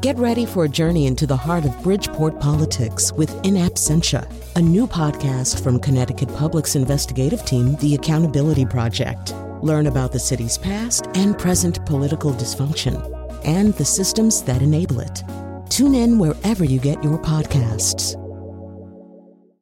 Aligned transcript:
Get 0.00 0.16
ready 0.16 0.46
for 0.46 0.64
a 0.64 0.68
journey 0.68 1.06
into 1.06 1.26
the 1.26 1.36
heart 1.36 1.66
of 1.66 1.82
Bridgeport 1.82 2.40
politics 2.40 3.12
with 3.12 3.30
In 3.44 3.52
Absentia, 3.52 4.26
a 4.56 4.62
new 4.62 4.86
podcast 4.86 5.62
from 5.62 5.78
Connecticut 5.78 6.34
Public's 6.36 6.74
investigative 6.74 7.44
team, 7.44 7.76
The 7.76 7.96
Accountability 7.96 8.64
Project. 8.64 9.34
Learn 9.60 9.88
about 9.88 10.10
the 10.10 10.18
city's 10.18 10.56
past 10.56 11.08
and 11.12 11.38
present 11.38 11.84
political 11.84 12.32
dysfunction 12.32 12.96
and 13.44 13.74
the 13.74 13.84
systems 13.84 14.42
that 14.44 14.62
enable 14.62 15.00
it. 15.00 15.22
Tune 15.68 15.94
in 15.94 16.18
wherever 16.18 16.64
you 16.64 16.80
get 16.80 17.04
your 17.04 17.18
podcasts. 17.18 18.16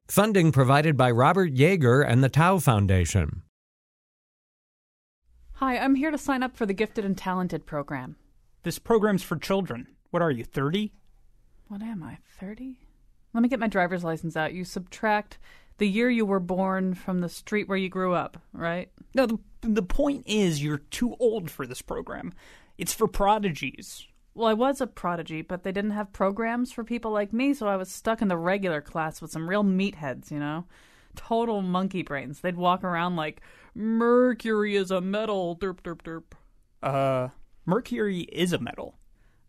Funding 0.09 0.53
provided 0.53 0.97
by 0.97 1.11
Robert 1.11 1.53
Yeager 1.53 2.09
and 2.09 2.23
the 2.23 2.29
Tau 2.29 2.59
Foundation. 2.59 3.43
Hi, 5.55 5.79
I'm 5.79 5.97
here 5.97 6.13
to 6.13 6.19
sign 6.19 6.45
up 6.45 6.57
for 6.57 6.65
the 6.65 6.75
Gifted 6.75 7.05
and 7.05 7.19
Talented 7.19 7.67
program. 7.67 8.15
This 8.63 8.79
program's 8.79 9.25
for 9.25 9.37
children. 9.37 9.89
What 10.11 10.23
are 10.23 10.31
you, 10.31 10.45
30? 10.45 10.93
What 11.69 11.83
am 11.83 12.03
I, 12.03 12.19
30? 12.41 12.79
Let 13.35 13.43
me 13.43 13.49
get 13.49 13.61
my 13.61 13.69
driver's 13.69 14.05
license 14.05 14.37
out. 14.37 14.55
You 14.55 14.65
subtract 14.65 15.39
the 15.79 15.89
year 15.89 16.11
you 16.11 16.27
were 16.27 16.41
born 16.41 16.95
from 16.95 17.21
the 17.21 17.29
street 17.29 17.69
where 17.69 17.79
you 17.79 17.89
grew 17.89 18.15
up, 18.15 18.39
right? 18.53 18.91
No, 19.15 19.27
the, 19.27 19.39
the 19.61 19.83
point 19.83 20.25
is 20.27 20.63
you're 20.63 20.79
too 20.79 21.15
old 21.21 21.51
for 21.51 21.67
this 21.67 21.83
program. 21.83 22.33
It's 22.77 22.93
for 22.93 23.07
prodigies. 23.07 24.07
Well, 24.35 24.49
I 24.49 24.55
was 24.55 24.81
a 24.81 24.87
prodigy, 24.87 25.43
but 25.43 25.63
they 25.63 25.73
didn't 25.73 25.93
have 25.93 26.13
programs 26.13 26.73
for 26.73 26.85
people 26.85 27.11
like 27.11 27.33
me, 27.33 27.55
so 27.55 27.69
I 27.69 27.77
was 27.77 27.91
stuck 27.91 28.23
in 28.23 28.29
the 28.29 28.37
regular 28.37 28.81
class 28.81 29.21
with 29.21 29.31
some 29.31 29.49
real 29.49 29.65
meatheads, 29.65 30.31
you 30.31 30.39
know? 30.39 30.65
Total 31.17 31.61
monkey 31.61 32.03
brains. 32.03 32.41
They'd 32.41 32.57
walk 32.57 32.85
around 32.85 33.17
like, 33.17 33.41
Mercury 33.75 34.77
is 34.77 34.91
a 34.91 35.01
metal, 35.01 35.57
derp, 35.57 35.81
derp, 35.83 36.03
derp. 36.03 36.23
Uh, 36.83 37.29
Mercury 37.67 38.21
is 38.21 38.53
a 38.53 38.59
metal. 38.59 38.98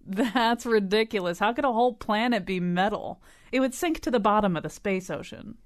That's 0.09 0.65
ridiculous. 0.65 1.37
How 1.37 1.53
could 1.53 1.65
a 1.65 1.71
whole 1.71 1.93
planet 1.93 2.43
be 2.43 2.59
metal? 2.59 3.21
It 3.51 3.59
would 3.59 3.75
sink 3.75 3.99
to 4.01 4.11
the 4.11 4.19
bottom 4.19 4.57
of 4.57 4.63
the 4.63 4.69
space 4.69 5.09
ocean. 5.11 5.57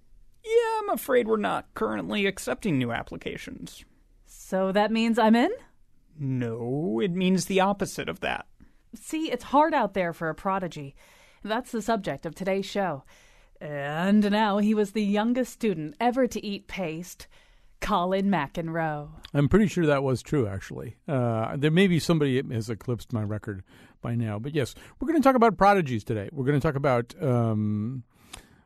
Yeah, 0.44 0.80
I'm 0.82 0.90
afraid 0.90 1.28
we're 1.28 1.38
not 1.38 1.74
currently 1.76 2.26
accepting 2.26 2.78
new 2.78 2.92
applications. 2.92 3.86
So 4.26 4.74
that 4.74 4.92
means 4.92 5.18
I'm 5.18 5.36
in? 5.36 5.52
No, 6.20 7.00
it 7.02 7.12
means 7.12 7.46
the 7.46 7.62
opposite 7.62 8.10
of 8.10 8.20
that. 8.20 8.46
See, 8.94 9.32
it's 9.32 9.46
hard 9.46 9.74
out 9.74 9.94
there 9.94 10.12
for 10.12 10.28
a 10.28 10.36
prodigy. 10.36 10.94
That's 11.42 11.72
the 11.72 11.82
subject 11.82 12.26
of 12.26 12.36
today's 12.36 12.66
show. 12.66 13.06
And 13.62 14.30
now 14.30 14.58
he 14.58 14.74
was 14.74 14.92
the 14.92 15.04
youngest 15.04 15.54
student 15.54 15.96
ever 16.02 16.28
to 16.28 16.46
eat 16.46 16.68
paste. 16.68 17.28
Colin 17.80 18.28
McEnroe. 18.28 19.10
I'm 19.34 19.50
pretty 19.50 19.68
sure 19.68 19.86
that 19.86 20.04
was 20.04 20.22
true, 20.22 20.48
actually. 20.48 20.96
Uh, 21.08 21.58
there 21.58 21.72
may 21.72 21.88
be 21.88 22.00
somebody 22.00 22.42
has 22.54 22.70
eclipsed 22.70 23.12
my 23.12 23.24
record 23.24 23.64
by 24.04 24.14
now. 24.14 24.38
But 24.38 24.54
yes, 24.54 24.76
we're 25.00 25.08
going 25.08 25.20
to 25.20 25.28
talk 25.28 25.36
about 25.36 25.58
prodigies 25.58 26.04
today. 26.04 26.30
We're 26.32 26.46
going 26.46 26.60
to 26.60 26.66
talk 26.66 26.76
about. 26.76 27.16
Um, 27.20 28.04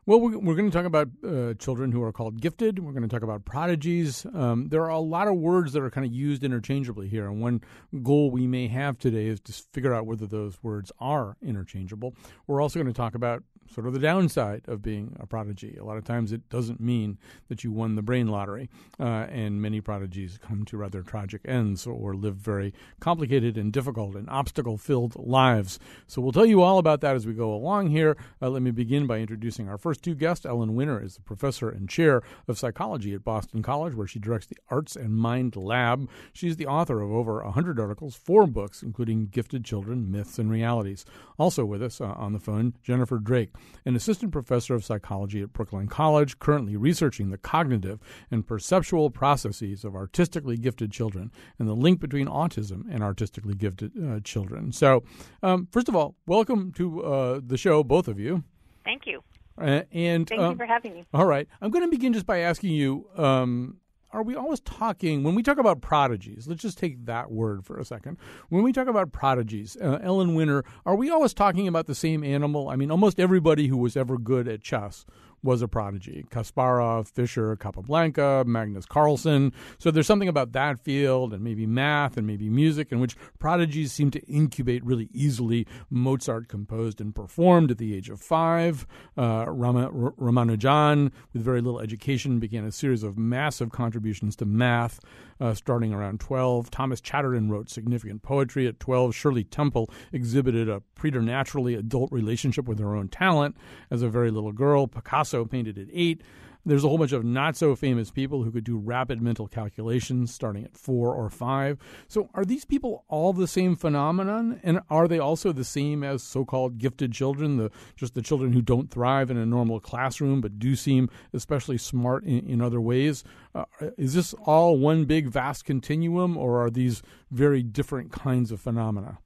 well, 0.05 0.21
we're, 0.21 0.55
going 0.55 0.71
to 0.71 0.77
talk 0.77 0.85
about 0.85 1.09
uh, 1.21 1.53
children 1.55 1.91
who 1.91 2.02
are 2.02 2.13
called 2.13 2.39
gifted. 2.39 2.80
We're 2.80 2.93
going 2.93 3.03
to 3.03 3.13
talk 3.13 3.23
about 3.23 3.43
prodigies. 3.43 4.25
Um, 4.33 4.69
there 4.69 4.83
are 4.83 4.89
a 4.89 4.99
lot 4.99 5.27
of 5.27 5.35
words 5.35 5.73
that 5.73 5.83
are 5.83 5.89
kind 5.89 6.08
of 6.08 6.13
used 6.13 6.45
interchangeably 6.45 7.09
here. 7.09 7.27
And 7.27 7.41
one 7.41 7.61
goal 8.03 8.31
we 8.31 8.47
may 8.47 8.69
have 8.69 8.97
today 8.97 9.25
is 9.25 9.41
to 9.41 9.53
figure 9.73 9.93
out 9.93 10.05
whether 10.05 10.25
those 10.25 10.63
words 10.63 10.93
are 11.02 11.35
interchangeable. 11.41 12.15
We're 12.47 12.61
also 12.61 12.80
going 12.80 12.88
to 12.88 12.95
talk 12.95 13.15
about 13.15 13.43
sort 13.73 13.88
of 13.88 13.94
the 13.94 14.00
downside 14.00 14.64
of 14.68 14.82
being 14.82 15.16
a 15.20 15.26
prodigy. 15.26 15.78
A 15.78 15.84
lot 15.84 15.98
of 15.98 16.04
times 16.04 16.32
it 16.32 16.48
doesn't 16.50 16.80
mean 16.80 17.18
that 17.50 17.64
you 17.64 17.72
won 17.72 17.96
the 17.96 18.02
brain 18.02 18.28
lottery, 18.28 18.70
uh, 19.00 19.28
and 19.30 19.62
many 19.62 19.82
prodigies 19.82 20.38
come 20.42 20.66
to 20.66 20.78
rather 20.78 21.02
tragic 21.02 21.42
ends 21.46 21.86
or 21.86 22.16
live 22.16 22.36
very 22.36 22.73
complicated 23.00 23.58
and 23.58 23.72
difficult 23.73 24.16
and 24.16 24.30
obstacle 24.30 24.78
filled 24.78 25.16
lives. 25.16 25.80
So 26.08 26.22
we'll 26.22 26.32
tell 26.32 26.45
you 26.45 26.62
all 26.62 26.78
about 26.78 27.02
that 27.02 27.16
as 27.16 27.28
we 27.28 27.34
go 27.34 27.54
along 27.54 27.90
here. 27.90 28.18
Uh, 28.42 28.50
let 28.50 28.62
me 28.62 28.72
begin 28.72 29.08
by 29.08 29.20
introducing 29.20 29.70
our 29.70 29.78
first 29.78 30.04
two 30.04 30.16
guests. 30.16 30.45
Ellen 30.45 30.76
Winner 30.76 31.02
is 31.02 31.16
the 31.16 31.22
professor 31.22 31.70
and 31.70 31.90
chair 31.90 32.22
of 32.48 32.58
psychology 32.58 33.14
at 33.14 33.23
Boston 33.23 33.61
College, 33.61 33.94
where 33.94 34.08
she 34.08 34.20
directs 34.20 34.48
the 34.48 34.58
Arts 34.70 34.95
and 34.95 35.16
Mind 35.16 35.56
Lab. 35.56 36.10
She's 36.33 36.58
the 36.58 36.67
author 36.67 37.02
of 37.02 37.11
over 37.11 37.44
100 37.44 37.80
articles, 37.80 38.16
four 38.16 38.48
books, 38.48 38.82
including 38.82 39.27
Gifted 39.27 39.66
Children, 39.66 40.11
Myths 40.11 40.39
and 40.39 40.50
Realities. 40.50 41.06
Also 41.38 41.66
with 41.66 41.82
us 41.82 42.02
uh, 42.02 42.06
on 42.06 42.33
the 42.33 42.39
phone, 42.39 42.73
Jennifer 42.83 43.17
Drake 43.17 43.52
an 43.86 43.95
assistant 43.95 44.32
professor 44.32 44.73
of 44.76 44.84
psychology 44.84 45.42
at 45.42 45.54
Brooklyn 45.54 45.88
College, 45.88 46.40
currently 46.40 46.76
researching 46.76 47.30
the 47.30 47.38
cognitive 47.38 48.00
and 48.32 48.45
perceptual 48.45 49.10
processes 49.10 49.84
of 49.84 49.95
artistically 49.95 50.58
gifted 50.58 50.92
children 50.92 51.32
and 51.60 51.68
the 51.68 51.76
link 51.76 52.00
between 52.00 52.28
autism 52.28 52.84
and 52.92 53.04
artistically 53.04 53.56
gifted 53.56 53.92
uh, 54.04 54.20
children. 54.22 54.72
So, 54.72 55.04
um, 55.44 55.68
first 55.72 55.90
of 55.90 55.95
all, 55.95 56.16
welcome 56.26 56.72
to 56.73 57.04
uh, 57.04 57.42
the 57.45 57.58
show, 57.58 57.84
both 57.84 58.08
of 58.08 58.20
you. 58.20 58.44
Thank 58.84 59.06
you. 59.06 59.22
Uh, 59.60 59.82
and 59.92 60.28
thank 60.28 60.39
you 60.39 60.56
for 60.56 60.66
having 60.66 60.94
me. 60.94 61.06
All 61.14 61.26
right, 61.26 61.48
I'm 61.62 61.72
going 61.72 61.84
to 61.84 61.89
begin 61.89 62.14
just 62.14 62.26
by 62.26 62.39
asking 62.39 62.74
you. 62.74 63.08
Um, 63.18 63.78
are 64.12 64.23
we 64.23 64.36
always 64.36 64.60
talking 64.62 65.23
when 65.23 65.36
we 65.36 65.44
talk 65.44 65.58
about 65.58 65.82
prodigies? 65.82 66.48
Let's 66.48 66.62
just 66.62 66.78
take 66.78 67.06
that 67.06 67.32
word 67.32 67.66
for 67.66 67.78
a 67.78 67.86
second. 67.86 68.18
When 68.50 68.64
we 68.64 68.72
talk 68.72 68.88
about 68.88 69.12
prodigies, 69.12 69.78
uh, 69.82 70.00
Ellen 70.02 70.34
Winner, 70.34 70.64
are 70.86 70.95
we 70.95 71.10
always 71.10 71.34
talking 71.34 71.68
about 71.68 71.88
the 71.88 71.95
same 71.95 72.23
animal? 72.23 72.70
I 72.70 72.76
mean, 72.76 72.92
almost 72.92 73.20
everybody 73.20 73.68
who 73.68 73.78
was 73.78 73.98
ever 73.98 74.18
good 74.18 74.48
at 74.48 74.62
chess 74.62 75.06
was 75.43 75.61
a 75.61 75.67
prodigy. 75.67 76.25
Kasparov, 76.30 77.08
Fischer, 77.08 77.55
Capablanca, 77.55 78.43
Magnus 78.45 78.86
Carlsen. 78.86 79.53
So 79.77 79.92
there's 79.92 80.08
something 80.08 80.27
about 80.27 80.52
that 80.53 80.80
field 80.80 81.33
and 81.33 81.43
maybe 81.43 81.65
math 81.65 82.17
and 82.17 82.25
maybe 82.25 82.49
music 82.49 82.92
in 82.92 82.99
which 82.99 83.15
prodigies 83.39 83.92
seem 83.92 84.11
to 84.11 84.20
incubate 84.26 84.83
really 84.83 85.09
easily. 85.14 85.67
Mozart 85.89 86.47
composed 86.47 86.99
and 86.99 87.14
performed 87.14 87.71
at 87.71 87.77
the 87.77 87.95
age 87.95 88.09
of 88.09 88.20
five. 88.20 88.86
Uh, 89.15 89.45
Ramanujan, 89.45 91.11
with 91.33 91.42
very 91.42 91.61
little 91.61 91.80
education, 91.80 92.39
began 92.39 92.65
a 92.65 92.71
series 92.71 93.03
of 93.03 93.17
massive 93.17 93.71
contributions 93.71 94.36
to 94.37 94.45
math 94.45 94.99
uh, 95.39 95.53
starting 95.53 95.93
around 95.93 96.20
12. 96.20 96.71
Thomas 96.71 97.02
Chatterton 97.02 97.49
wrote 97.49 97.70
significant 97.70 98.23
poetry 98.23 98.67
at 98.67 98.80
12. 98.80 99.14
Shirley 99.14 99.43
Temple 99.43 99.89
exhibited 100.11 100.67
a 100.70 100.81
preternaturally 100.95 101.76
adult 101.76 102.11
relationship 102.11 102.65
with 102.67 102.80
her 102.80 102.95
own 102.95 103.08
talent 103.08 103.55
as 103.92 104.02
a 104.02 104.09
very 104.09 104.31
little 104.31 104.52
girl. 104.52 104.87
Picasso 104.87 105.27
painted 105.33 105.77
at 105.77 105.88
8. 105.92 106.21
There's 106.67 106.83
a 106.83 106.89
whole 106.89 106.98
bunch 106.98 107.14
of 107.14 107.23
not 107.23 107.55
so 107.55 107.77
famous 107.77 108.11
people 108.11 108.43
who 108.43 108.52
could 108.52 108.65
do 108.65 108.77
rapid 108.77 109.21
mental 109.21 109.48
calculations 109.48 110.33
starting 110.33 110.65
at 110.65 110.76
four 110.76 111.14
or 111.14 111.30
five. 111.30 111.77
So, 112.10 112.30
are 112.33 112.43
these 112.43 112.65
people 112.65 113.05
all 113.08 113.32
the 113.32 113.48
same 113.48 113.77
phenomenon? 113.77 114.60
And 114.64 114.82
are 114.89 115.08
they 115.08 115.17
also 115.17 115.54
the 115.54 115.64
same 115.64 116.04
as 116.04 116.21
so 116.21 116.43
called 116.43 116.77
gifted 116.77 117.14
children, 117.14 117.55
the 117.55 117.71
just 117.95 118.15
the 118.15 118.21
children 118.21 118.52
who 118.52 118.61
don't 118.61 118.92
thrive 118.92 119.32
in 119.32 119.38
a 119.38 119.45
normal 119.45 119.80
classroom 119.80 120.42
but 120.42 120.60
do 120.60 120.76
seem 120.76 121.10
especially 121.32 121.77
smart 121.77 122.26
in, 122.26 122.45
in 122.45 122.61
other 122.61 122.82
ways? 122.82 123.23
Uh, 123.55 123.64
is 123.98 124.14
this 124.14 124.33
all 124.45 124.77
one 124.77 125.05
big 125.05 125.30
vast 125.30 125.64
continuum, 125.64 126.36
or 126.36 126.61
are 126.61 126.70
these 126.70 127.02
very 127.32 127.64
different 127.64 128.12
kinds 128.12 128.51
of 128.51 128.59
phenomena? 128.59 129.19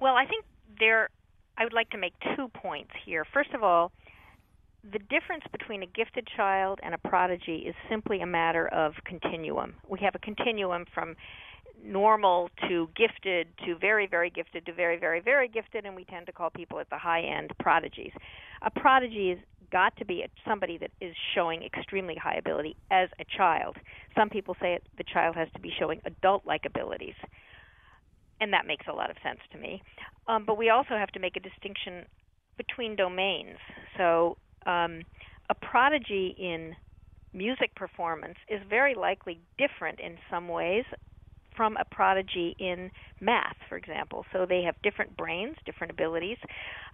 Well, 0.00 0.16
I 0.16 0.26
think 0.26 0.44
there, 0.80 1.10
I 1.56 1.62
would 1.62 1.72
like 1.72 1.90
to 1.90 1.98
make 1.98 2.14
two 2.36 2.48
points 2.48 2.90
here. 3.06 3.24
First 3.32 3.50
of 3.54 3.62
all, 3.62 3.92
the 4.92 4.98
difference 4.98 5.44
between 5.50 5.82
a 5.82 5.86
gifted 5.86 6.28
child 6.36 6.78
and 6.82 6.94
a 6.94 6.98
prodigy 6.98 7.64
is 7.66 7.74
simply 7.88 8.20
a 8.20 8.26
matter 8.26 8.68
of 8.68 8.92
continuum. 9.06 9.74
We 9.88 9.98
have 10.00 10.14
a 10.14 10.18
continuum 10.18 10.84
from 10.92 11.16
normal 11.82 12.50
to 12.68 12.88
gifted 12.96 13.48
to 13.64 13.76
very, 13.76 14.06
very 14.06 14.30
gifted 14.30 14.66
to 14.66 14.72
very, 14.72 14.98
very, 14.98 15.20
very 15.20 15.48
gifted, 15.48 15.86
and 15.86 15.96
we 15.96 16.04
tend 16.04 16.26
to 16.26 16.32
call 16.32 16.50
people 16.50 16.80
at 16.80 16.88
the 16.90 16.98
high 16.98 17.22
end 17.22 17.50
prodigies. 17.58 18.12
A 18.62 18.70
prodigy 18.70 19.30
has 19.30 19.38
got 19.72 19.96
to 19.96 20.04
be 20.04 20.24
somebody 20.46 20.78
that 20.78 20.90
is 21.00 21.14
showing 21.34 21.62
extremely 21.62 22.14
high 22.14 22.36
ability 22.36 22.76
as 22.90 23.08
a 23.18 23.24
child. 23.36 23.76
Some 24.16 24.28
people 24.28 24.56
say 24.60 24.78
the 24.98 25.04
child 25.12 25.34
has 25.36 25.48
to 25.54 25.60
be 25.60 25.72
showing 25.78 26.00
adult 26.04 26.46
like 26.46 26.62
abilities, 26.66 27.14
and 28.40 28.52
that 28.52 28.66
makes 28.66 28.86
a 28.86 28.92
lot 28.92 29.10
of 29.10 29.16
sense 29.22 29.40
to 29.52 29.58
me. 29.58 29.82
Um, 30.28 30.44
but 30.46 30.58
we 30.58 30.70
also 30.70 30.96
have 30.96 31.08
to 31.08 31.20
make 31.20 31.36
a 31.36 31.40
distinction 31.40 32.04
between 32.56 32.96
domains. 32.96 33.58
So 33.96 34.36
um, 34.66 35.02
a 35.50 35.54
prodigy 35.54 36.34
in 36.38 36.74
music 37.32 37.74
performance 37.74 38.36
is 38.48 38.60
very 38.68 38.94
likely 38.94 39.40
different 39.58 40.00
in 40.00 40.16
some 40.30 40.48
ways 40.48 40.84
from 41.56 41.76
a 41.76 41.84
prodigy 41.84 42.56
in 42.58 42.90
math, 43.20 43.56
for 43.68 43.76
example. 43.76 44.24
So 44.32 44.46
they 44.46 44.62
have 44.62 44.74
different 44.82 45.16
brains, 45.16 45.56
different 45.64 45.92
abilities. 45.92 46.38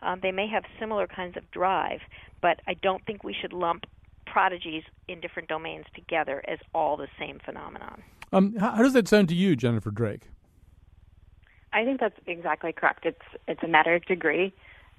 Um, 0.03 0.21
they 0.23 0.33
may 0.33 0.47
have 0.49 0.65
similar 0.79 1.07
kinds 1.07 1.37
of 1.37 1.51
drive, 1.51 2.01
but 2.43 2.61
I 2.67 2.75
don't 2.75 3.05
think 3.07 3.25
we 3.25 3.35
should 3.39 3.53
lump 3.53 3.85
prodigies 4.27 4.83
in 5.09 5.21
different 5.21 5.49
domains 5.49 5.87
together 5.95 6.43
as 6.47 6.59
all 6.75 6.97
the 6.97 7.09
same 7.19 7.41
phenomenon. 7.45 8.03
Um, 8.33 8.55
how, 8.57 8.73
how 8.73 8.83
does 8.83 8.93
that 8.93 9.09
sound 9.09 9.29
to 9.31 9.35
you, 9.35 9.57
Jennifer 9.57 9.91
Drake? 9.91 10.29
I 11.73 11.85
think 11.85 12.01
that's 12.01 12.19
exactly 12.27 12.73
correct. 12.73 13.07
It's 13.07 13.19
it's 13.47 13.63
a 13.63 13.69
matter 13.69 13.95
of 13.95 14.05
degree 14.05 14.53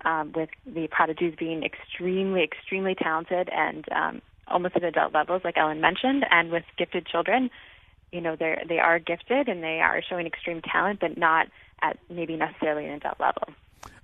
um, 0.06 0.31
with 0.36 0.50
the 0.65 0.88
prodigies 0.88 1.36
being 1.38 1.63
extremely, 1.63 2.44
extremely 2.44 2.95
talented 2.95 3.50
and 3.51 3.86
um, 3.92 4.21
almost 4.48 4.75
at 4.75 4.83
adult 4.83 5.13
levels, 5.13 5.42
like 5.44 5.57
Ellen 5.57 5.81
mentioned, 5.81 6.25
and 6.30 6.51
with 6.51 6.63
gifted 6.77 7.06
children, 7.06 7.50
you 8.12 8.21
know, 8.21 8.36
they're, 8.36 8.62
they 8.68 8.80
are 8.80 9.00
gifted 9.00 9.48
and 9.48 9.63
they 9.63 9.80
are 9.80 10.01
showing 10.07 10.27
extreme 10.27 10.62
talent, 10.62 11.00
but 11.00 11.18
not 11.18 11.48
at 11.81 11.98
maybe 12.09 12.36
necessarily 12.36 12.86
an 12.86 12.95
adult 12.95 13.19
level. 13.19 13.44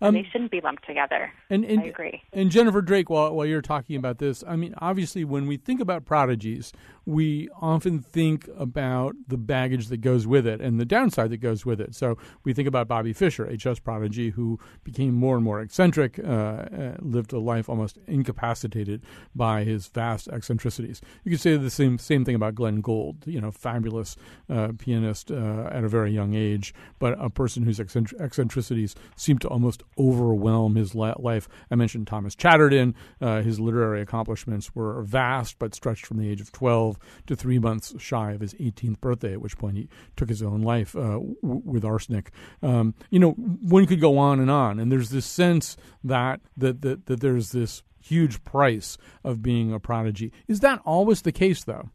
Um, 0.01 0.13
they 0.13 0.27
shouldn't 0.31 0.51
be 0.51 0.61
lumped 0.61 0.85
together. 0.85 1.31
And, 1.49 1.65
and, 1.65 1.81
I 1.81 1.85
agree. 1.85 2.21
And 2.31 2.51
Jennifer 2.51 2.81
Drake, 2.81 3.09
while, 3.09 3.33
while 3.33 3.45
you're 3.45 3.61
talking 3.61 3.95
about 3.95 4.19
this, 4.19 4.43
I 4.47 4.55
mean, 4.55 4.75
obviously, 4.77 5.23
when 5.25 5.47
we 5.47 5.57
think 5.57 5.81
about 5.81 6.05
prodigies, 6.05 6.71
we 7.05 7.49
often 7.61 7.99
think 7.99 8.49
about 8.57 9.15
the 9.27 9.37
baggage 9.37 9.87
that 9.87 9.97
goes 9.97 10.27
with 10.27 10.45
it 10.45 10.61
and 10.61 10.79
the 10.79 10.85
downside 10.85 11.31
that 11.31 11.37
goes 11.37 11.65
with 11.65 11.79
it. 11.81 11.95
So 11.95 12.17
we 12.43 12.53
think 12.53 12.67
about 12.67 12.87
Bobby 12.87 13.13
Fischer, 13.13 13.45
a 13.45 13.57
chess 13.57 13.79
prodigy 13.79 14.31
who 14.31 14.59
became 14.83 15.15
more 15.15 15.35
and 15.35 15.43
more 15.43 15.61
eccentric, 15.61 16.19
uh, 16.19 16.21
uh, 16.27 16.97
lived 16.99 17.33
a 17.33 17.39
life 17.39 17.69
almost 17.69 17.97
incapacitated 18.07 19.03
by 19.33 19.63
his 19.63 19.87
vast 19.87 20.27
eccentricities. 20.27 21.01
You 21.23 21.31
could 21.31 21.39
say 21.39 21.55
the 21.55 21.69
same 21.69 21.97
same 21.97 22.25
thing 22.25 22.35
about 22.35 22.55
Glenn 22.55 22.81
Gould, 22.81 23.23
you 23.25 23.39
know, 23.39 23.51
fabulous 23.51 24.17
uh, 24.49 24.73
pianist 24.77 25.31
uh, 25.31 25.69
at 25.71 25.83
a 25.83 25.87
very 25.87 26.11
young 26.11 26.35
age, 26.35 26.73
but 26.99 27.15
a 27.19 27.29
person 27.29 27.63
whose 27.63 27.79
eccentricities 27.79 28.95
seem 29.15 29.37
to 29.39 29.47
almost 29.47 29.83
overwhelm 29.97 30.75
his 30.75 30.95
life. 30.95 31.47
I 31.71 31.75
mentioned 31.75 32.07
Thomas 32.07 32.35
Chatterton. 32.35 32.95
Uh, 33.19 33.41
his 33.41 33.59
literary 33.59 34.01
accomplishments 34.01 34.75
were 34.75 35.01
vast, 35.03 35.59
but 35.59 35.75
stretched 35.75 36.05
from 36.05 36.17
the 36.17 36.29
age 36.29 36.41
of 36.41 36.51
12 36.51 36.97
to 37.27 37.35
three 37.35 37.59
months 37.59 37.93
shy 37.97 38.31
of 38.31 38.41
his 38.41 38.53
18th 38.55 38.99
birthday, 38.99 39.33
at 39.33 39.41
which 39.41 39.57
point 39.57 39.77
he 39.77 39.89
took 40.15 40.29
his 40.29 40.41
own 40.41 40.61
life 40.61 40.95
uh, 40.95 41.19
w- 41.19 41.35
with 41.41 41.83
arsenic. 41.83 42.31
Um, 42.61 42.93
you 43.09 43.19
know, 43.19 43.31
one 43.31 43.85
could 43.85 44.01
go 44.01 44.17
on 44.17 44.39
and 44.39 44.51
on, 44.51 44.79
and 44.79 44.91
there's 44.91 45.09
this 45.09 45.25
sense 45.25 45.77
that 46.03 46.41
that 46.55 46.81
that, 46.81 47.05
that 47.07 47.21
there's 47.21 47.51
this 47.51 47.83
huge 47.99 48.43
price 48.43 48.97
of 49.23 49.41
being 49.41 49.73
a 49.73 49.79
prodigy. 49.79 50.31
Is 50.47 50.61
that 50.61 50.79
always 50.85 51.21
the 51.21 51.31
case, 51.31 51.63
though? 51.63 51.89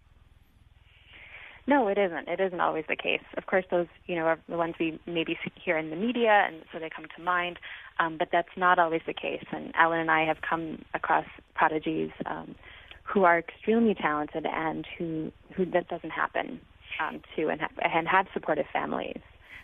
No, 1.67 1.87
it 1.89 1.97
isn't. 1.97 2.29
It 2.29 2.41
isn't 2.41 2.61
always 2.61 2.85
the 2.89 2.97
case. 2.97 3.23
Of 3.37 3.47
course, 3.47 3.65
those 3.71 3.87
you 4.07 4.17
know 4.17 4.23
are 4.23 4.39
the 4.49 4.57
ones 4.57 4.75
we 4.81 4.99
maybe 5.07 5.39
hear 5.55 5.79
in 5.79 5.91
the 5.91 5.97
media, 5.97 6.45
and 6.47 6.63
so 6.73 6.79
they 6.79 6.91
come 6.91 7.07
to 7.17 7.23
mind. 7.23 7.59
Um, 7.99 8.17
but 8.19 8.29
that's 8.33 8.49
not 8.57 8.79
always 8.79 9.03
the 9.07 9.15
case. 9.15 9.45
And 9.53 9.73
Ellen 9.79 10.01
and 10.01 10.11
I 10.11 10.25
have 10.25 10.39
come 10.49 10.85
across 10.95 11.27
prodigies 11.55 12.11
um, 12.27 12.57
who 13.05 13.25
are 13.25 13.39
extremely 13.39 13.95
talented 13.95 14.45
and 14.47 14.87
who 14.99 15.31
who 15.55 15.65
that 15.67 15.89
doesn't 15.89 16.11
happen 16.11 16.61
um, 17.01 17.21
to, 17.37 17.49
and 17.49 17.61
have, 17.61 17.71
and 17.81 18.09
have 18.09 18.27
supportive 18.35 18.67
families. 18.73 19.21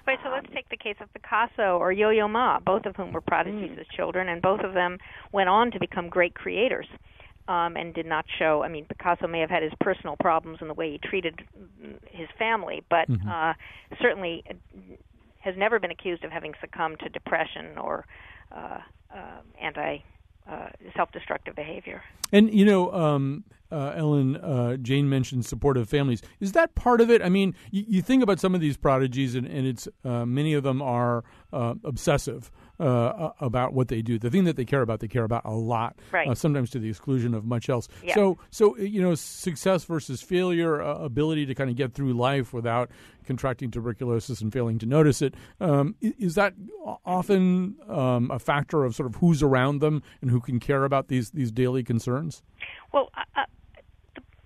Right, 0.06 0.18
so 0.24 0.30
let's 0.30 0.46
take 0.54 0.70
the 0.70 0.76
case 0.76 0.96
of 1.00 1.12
Picasso 1.12 1.76
or 1.76 1.92
Yo-Yo 1.92 2.28
Ma, 2.28 2.60
both 2.60 2.86
of 2.86 2.96
whom 2.96 3.12
were 3.12 3.20
prodigies 3.20 3.72
mm. 3.76 3.78
as 3.78 3.86
children, 3.94 4.28
and 4.28 4.40
both 4.40 4.60
of 4.60 4.72
them 4.72 4.96
went 5.32 5.50
on 5.50 5.70
to 5.72 5.78
become 5.78 6.08
great 6.08 6.34
creators 6.34 6.86
um, 7.48 7.76
and 7.76 7.94
did 7.94 8.06
not 8.06 8.26
show. 8.38 8.62
I 8.62 8.68
mean, 8.68 8.84
Picasso 8.84 9.26
may 9.26 9.40
have 9.40 9.50
had 9.50 9.62
his 9.62 9.72
personal 9.80 10.16
problems 10.20 10.58
in 10.60 10.68
the 10.68 10.74
way 10.74 10.92
he 10.92 10.98
treated 10.98 11.40
his 12.10 12.28
family, 12.38 12.84
but 12.88 13.08
mm-hmm. 13.10 13.28
uh, 13.28 13.54
certainly 14.00 14.44
has 15.40 15.54
never 15.56 15.80
been 15.80 15.90
accused 15.90 16.24
of 16.24 16.30
having 16.30 16.52
succumbed 16.60 17.00
to 17.00 17.08
depression 17.08 17.78
or 17.78 18.04
uh, 18.52 18.78
uh, 19.14 19.40
anti 19.60 19.98
uh, 20.48 20.68
self-destructive 20.96 21.54
behavior. 21.54 22.02
And 22.32 22.52
you 22.52 22.64
know, 22.64 22.92
um, 22.92 23.44
uh, 23.70 23.92
Ellen, 23.96 24.36
uh, 24.36 24.76
Jane 24.76 25.08
mentioned 25.08 25.44
supportive 25.44 25.88
families. 25.88 26.22
Is 26.40 26.52
that 26.52 26.74
part 26.74 27.00
of 27.00 27.10
it? 27.10 27.22
I 27.22 27.28
mean, 27.28 27.54
you, 27.70 27.84
you 27.86 28.02
think 28.02 28.22
about 28.22 28.40
some 28.40 28.54
of 28.54 28.60
these 28.60 28.76
prodigies, 28.76 29.34
and, 29.34 29.46
and 29.46 29.66
it's 29.66 29.88
uh, 30.04 30.24
many 30.24 30.54
of 30.54 30.62
them 30.62 30.80
are 30.80 31.24
uh, 31.52 31.74
obsessive 31.84 32.50
uh, 32.80 33.30
about 33.40 33.72
what 33.72 33.88
they 33.88 34.02
do. 34.02 34.18
The 34.18 34.30
thing 34.30 34.44
that 34.44 34.56
they 34.56 34.64
care 34.64 34.82
about, 34.82 35.00
they 35.00 35.08
care 35.08 35.24
about 35.24 35.44
a 35.44 35.52
lot. 35.52 35.98
Right. 36.12 36.28
Uh, 36.28 36.34
sometimes 36.34 36.70
to 36.70 36.78
the 36.78 36.88
exclusion 36.88 37.34
of 37.34 37.44
much 37.44 37.68
else. 37.68 37.88
Yeah. 38.02 38.14
So, 38.14 38.38
so 38.50 38.76
you 38.78 39.02
know, 39.02 39.14
success 39.14 39.84
versus 39.84 40.22
failure, 40.22 40.80
uh, 40.80 40.98
ability 40.98 41.46
to 41.46 41.54
kind 41.54 41.70
of 41.70 41.76
get 41.76 41.94
through 41.94 42.14
life 42.14 42.52
without 42.52 42.90
contracting 43.26 43.70
tuberculosis 43.70 44.40
and 44.40 44.52
failing 44.52 44.78
to 44.78 44.86
notice 44.86 45.22
it. 45.22 45.34
Um, 45.60 45.96
is 46.00 46.34
that 46.36 46.54
often 47.04 47.76
um, 47.88 48.30
a 48.30 48.38
factor 48.38 48.84
of 48.84 48.94
sort 48.94 49.06
of 49.06 49.16
who's 49.16 49.42
around 49.42 49.80
them 49.80 50.02
and 50.22 50.30
who 50.30 50.40
can 50.40 50.58
care 50.58 50.84
about 50.84 51.08
these 51.08 51.30
these 51.30 51.52
daily 51.52 51.82
concerns? 51.82 52.42
Well, 52.92 53.10
uh, 53.36 53.44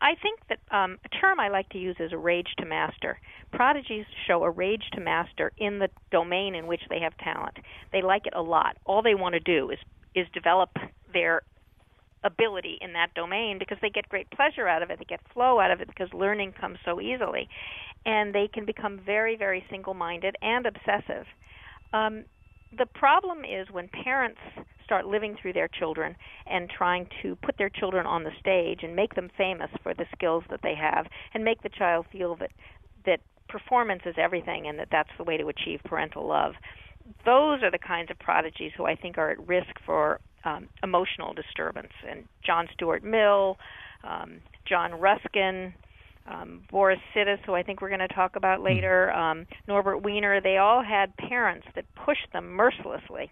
I 0.02 0.16
think 0.20 0.40
that 0.48 0.58
um, 0.76 0.98
a 1.04 1.08
term 1.08 1.38
I 1.38 1.48
like 1.48 1.68
to 1.70 1.78
use 1.78 1.94
is 2.00 2.12
a 2.12 2.18
rage 2.18 2.48
to 2.58 2.66
master. 2.66 3.20
Prodigies 3.52 4.04
show 4.26 4.42
a 4.42 4.50
rage 4.50 4.82
to 4.94 5.00
master 5.00 5.52
in 5.58 5.78
the 5.78 5.88
domain 6.10 6.56
in 6.56 6.66
which 6.66 6.82
they 6.90 6.98
have 6.98 7.16
talent. 7.18 7.56
They 7.92 8.02
like 8.02 8.26
it 8.26 8.34
a 8.34 8.42
lot. 8.42 8.76
All 8.84 9.00
they 9.02 9.14
want 9.14 9.34
to 9.34 9.40
do 9.40 9.70
is 9.70 9.78
is 10.14 10.26
develop 10.34 10.70
their 11.12 11.40
ability 12.24 12.76
in 12.80 12.92
that 12.92 13.14
domain 13.14 13.58
because 13.58 13.78
they 13.80 13.88
get 13.88 14.08
great 14.08 14.28
pleasure 14.30 14.68
out 14.68 14.82
of 14.82 14.90
it. 14.90 14.98
They 14.98 15.06
get 15.06 15.20
flow 15.32 15.58
out 15.58 15.70
of 15.70 15.80
it 15.80 15.88
because 15.88 16.12
learning 16.12 16.52
comes 16.60 16.78
so 16.84 17.00
easily, 17.00 17.48
and 18.04 18.34
they 18.34 18.48
can 18.52 18.66
become 18.66 19.00
very, 19.06 19.36
very 19.36 19.64
single-minded 19.70 20.36
and 20.42 20.66
obsessive. 20.66 21.26
Um, 21.92 22.24
the 22.76 22.86
problem 22.86 23.38
is 23.44 23.68
when 23.70 23.88
parents 23.88 24.40
start 24.84 25.06
living 25.06 25.36
through 25.40 25.52
their 25.52 25.68
children 25.68 26.16
and 26.46 26.68
trying 26.68 27.06
to 27.22 27.36
put 27.36 27.56
their 27.56 27.70
children 27.70 28.06
on 28.06 28.24
the 28.24 28.30
stage 28.40 28.80
and 28.82 28.96
make 28.96 29.14
them 29.14 29.30
famous 29.36 29.70
for 29.82 29.94
the 29.94 30.06
skills 30.14 30.44
that 30.50 30.60
they 30.62 30.74
have 30.74 31.06
and 31.34 31.44
make 31.44 31.62
the 31.62 31.68
child 31.68 32.06
feel 32.10 32.36
that 32.36 32.50
that 33.06 33.20
performance 33.48 34.02
is 34.06 34.14
everything 34.18 34.66
and 34.66 34.78
that 34.78 34.88
that's 34.90 35.10
the 35.18 35.24
way 35.24 35.36
to 35.36 35.48
achieve 35.48 35.80
parental 35.84 36.26
love 36.26 36.54
those 37.24 37.62
are 37.62 37.70
the 37.70 37.78
kinds 37.78 38.10
of 38.10 38.18
prodigies 38.18 38.72
who 38.76 38.84
I 38.84 38.94
think 38.94 39.18
are 39.18 39.30
at 39.30 39.48
risk 39.48 39.70
for 39.84 40.20
um, 40.44 40.68
emotional 40.82 41.32
disturbance. 41.32 41.92
And 42.08 42.24
John 42.44 42.68
Stuart 42.72 43.04
Mill, 43.04 43.58
um, 44.04 44.40
John 44.68 44.92
Ruskin, 44.98 45.74
um, 46.26 46.62
Boris 46.70 47.00
Sidis, 47.14 47.38
who 47.44 47.54
I 47.54 47.62
think 47.62 47.80
we're 47.80 47.88
going 47.88 48.00
to 48.00 48.08
talk 48.08 48.36
about 48.36 48.58
hmm. 48.58 48.66
later, 48.66 49.12
um, 49.12 49.46
Norbert 49.66 50.02
Wiener, 50.02 50.40
they 50.40 50.58
all 50.58 50.82
had 50.82 51.16
parents 51.16 51.66
that 51.74 51.84
pushed 51.94 52.32
them 52.32 52.50
mercilessly. 52.50 53.30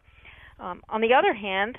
Um, 0.58 0.82
on 0.88 1.00
the 1.00 1.14
other 1.14 1.32
hand, 1.32 1.76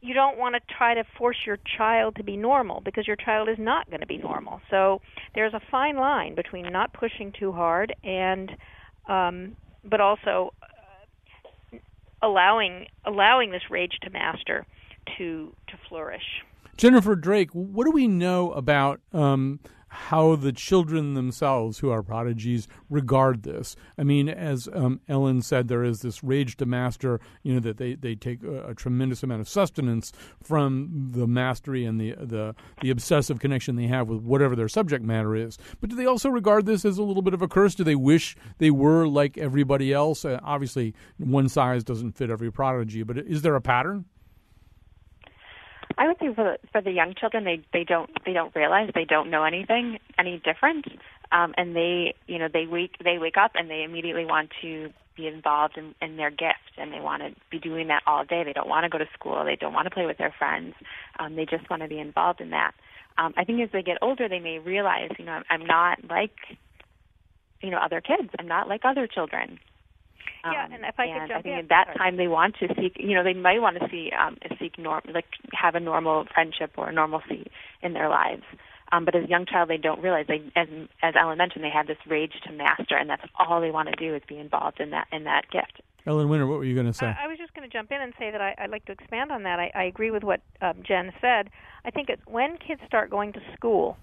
you 0.00 0.14
don't 0.14 0.38
want 0.38 0.54
to 0.54 0.74
try 0.76 0.94
to 0.94 1.04
force 1.18 1.36
your 1.44 1.58
child 1.76 2.16
to 2.16 2.22
be 2.22 2.36
normal 2.36 2.80
because 2.84 3.06
your 3.06 3.16
child 3.16 3.48
is 3.48 3.56
not 3.58 3.88
going 3.88 4.00
to 4.00 4.06
be 4.06 4.18
normal. 4.18 4.60
So 4.70 5.00
there's 5.34 5.54
a 5.54 5.60
fine 5.70 5.96
line 5.96 6.34
between 6.34 6.70
not 6.70 6.92
pushing 6.92 7.32
too 7.38 7.50
hard 7.50 7.94
and, 8.04 8.52
um, 9.08 9.56
but 9.84 10.00
also 10.00 10.52
uh, 10.62 11.78
allowing 12.22 12.86
allowing 13.04 13.50
this 13.50 13.62
rage 13.70 13.98
to 14.02 14.10
master 14.10 14.66
to 15.18 15.52
to 15.68 15.74
flourish. 15.88 16.44
Jennifer 16.76 17.16
Drake, 17.16 17.50
what 17.52 17.84
do 17.84 17.90
we 17.90 18.06
know 18.06 18.52
about 18.52 19.00
um, 19.12 19.60
how 19.96 20.36
the 20.36 20.52
children 20.52 21.14
themselves, 21.14 21.78
who 21.78 21.90
are 21.90 22.02
prodigies, 22.02 22.68
regard 22.90 23.42
this. 23.42 23.74
I 23.98 24.04
mean, 24.04 24.28
as 24.28 24.68
um, 24.72 25.00
Ellen 25.08 25.42
said, 25.42 25.68
there 25.68 25.82
is 25.82 26.02
this 26.02 26.22
rage 26.22 26.56
to 26.58 26.66
master. 26.66 27.18
You 27.42 27.54
know 27.54 27.60
that 27.60 27.78
they, 27.78 27.94
they 27.94 28.14
take 28.14 28.42
a, 28.42 28.68
a, 28.68 28.74
tremendous 28.74 29.22
amount 29.22 29.40
of 29.40 29.48
sustenance 29.48 30.12
from 30.42 31.10
the 31.12 31.26
mastery 31.26 31.84
and 31.84 32.00
the, 32.00 32.14
the 32.20 32.54
the 32.82 32.90
obsessive 32.90 33.40
connection 33.40 33.76
they 33.76 33.86
have 33.86 34.08
with 34.08 34.20
whatever 34.20 34.54
their 34.54 34.68
subject 34.68 35.04
matter 35.04 35.34
is. 35.34 35.58
But 35.80 35.90
do 35.90 35.96
they 35.96 36.06
also 36.06 36.28
regard 36.28 36.66
this 36.66 36.84
as 36.84 36.98
a 36.98 37.02
little 37.02 37.22
bit 37.22 37.34
of 37.34 37.42
a 37.42 37.48
curse? 37.48 37.74
Do 37.74 37.82
they 37.82 37.96
wish 37.96 38.36
they 38.58 38.70
were 38.70 39.08
like 39.08 39.38
everybody 39.38 39.92
else? 39.92 40.24
Uh, 40.24 40.38
obviously, 40.42 40.94
one 41.16 41.48
size 41.48 41.82
doesn't 41.82 42.12
fit 42.12 42.30
every 42.30 42.52
prodigy, 42.52 43.02
but 43.02 43.16
is 43.18 43.42
there 43.42 43.56
a 43.56 43.62
pattern? 43.62 44.04
I 45.98 46.06
would 46.06 46.16
say 46.20 46.34
for 46.34 46.44
the, 46.44 46.68
for 46.70 46.82
the 46.82 46.90
young 46.90 47.14
children, 47.14 47.44
they 47.44 47.62
they 47.72 47.84
don't 47.84 48.10
they 48.24 48.32
don't 48.32 48.54
realize 48.54 48.90
they 48.94 49.04
don't 49.04 49.30
know 49.30 49.44
anything 49.44 49.98
any 50.18 50.40
different, 50.44 50.86
um, 51.32 51.54
and 51.56 51.74
they 51.74 52.14
you 52.26 52.38
know 52.38 52.48
they 52.52 52.66
wake 52.66 52.96
they 53.02 53.18
wake 53.18 53.36
up 53.36 53.52
and 53.54 53.70
they 53.70 53.82
immediately 53.82 54.24
want 54.24 54.50
to 54.62 54.90
be 55.16 55.26
involved 55.26 55.78
in, 55.78 55.94
in 56.02 56.16
their 56.16 56.30
gift, 56.30 56.76
and 56.76 56.92
they 56.92 57.00
want 57.00 57.22
to 57.22 57.30
be 57.50 57.58
doing 57.58 57.88
that 57.88 58.02
all 58.06 58.24
day. 58.24 58.44
They 58.44 58.52
don't 58.52 58.68
want 58.68 58.84
to 58.84 58.90
go 58.90 58.98
to 58.98 59.08
school. 59.18 59.44
They 59.44 59.56
don't 59.56 59.72
want 59.72 59.86
to 59.86 59.90
play 59.90 60.06
with 60.06 60.18
their 60.18 60.34
friends. 60.38 60.74
Um, 61.18 61.36
they 61.36 61.46
just 61.46 61.68
want 61.70 61.82
to 61.82 61.88
be 61.88 61.98
involved 61.98 62.40
in 62.40 62.50
that. 62.50 62.72
Um, 63.18 63.32
I 63.36 63.44
think 63.44 63.62
as 63.62 63.70
they 63.72 63.82
get 63.82 63.96
older, 64.02 64.28
they 64.28 64.40
may 64.40 64.58
realize, 64.58 65.10
you 65.18 65.24
know, 65.24 65.32
I'm, 65.32 65.44
I'm 65.48 65.66
not 65.66 65.98
like, 66.10 66.36
you 67.62 67.70
know, 67.70 67.78
other 67.78 68.02
kids. 68.02 68.28
I'm 68.38 68.46
not 68.46 68.68
like 68.68 68.82
other 68.84 69.06
children. 69.06 69.58
Um, 70.44 70.52
yeah, 70.52 70.64
and 70.72 70.84
if 70.84 70.94
I 70.98 71.04
and 71.06 71.20
could 71.20 71.28
jump 71.28 71.38
I 71.38 71.42
think 71.42 71.52
in, 71.52 71.58
at 71.58 71.68
that 71.68 71.86
sorry. 71.86 71.96
time 71.98 72.16
they 72.16 72.28
want 72.28 72.56
to 72.60 72.68
seek, 72.80 72.96
you 72.98 73.14
know, 73.14 73.24
they 73.24 73.34
might 73.34 73.60
want 73.60 73.78
to 73.80 73.88
see 73.90 74.10
um, 74.12 74.36
seek 74.58 74.78
norm, 74.78 75.02
like 75.12 75.26
have 75.52 75.74
a 75.74 75.80
normal 75.80 76.26
friendship 76.32 76.72
or 76.76 76.92
normalcy 76.92 77.50
in 77.82 77.92
their 77.92 78.08
lives. 78.08 78.44
Um, 78.92 79.04
but 79.04 79.16
as 79.16 79.24
a 79.24 79.28
young 79.28 79.46
child, 79.46 79.68
they 79.68 79.78
don't 79.78 80.00
realize 80.00 80.26
they, 80.28 80.42
as 80.54 80.68
as 81.02 81.14
Ellen 81.18 81.38
mentioned, 81.38 81.64
they 81.64 81.70
have 81.70 81.88
this 81.88 81.98
rage 82.06 82.34
to 82.46 82.52
master, 82.52 82.96
and 82.96 83.10
that's 83.10 83.24
all 83.38 83.60
they 83.60 83.70
want 83.70 83.88
to 83.88 83.96
do 83.96 84.14
is 84.14 84.22
be 84.28 84.38
involved 84.38 84.80
in 84.80 84.90
that 84.90 85.08
in 85.10 85.24
that 85.24 85.50
gift. 85.50 85.82
Ellen 86.06 86.28
Winner, 86.28 86.46
what 86.46 86.58
were 86.58 86.64
you 86.64 86.74
going 86.74 86.86
to 86.86 86.92
say? 86.92 87.06
I, 87.06 87.24
I 87.24 87.26
was 87.26 87.36
just 87.36 87.52
going 87.54 87.68
to 87.68 87.72
jump 87.72 87.90
in 87.90 88.00
and 88.00 88.12
say 88.16 88.30
that 88.30 88.40
I, 88.40 88.54
I'd 88.58 88.70
like 88.70 88.84
to 88.84 88.92
expand 88.92 89.32
on 89.32 89.42
that. 89.42 89.58
I, 89.58 89.72
I 89.74 89.84
agree 89.84 90.12
with 90.12 90.22
what 90.22 90.40
um, 90.62 90.74
Jen 90.86 91.12
said. 91.20 91.50
I 91.84 91.90
think 91.90 92.08
it, 92.08 92.20
when 92.26 92.58
kids 92.58 92.80
start 92.86 93.10
going 93.10 93.32
to 93.32 93.40
school, 93.56 93.96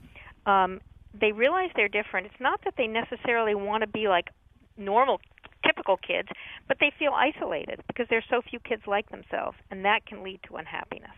um, 0.45 0.81
they 1.13 1.31
realize 1.31 1.69
they're 1.77 1.87
different. 1.87 2.25
It's 2.25 2.41
not 2.41 2.59
that 2.65 2.73
they 2.77 2.87
necessarily 2.87 3.55
want 3.55 3.81
to 3.81 3.87
be 3.87 4.09
like 4.09 4.31
normal 4.77 5.21
typical 5.65 5.97
kids, 5.97 6.29
but 6.67 6.77
they 6.79 6.91
feel 6.97 7.11
isolated 7.13 7.81
because 7.87 8.07
there's 8.09 8.25
so 8.29 8.41
few 8.41 8.59
kids 8.59 8.83
like 8.87 9.09
themselves, 9.09 9.57
and 9.71 9.85
that 9.85 10.05
can 10.05 10.23
lead 10.23 10.39
to 10.47 10.55
unhappiness. 10.55 11.11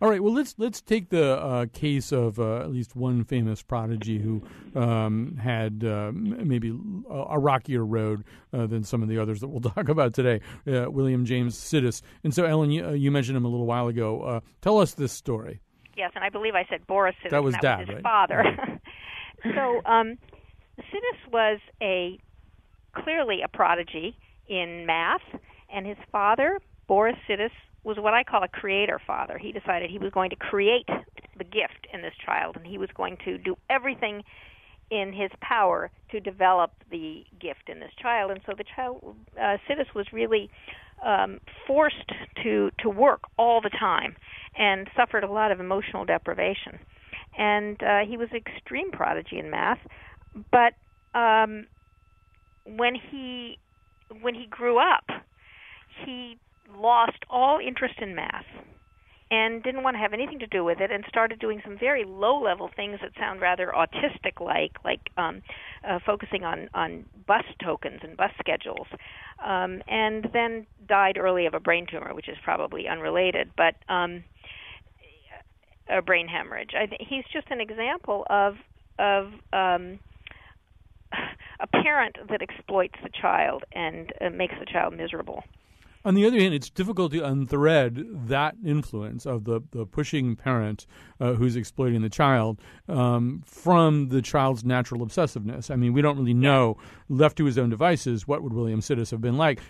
All 0.00 0.08
right. 0.08 0.22
Well, 0.22 0.32
let's 0.32 0.54
let's 0.58 0.80
take 0.80 1.10
the 1.10 1.36
uh, 1.36 1.66
case 1.72 2.12
of 2.12 2.38
uh, 2.38 2.60
at 2.60 2.70
least 2.70 2.96
one 2.96 3.24
famous 3.24 3.62
prodigy 3.62 4.18
who 4.18 4.42
um, 4.74 5.36
had 5.36 5.84
uh, 5.84 6.10
maybe 6.12 6.76
a, 7.08 7.38
rockier 7.38 7.84
road 7.84 8.24
uh, 8.52 8.66
than 8.66 8.84
some 8.84 9.02
of 9.02 9.08
the 9.08 9.18
others 9.18 9.40
that 9.40 9.48
we'll 9.48 9.60
talk 9.74 9.88
about 9.88 10.14
today. 10.14 10.40
Uh, 10.66 10.90
William 10.90 11.24
James 11.24 11.56
Sidis. 11.56 12.02
And 12.24 12.34
so, 12.34 12.44
Ellen, 12.44 12.70
you, 12.70 12.86
uh, 12.86 12.90
you, 12.90 13.10
mentioned 13.10 13.36
him 13.36 13.44
a 13.44 13.48
little 13.48 13.66
while 13.66 13.88
ago. 13.88 14.42
tell 14.60 14.78
us 14.78 14.94
this 14.94 15.12
story. 15.12 15.60
Yes, 15.96 16.12
and 16.14 16.24
I 16.24 16.30
believe 16.30 16.54
I 16.54 16.64
said 16.68 16.86
Boris 16.86 17.14
Sidis. 17.22 17.30
That 17.30 17.42
was 17.42 17.54
that 17.54 17.62
dad, 17.62 17.78
was 17.80 17.88
his 17.88 17.94
right? 17.94 18.02
father. 18.02 18.44
so, 19.54 19.82
um, 19.84 20.18
Sidis 20.78 21.32
was 21.32 21.60
a 21.82 22.18
clearly 22.94 23.40
a 23.42 23.48
prodigy 23.48 24.16
in 24.48 24.86
math, 24.86 25.20
and 25.72 25.86
his 25.86 25.96
father, 26.10 26.60
Boris 26.88 27.16
Sidis, 27.28 27.50
was 27.84 27.96
what 27.98 28.14
I 28.14 28.22
call 28.22 28.42
a 28.44 28.48
creator 28.48 29.00
father. 29.06 29.38
He 29.38 29.52
decided 29.52 29.90
he 29.90 29.98
was 29.98 30.12
going 30.12 30.30
to 30.30 30.36
create 30.36 30.88
the 31.36 31.44
gift 31.44 31.86
in 31.92 32.02
this 32.02 32.14
child, 32.24 32.56
and 32.56 32.66
he 32.66 32.78
was 32.78 32.88
going 32.94 33.16
to 33.24 33.38
do 33.38 33.56
everything 33.68 34.22
in 34.90 35.12
his 35.12 35.30
power 35.40 35.90
to 36.10 36.20
develop 36.20 36.72
the 36.90 37.24
gift 37.40 37.68
in 37.68 37.80
this 37.80 37.90
child. 38.00 38.30
And 38.30 38.40
so 38.46 38.52
the 38.56 38.64
child, 38.76 39.16
uh, 39.40 39.56
Sidis, 39.66 39.92
was 39.94 40.06
really 40.12 40.50
um, 41.04 41.40
forced 41.66 42.12
to 42.44 42.70
to 42.80 42.90
work 42.90 43.22
all 43.36 43.60
the 43.60 43.70
time, 43.70 44.14
and 44.56 44.88
suffered 44.96 45.24
a 45.24 45.30
lot 45.30 45.50
of 45.50 45.58
emotional 45.58 46.04
deprivation. 46.04 46.78
And 47.36 47.82
uh, 47.82 48.00
he 48.06 48.16
was 48.16 48.28
an 48.30 48.36
extreme 48.36 48.92
prodigy 48.92 49.38
in 49.38 49.50
math, 49.50 49.78
but 50.50 50.74
um, 51.18 51.66
when 52.64 52.94
he 52.94 53.58
when 54.20 54.34
he 54.34 54.46
grew 54.46 54.78
up, 54.78 55.04
he 56.04 56.38
lost 56.76 57.18
all 57.30 57.58
interest 57.58 57.94
in 58.00 58.14
math 58.14 58.44
and 59.30 59.62
didn't 59.62 59.82
want 59.82 59.94
to 59.94 59.98
have 59.98 60.12
anything 60.12 60.38
to 60.38 60.46
do 60.46 60.62
with 60.62 60.80
it 60.80 60.90
and 60.90 61.04
started 61.08 61.38
doing 61.38 61.60
some 61.64 61.78
very 61.78 62.04
low 62.04 62.40
level 62.40 62.70
things 62.74 62.98
that 63.00 63.10
sound 63.18 63.40
rather 63.40 63.72
autistic 63.74 64.40
like 64.40 64.72
like 64.84 65.00
um 65.16 65.42
uh, 65.88 65.98
focusing 66.04 66.44
on 66.44 66.68
on 66.74 67.04
bus 67.26 67.44
tokens 67.62 68.00
and 68.02 68.16
bus 68.16 68.30
schedules 68.38 68.86
um 69.44 69.82
and 69.88 70.28
then 70.32 70.66
died 70.86 71.16
early 71.18 71.46
of 71.46 71.54
a 71.54 71.60
brain 71.60 71.86
tumor 71.90 72.14
which 72.14 72.28
is 72.28 72.36
probably 72.44 72.86
unrelated 72.88 73.50
but 73.56 73.74
um 73.88 74.22
a 75.88 76.02
brain 76.02 76.28
hemorrhage. 76.28 76.70
I 76.76 76.86
think 76.86 77.02
he's 77.08 77.24
just 77.32 77.46
an 77.50 77.60
example 77.60 78.24
of 78.30 78.54
of 78.98 79.26
um 79.52 79.98
a 81.62 81.66
parent 81.66 82.16
that 82.28 82.42
exploits 82.42 82.96
the 83.02 83.08
child 83.08 83.64
and 83.72 84.12
uh, 84.20 84.28
makes 84.30 84.54
the 84.58 84.66
child 84.66 84.94
miserable 84.96 85.42
on 86.04 86.14
the 86.14 86.26
other 86.26 86.38
hand, 86.38 86.52
it's 86.52 86.70
difficult 86.70 87.12
to 87.12 87.20
unthread 87.20 88.28
that 88.28 88.56
influence 88.64 89.24
of 89.24 89.44
the, 89.44 89.60
the 89.70 89.86
pushing 89.86 90.34
parent 90.34 90.86
uh, 91.20 91.34
who's 91.34 91.54
exploiting 91.54 92.02
the 92.02 92.08
child 92.08 92.60
um, 92.88 93.42
from 93.46 94.08
the 94.08 94.20
child's 94.20 94.64
natural 94.64 95.06
obsessiveness. 95.06 95.70
I 95.70 95.76
mean, 95.76 95.92
we 95.92 96.02
don't 96.02 96.18
really 96.18 96.34
know, 96.34 96.76
left 97.08 97.36
to 97.38 97.44
his 97.44 97.56
own 97.56 97.70
devices, 97.70 98.26
what 98.26 98.42
would 98.42 98.52
William 98.52 98.80
Sidis 98.80 99.10
have 99.12 99.20
been 99.20 99.36
like. 99.36 99.60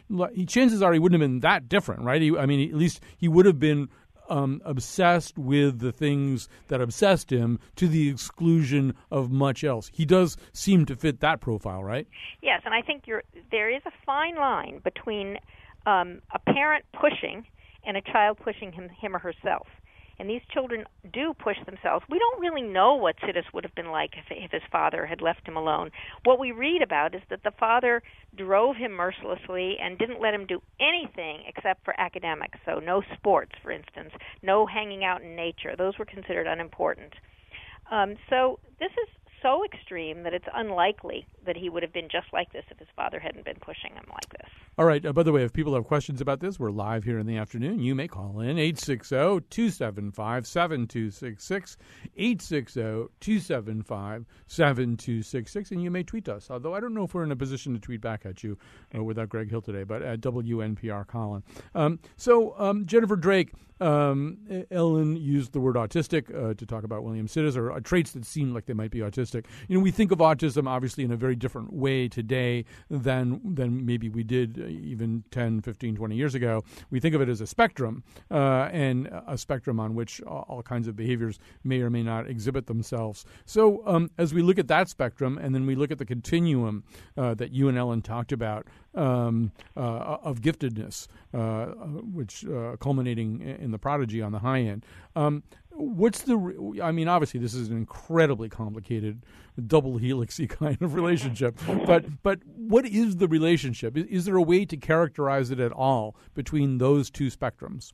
Chances 0.47 0.81
are 0.81 0.93
he 0.93 0.99
wouldn't 0.99 1.21
have 1.21 1.29
been 1.29 1.41
that 1.41 1.69
different, 1.69 2.03
right? 2.03 2.23
He, 2.23 2.37
I 2.37 2.47
mean, 2.47 2.69
at 2.69 2.77
least 2.77 3.01
he 3.17 3.29
would 3.29 3.47
have 3.47 3.59
been 3.59 3.89
um, 4.29 4.63
obsessed 4.65 5.39
with 5.39 5.81
the 5.81 5.93
things 5.93 6.49
that 6.69 6.81
obsessed 6.81 7.31
him 7.31 7.59
to 7.77 7.89
the 7.89 8.09
exclusion 8.09 8.95
of 9.11 9.31
much 9.31 9.65
else. 9.65 9.91
He 9.93 10.05
does 10.05 10.37
seem 10.53 10.87
to 10.87 10.97
fit 10.97 11.21
that 11.21 11.41
profile, 11.41 11.83
right? 11.83 12.07
Yes, 12.43 12.63
and 12.65 12.75
I 12.75 12.83
think 12.83 13.05
there 13.51 13.71
is 13.71 13.83
a 13.87 13.93
fine 14.07 14.37
line 14.37 14.81
between 14.85 15.39
um, 15.87 16.21
a 16.33 16.39
parent 16.39 16.85
pushing 16.93 17.45
and 17.85 17.97
a 17.97 18.03
child 18.03 18.39
pushing 18.43 18.73
him, 18.73 18.89
him 18.89 19.17
or 19.17 19.19
herself. 19.19 19.67
And 20.19 20.29
these 20.29 20.43
children 20.53 20.85
do 21.13 21.35
push 21.35 21.57
themselves. 21.67 22.05
We 22.09 22.19
don't 22.19 22.41
really 22.41 22.63
know 22.63 22.95
what 22.95 23.17
Sidis 23.19 23.53
would 23.53 23.65
have 23.65 23.75
been 23.75 23.91
like 23.91 24.11
if, 24.17 24.25
if 24.31 24.51
his 24.51 24.63
father 24.71 25.07
had 25.07 25.21
left 25.21 25.47
him 25.47 25.57
alone. 25.57 25.91
What 26.25 26.39
we 26.39 26.53
read 26.53 26.83
about 26.83 27.15
is 27.15 27.23
that 27.31 27.43
the 27.45 27.53
father 27.59 28.03
drove 28.37 28.77
him 28.77 28.93
mercilessly 28.93 29.77
and 29.83 29.99
didn't 29.99 30.21
let 30.21 30.35
him 30.35 30.47
do 30.47 30.61
anything 30.81 31.43
except 31.47 31.85
for 31.85 31.99
academics. 31.99 32.59
So, 32.65 32.79
no 32.79 33.03
sports, 33.15 33.53
for 33.63 33.71
instance, 33.71 34.13
no 34.43 34.67
hanging 34.67 35.05
out 35.05 35.23
in 35.23 35.35
nature. 35.35 35.75
Those 35.77 35.99
were 35.99 36.05
considered 36.05 36.47
unimportant. 36.47 37.13
Um, 37.91 38.15
so, 38.31 38.59
this 38.79 38.93
is 38.93 39.09
so 39.43 39.65
extreme 39.65 40.23
that 40.23 40.33
it's 40.33 40.47
unlikely 40.55 41.27
that 41.47 41.57
he 41.57 41.69
would 41.69 41.83
have 41.83 41.93
been 41.93 42.09
just 42.11 42.27
like 42.33 42.53
this 42.53 42.65
if 42.71 42.79
his 42.79 42.89
father 42.95 43.19
hadn't 43.19 43.45
been 43.45 43.59
pushing 43.61 43.93
him 43.95 44.05
like 44.09 44.29
this. 44.31 44.51
All 44.79 44.85
right. 44.85 45.05
Uh, 45.05 45.13
by 45.13 45.23
the 45.23 45.33
way, 45.33 45.45
if 45.45 45.53
people 45.53 45.75
have 45.75 45.85
questions 45.85 46.21
about 46.21 46.41
this, 46.41 46.59
we're 46.59 46.71
live 46.71 47.05
here 47.05 47.19
in 47.19 47.27
the 47.27 47.37
afternoon. 47.37 47.81
You 47.81 47.95
may 47.95 48.09
call 48.09 48.41
in 48.41 48.59
860 48.59 49.17
275 49.51 50.47
7266, 50.47 51.77
860 52.17 52.81
275 53.21 54.27
7266, 54.47 55.71
and 55.71 55.83
you 55.83 55.91
may 55.91 56.03
tweet 56.03 56.29
us. 56.29 56.51
Although 56.51 56.75
I 56.75 56.81
don't 56.81 56.95
know 56.95 57.05
if 57.05 57.15
we're 57.15 57.25
in 57.25 57.33
a 57.33 57.37
position 57.37 57.75
to 57.75 57.81
tweet 57.81 58.01
back 58.01 58.25
at 58.25 58.43
you 58.43 58.57
uh, 58.97 59.03
without 59.03 59.29
Greg 59.29 59.51
Hill 59.51 59.63
today, 59.63 59.85
but 59.85 60.03
at 60.03 60.21
WNPR 60.21 61.07
Colin. 61.07 61.43
Um, 61.75 61.99
so, 62.17 62.59
um, 62.59 62.87
Jennifer 62.87 63.17
Drake, 63.17 63.53
um, 63.83 64.39
Ellen 64.71 65.17
used 65.17 65.53
the 65.53 65.61
word 65.61 65.75
autistic 65.75 66.33
uh, 66.33 66.55
to 66.55 66.67
talk 66.67 66.85
about 66.85 67.03
William 67.03 67.27
Sidis, 67.27 67.57
or 67.57 67.73
uh, 67.73 67.81
traits 67.81 68.13
that 68.13 68.25
seem 68.25 68.55
like 68.55 68.67
they 68.67 68.75
might 68.75 68.93
be 68.93 69.01
autistic. 69.01 69.47
You 69.67 69.79
know, 69.79 69.83
we 69.83 69.91
think 69.91 70.13
of 70.13 70.19
autism 70.19 70.69
obviously 70.69 71.03
in 71.03 71.11
a 71.11 71.17
very 71.17 71.32
different 71.37 71.73
way 71.73 72.09
today 72.09 72.65
than 72.91 73.41
than 73.55 73.85
maybe 73.85 74.09
we 74.09 74.23
did 74.23 74.59
uh, 74.61 74.67
even 74.67 75.25
10, 75.31 75.63
15, 75.63 75.97
20 75.97 76.17
years 76.17 76.35
ago. 76.35 76.63
We 76.91 77.01
think 77.01 77.15
of 77.15 77.21
it 77.21 77.29
as 77.29 77.41
a 77.41 77.47
spectrum, 77.47 78.03
uh, 78.31 78.69
and 78.73 79.09
a 79.27 79.37
spectrum 79.37 79.81
on 79.81 79.95
which 79.95 80.21
all 80.23 80.63
kinds 80.63 80.89
of 80.89 80.97
behaviors 80.97 81.39
may 81.65 81.81
or 81.81 81.91
may 81.91 82.03
not 82.03 82.29
exhibit 82.29 82.67
themselves. 82.67 83.25
So, 83.45 83.83
um, 83.87 84.11
as 84.19 84.35
we 84.35 84.43
look 84.43 84.59
at 84.59 84.69
that 84.69 84.89
spectrum, 84.89 85.39
and 85.39 85.55
then 85.55 85.67
we 85.67 85.75
look 85.75 85.91
at 85.91 85.99
the 85.99 86.05
continuum 86.05 86.85
uh, 87.17 87.35
that 87.35 87.53
you 87.53 87.69
and 87.69 87.79
Ellen 87.79 88.03
talked 88.03 88.33
about 88.33 88.67
um, 88.95 89.53
uh, 89.77 90.19
of 90.23 90.41
giftedness, 90.41 91.07
uh, 91.33 91.67
which 92.13 92.45
uh, 92.47 92.77
culminating 92.79 93.41
in 93.41 93.71
the 93.71 93.79
prodigy 93.79 94.21
on 94.21 94.33
the 94.33 94.41
high 94.41 94.61
end. 94.61 94.85
Um, 95.17 95.43
what's 95.75 96.23
the? 96.23 96.81
I 96.83 96.93
mean, 96.93 97.09
obviously, 97.09 97.41
this 97.41 97.55
is 97.55 97.69
an 97.69 97.77
incredibly 97.77 98.49
complicated, 98.49 99.25
double 99.67 99.99
helixy 99.99 100.49
kind 100.61 100.81
of 100.81 100.95
relationship. 100.95 101.59
but 101.87 102.23
but 102.23 102.41
what 102.47 102.87
is 102.87 103.17
the 103.17 103.29
relationship? 103.29 103.97
Is, 103.97 104.07
is 104.07 104.25
there 104.25 104.37
a 104.37 104.43
way 104.43 104.65
to 104.65 104.77
characterize 104.77 105.51
it 105.51 105.61
at 105.61 105.73
all 105.73 106.17
between 106.35 106.79
those 106.79 107.11
two 107.11 107.29
spectrums? 107.29 107.93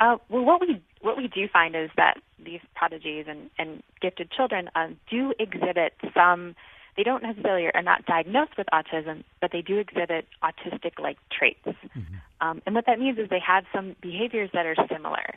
Uh, 0.00 0.16
well, 0.28 0.44
what 0.44 0.60
we 0.60 0.82
what 1.00 1.16
we 1.16 1.28
do 1.28 1.48
find 1.48 1.74
is 1.74 1.90
that 1.96 2.18
these 2.42 2.60
prodigies 2.74 3.26
and, 3.28 3.50
and 3.58 3.82
gifted 4.00 4.30
children 4.30 4.70
uh, 4.74 4.88
do 5.10 5.32
exhibit 5.38 5.94
some 6.14 6.54
they 6.96 7.04
don't 7.04 7.22
necessarily 7.22 7.66
are 7.72 7.82
not 7.82 8.04
diagnosed 8.04 8.58
with 8.58 8.66
autism, 8.72 9.22
but 9.40 9.52
they 9.52 9.62
do 9.62 9.78
exhibit 9.78 10.26
autistic-like 10.42 11.16
traits. 11.30 11.64
Mm-hmm. 11.64 12.00
Um, 12.40 12.62
and 12.66 12.74
what 12.74 12.86
that 12.86 12.98
means 12.98 13.18
is 13.18 13.28
they 13.30 13.40
have 13.40 13.64
some 13.72 13.96
behaviors 14.02 14.50
that 14.52 14.66
are 14.66 14.74
similar. 14.90 15.34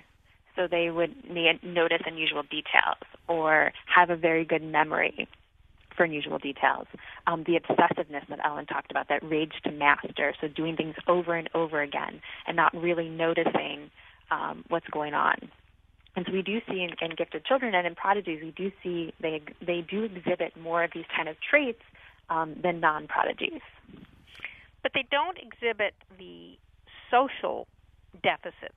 So 0.55 0.67
they 0.67 0.89
would 0.89 1.15
notice 1.63 2.01
unusual 2.05 2.43
details 2.43 2.97
or 3.27 3.71
have 3.85 4.09
a 4.09 4.15
very 4.15 4.45
good 4.45 4.63
memory 4.63 5.27
for 5.95 6.03
unusual 6.03 6.39
details. 6.39 6.87
Um, 7.27 7.43
the 7.43 7.59
obsessiveness 7.59 8.27
that 8.29 8.39
Ellen 8.43 8.65
talked 8.65 8.91
about, 8.91 9.09
that 9.09 9.23
rage 9.23 9.53
to 9.63 9.71
master, 9.71 10.33
so 10.41 10.47
doing 10.47 10.75
things 10.75 10.95
over 11.07 11.35
and 11.35 11.49
over 11.53 11.81
again 11.81 12.21
and 12.47 12.55
not 12.55 12.73
really 12.75 13.09
noticing 13.09 13.91
um, 14.31 14.63
what's 14.69 14.87
going 14.87 15.13
on. 15.13 15.49
And 16.15 16.25
so 16.27 16.33
we 16.33 16.41
do 16.43 16.59
see 16.69 16.83
in, 16.83 16.91
in 17.01 17.15
gifted 17.15 17.45
children 17.45 17.73
and 17.73 17.87
in 17.87 17.95
prodigies, 17.95 18.39
we 18.43 18.51
do 18.51 18.71
see 18.83 19.13
they 19.19 19.41
they 19.65 19.81
do 19.81 20.03
exhibit 20.03 20.55
more 20.55 20.83
of 20.83 20.91
these 20.93 21.05
kind 21.15 21.27
of 21.27 21.35
traits 21.41 21.81
um, 22.29 22.55
than 22.61 22.79
non-prodigies. 22.79 23.61
But 24.83 24.91
they 24.93 25.05
don't 25.09 25.37
exhibit 25.37 25.95
the 26.19 26.57
social 27.09 27.67
deficits 28.21 28.73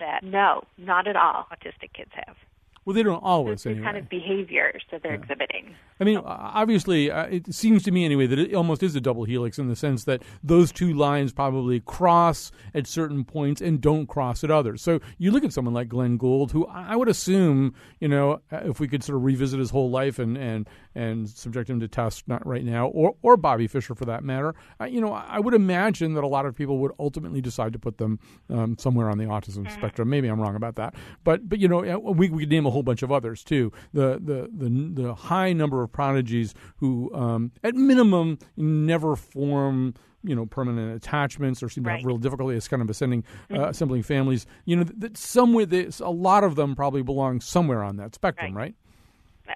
that 0.00 0.22
no, 0.22 0.62
not 0.78 1.06
at 1.06 1.16
all. 1.16 1.46
Autistic 1.52 1.92
kids 1.94 2.10
have. 2.26 2.36
Well, 2.84 2.94
they 2.94 3.02
don't 3.02 3.22
always. 3.22 3.64
Anyway. 3.64 3.84
kind 3.84 3.96
of 3.96 4.08
behaviors 4.08 4.82
that 4.90 5.02
they're 5.02 5.12
yeah. 5.12 5.20
exhibiting. 5.20 5.74
I 6.00 6.04
mean, 6.04 6.16
obviously, 6.16 7.12
uh, 7.12 7.26
it 7.26 7.54
seems 7.54 7.84
to 7.84 7.92
me 7.92 8.04
anyway 8.04 8.26
that 8.26 8.38
it 8.38 8.54
almost 8.54 8.82
is 8.82 8.96
a 8.96 9.00
double 9.00 9.22
helix 9.22 9.56
in 9.56 9.68
the 9.68 9.76
sense 9.76 10.02
that 10.04 10.22
those 10.42 10.72
two 10.72 10.92
lines 10.92 11.32
probably 11.32 11.78
cross 11.78 12.50
at 12.74 12.88
certain 12.88 13.24
points 13.24 13.60
and 13.60 13.80
don't 13.80 14.08
cross 14.08 14.42
at 14.42 14.50
others. 14.50 14.82
So 14.82 14.98
you 15.18 15.30
look 15.30 15.44
at 15.44 15.52
someone 15.52 15.74
like 15.74 15.88
Glenn 15.88 16.16
Gould, 16.16 16.50
who 16.50 16.66
I 16.66 16.96
would 16.96 17.08
assume, 17.08 17.74
you 18.00 18.08
know, 18.08 18.40
uh, 18.50 18.62
if 18.64 18.80
we 18.80 18.88
could 18.88 19.04
sort 19.04 19.16
of 19.16 19.22
revisit 19.22 19.60
his 19.60 19.70
whole 19.70 19.90
life 19.90 20.18
and 20.18 20.36
and 20.36 20.68
and 20.94 21.28
subject 21.28 21.70
him 21.70 21.78
to 21.80 21.88
tests, 21.88 22.24
not 22.26 22.44
right 22.44 22.64
now, 22.64 22.88
or 22.88 23.14
or 23.22 23.36
Bobby 23.36 23.68
Fischer 23.68 23.94
for 23.94 24.06
that 24.06 24.24
matter, 24.24 24.56
uh, 24.80 24.86
you 24.86 25.00
know, 25.00 25.12
I 25.12 25.38
would 25.38 25.54
imagine 25.54 26.14
that 26.14 26.24
a 26.24 26.28
lot 26.28 26.46
of 26.46 26.56
people 26.56 26.78
would 26.78 26.92
ultimately 26.98 27.40
decide 27.40 27.72
to 27.74 27.78
put 27.78 27.98
them 27.98 28.18
um, 28.50 28.76
somewhere 28.76 29.08
on 29.08 29.18
the 29.18 29.24
autism 29.26 29.58
mm-hmm. 29.58 29.74
spectrum. 29.74 30.10
Maybe 30.10 30.26
I'm 30.26 30.40
wrong 30.40 30.56
about 30.56 30.74
that, 30.76 30.96
but 31.22 31.48
but 31.48 31.60
you 31.60 31.68
know, 31.68 31.84
uh, 31.84 31.96
we 31.98 32.28
we 32.28 32.40
could 32.40 32.50
name 32.50 32.66
a 32.66 32.71
whole 32.72 32.82
bunch 32.82 33.02
of 33.02 33.12
others 33.12 33.44
too. 33.44 33.72
The 33.92 34.20
the 34.20 34.50
the 34.52 35.02
the 35.02 35.14
high 35.14 35.52
number 35.52 35.82
of 35.82 35.92
prodigies 35.92 36.54
who, 36.78 37.14
um, 37.14 37.52
at 37.62 37.74
minimum, 37.74 38.38
never 38.56 39.14
form 39.16 39.94
you 40.24 40.34
know 40.36 40.46
permanent 40.46 40.94
attachments 40.96 41.62
or 41.62 41.68
seem 41.68 41.84
to 41.84 41.90
Right. 41.90 41.98
have 41.98 42.06
real 42.06 42.18
difficulty 42.18 42.56
as 42.56 42.68
kind 42.68 42.82
of 42.82 42.88
ascending 42.90 43.24
uh, 43.50 43.68
assembling 43.68 44.02
families. 44.02 44.46
You 44.64 44.76
know, 44.76 44.84
that 44.84 45.16
somewhere 45.16 45.66
there's 45.66 46.00
a 46.00 46.08
lot 46.08 46.44
of 46.44 46.56
them 46.56 46.74
probably 46.74 47.02
belong 47.02 47.40
somewhere 47.40 47.82
on 47.82 47.96
that 47.96 48.14
spectrum, 48.14 48.56
right? 48.56 48.74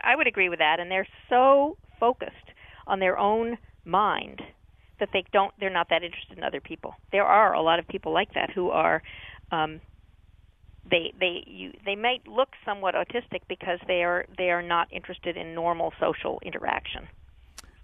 I 0.02 0.16
would 0.16 0.26
agree 0.26 0.48
with 0.48 0.58
that, 0.58 0.80
and 0.80 0.90
they're 0.90 1.06
so 1.28 1.76
focused 2.00 2.34
on 2.86 2.98
their 3.00 3.18
own 3.18 3.56
mind 3.84 4.42
that 4.98 5.10
they 5.12 5.24
don't. 5.32 5.52
They're 5.60 5.70
not 5.70 5.88
that 5.90 6.02
interested 6.02 6.36
in 6.36 6.44
other 6.44 6.60
people. 6.60 6.94
There 7.12 7.24
are 7.24 7.54
a 7.54 7.62
lot 7.62 7.78
of 7.78 7.86
people 7.86 8.12
like 8.12 8.34
that 8.34 8.50
who 8.50 8.70
are. 8.70 9.02
Um, 9.52 9.80
they 10.90 11.12
they 11.18 11.42
you 11.46 11.72
they 11.84 11.96
might 11.96 12.26
look 12.26 12.50
somewhat 12.64 12.94
autistic 12.94 13.40
because 13.48 13.78
they 13.86 14.02
are 14.02 14.26
they 14.38 14.50
are 14.50 14.62
not 14.62 14.88
interested 14.92 15.36
in 15.36 15.54
normal 15.54 15.92
social 16.00 16.40
interaction. 16.44 17.08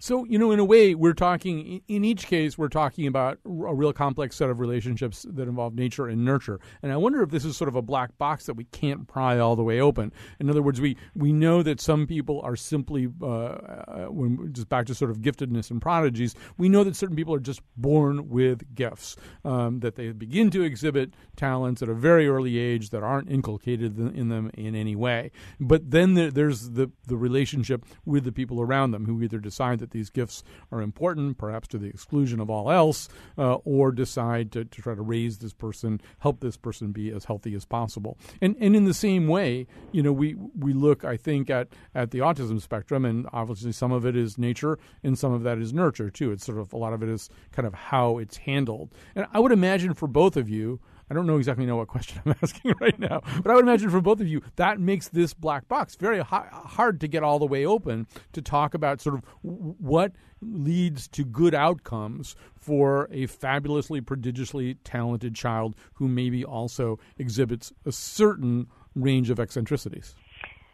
So, 0.03 0.25
you 0.25 0.37
know, 0.37 0.51
in 0.51 0.59
a 0.59 0.65
way, 0.65 0.95
we're 0.95 1.13
talking, 1.13 1.81
in 1.87 2.03
each 2.03 2.27
case, 2.27 2.57
we're 2.57 2.67
talking 2.67 3.07
about 3.07 3.39
a 3.45 3.73
real 3.73 3.93
complex 3.93 4.35
set 4.35 4.49
of 4.49 4.59
relationships 4.59 5.25
that 5.29 5.47
involve 5.47 5.75
nature 5.75 6.07
and 6.07 6.25
nurture. 6.25 6.59
And 6.81 6.91
I 6.91 6.97
wonder 6.97 7.21
if 7.21 7.29
this 7.29 7.45
is 7.45 7.55
sort 7.55 7.69
of 7.69 7.77
a 7.77 7.81
black 7.81 8.17
box 8.17 8.45
that 8.47 8.55
we 8.55 8.65
can't 8.65 9.07
pry 9.07 9.39
all 9.39 9.55
the 9.55 9.63
way 9.63 9.79
open. 9.79 10.11
In 10.41 10.49
other 10.49 10.61
words, 10.61 10.81
we, 10.81 10.97
we 11.15 11.31
know 11.31 11.63
that 11.63 11.79
some 11.79 12.05
people 12.05 12.41
are 12.41 12.57
simply, 12.57 13.07
uh, 13.21 13.25
uh, 13.25 14.05
when 14.09 14.51
just 14.51 14.67
back 14.67 14.87
to 14.87 14.93
sort 14.93 15.09
of 15.09 15.19
giftedness 15.19 15.71
and 15.71 15.81
prodigies, 15.81 16.35
we 16.57 16.67
know 16.67 16.83
that 16.83 16.97
certain 16.97 17.15
people 17.15 17.33
are 17.33 17.39
just 17.39 17.61
born 17.77 18.27
with 18.27 18.75
gifts, 18.75 19.15
um, 19.45 19.79
that 19.79 19.95
they 19.95 20.11
begin 20.11 20.51
to 20.51 20.63
exhibit 20.63 21.13
talents 21.37 21.81
at 21.81 21.87
a 21.87 21.93
very 21.93 22.27
early 22.27 22.57
age 22.57 22.89
that 22.89 23.03
aren't 23.03 23.31
inculcated 23.31 23.97
in 23.97 24.27
them 24.27 24.51
in 24.55 24.75
any 24.75 24.97
way. 24.97 25.31
But 25.61 25.91
then 25.91 26.15
there, 26.15 26.29
there's 26.29 26.71
the, 26.71 26.91
the 27.07 27.15
relationship 27.15 27.85
with 28.03 28.25
the 28.25 28.33
people 28.33 28.59
around 28.59 28.91
them 28.91 29.05
who 29.05 29.23
either 29.23 29.39
decide 29.39 29.79
that 29.79 29.92
these 29.93 30.09
gifts 30.09 30.43
are 30.71 30.81
important, 30.81 31.37
perhaps 31.37 31.69
to 31.69 31.77
the 31.77 31.87
exclusion 31.87 32.41
of 32.41 32.49
all 32.49 32.69
else, 32.69 33.07
uh, 33.37 33.55
or 33.63 33.91
decide 33.91 34.51
to, 34.51 34.65
to 34.65 34.81
try 34.81 34.93
to 34.93 35.01
raise 35.01 35.37
this 35.37 35.53
person, 35.53 36.01
help 36.19 36.41
this 36.41 36.57
person 36.57 36.91
be 36.91 37.09
as 37.11 37.25
healthy 37.25 37.55
as 37.55 37.63
possible. 37.63 38.17
And 38.41 38.57
and 38.59 38.75
in 38.75 38.83
the 38.83 38.93
same 38.93 39.27
way, 39.27 39.67
you 39.91 40.03
know, 40.03 40.11
we 40.11 40.35
we 40.59 40.73
look, 40.73 41.05
I 41.05 41.15
think, 41.15 41.49
at 41.49 41.69
at 41.95 42.11
the 42.11 42.19
autism 42.19 42.61
spectrum, 42.61 43.05
and 43.05 43.27
obviously 43.31 43.71
some 43.71 43.93
of 43.93 44.05
it 44.05 44.17
is 44.17 44.37
nature, 44.37 44.77
and 45.03 45.17
some 45.17 45.31
of 45.31 45.43
that 45.43 45.57
is 45.57 45.73
nurture 45.73 46.09
too. 46.09 46.31
It's 46.31 46.45
sort 46.45 46.57
of 46.57 46.73
a 46.73 46.77
lot 46.77 46.93
of 46.93 47.01
it 47.01 47.09
is 47.09 47.29
kind 47.53 47.67
of 47.67 47.73
how 47.73 48.17
it's 48.17 48.37
handled. 48.37 48.91
And 49.15 49.25
I 49.33 49.39
would 49.39 49.51
imagine 49.53 49.93
for 49.93 50.07
both 50.07 50.35
of 50.35 50.49
you. 50.49 50.79
I 51.09 51.13
don't 51.13 51.27
know 51.27 51.37
exactly 51.37 51.65
know 51.65 51.77
what 51.77 51.87
question 51.87 52.21
I'm 52.25 52.35
asking 52.43 52.73
right 52.79 52.97
now, 52.97 53.21
but 53.41 53.51
I 53.51 53.55
would 53.55 53.65
imagine 53.65 53.89
for 53.89 54.01
both 54.01 54.19
of 54.19 54.27
you 54.27 54.41
that 54.55 54.79
makes 54.79 55.09
this 55.09 55.33
black 55.33 55.67
box 55.67 55.95
very 55.95 56.19
hard 56.21 56.99
to 57.01 57.07
get 57.07 57.23
all 57.23 57.39
the 57.39 57.45
way 57.45 57.65
open 57.65 58.07
to 58.33 58.41
talk 58.41 58.73
about 58.73 59.01
sort 59.01 59.15
of 59.15 59.23
what 59.41 60.13
leads 60.41 61.07
to 61.09 61.23
good 61.23 61.53
outcomes 61.55 62.35
for 62.55 63.07
a 63.11 63.25
fabulously 63.27 64.01
prodigiously 64.01 64.75
talented 64.83 65.35
child 65.35 65.75
who 65.93 66.07
maybe 66.07 66.43
also 66.43 66.99
exhibits 67.17 67.71
a 67.85 67.91
certain 67.91 68.67
range 68.95 69.29
of 69.29 69.39
eccentricities. 69.39 70.15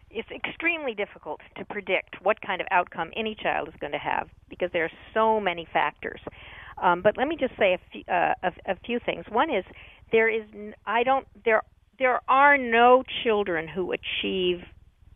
it's 0.10 0.30
extremely 0.32 0.94
difficult 0.94 1.40
to 1.56 1.64
predict 1.66 2.16
what 2.24 2.42
kind 2.42 2.62
of 2.62 2.68
outcome 2.72 3.12
any 3.16 3.36
child 3.36 3.68
is 3.68 3.76
going 3.80 3.94
to 3.94 4.00
have 4.00 4.28
because 4.50 4.70
there 4.74 4.84
are 4.84 4.92
so 5.14 5.40
many 5.40 5.68
factors. 5.72 6.20
Um, 6.82 7.02
but 7.02 7.18
let 7.18 7.28
me 7.28 7.36
just 7.40 7.54
say 7.58 7.74
a 7.74 7.80
few, 7.92 8.04
uh, 8.12 8.34
a, 8.44 8.72
a 8.72 8.76
few 8.86 9.00
things. 9.06 9.26
One 9.30 9.50
is 9.50 9.66
there 10.12 10.30
is 10.30 10.44
I 10.86 11.04
don't 11.04 11.28
there 11.46 11.64
there 11.98 12.22
are 12.28 12.58
no 12.58 13.04
children 13.24 13.68
who 13.68 13.92
achieve 13.92 14.60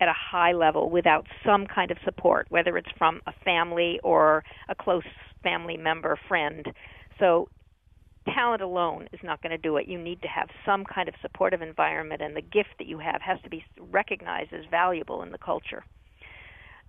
at 0.00 0.08
a 0.08 0.14
high 0.14 0.52
level 0.52 0.90
without 0.90 1.26
some 1.44 1.66
kind 1.66 1.90
of 1.90 1.96
support, 2.04 2.46
whether 2.50 2.76
it's 2.76 2.90
from 2.98 3.20
a 3.26 3.32
family 3.44 4.00
or 4.02 4.44
a 4.68 4.74
close 4.74 5.04
family 5.42 5.76
member, 5.76 6.18
friend. 6.28 6.66
So 7.18 7.48
talent 8.26 8.62
alone 8.62 9.08
is 9.12 9.20
not 9.22 9.42
going 9.42 9.50
to 9.50 9.58
do 9.58 9.76
it. 9.76 9.86
You 9.86 9.98
need 9.98 10.20
to 10.22 10.28
have 10.28 10.48
some 10.66 10.84
kind 10.84 11.08
of 11.08 11.14
supportive 11.22 11.62
environment, 11.62 12.20
and 12.22 12.36
the 12.36 12.42
gift 12.42 12.70
that 12.78 12.86
you 12.86 12.98
have 12.98 13.20
has 13.22 13.38
to 13.44 13.50
be 13.50 13.64
recognized 13.78 14.52
as 14.52 14.64
valuable 14.70 15.22
in 15.22 15.30
the 15.30 15.38
culture. 15.38 15.84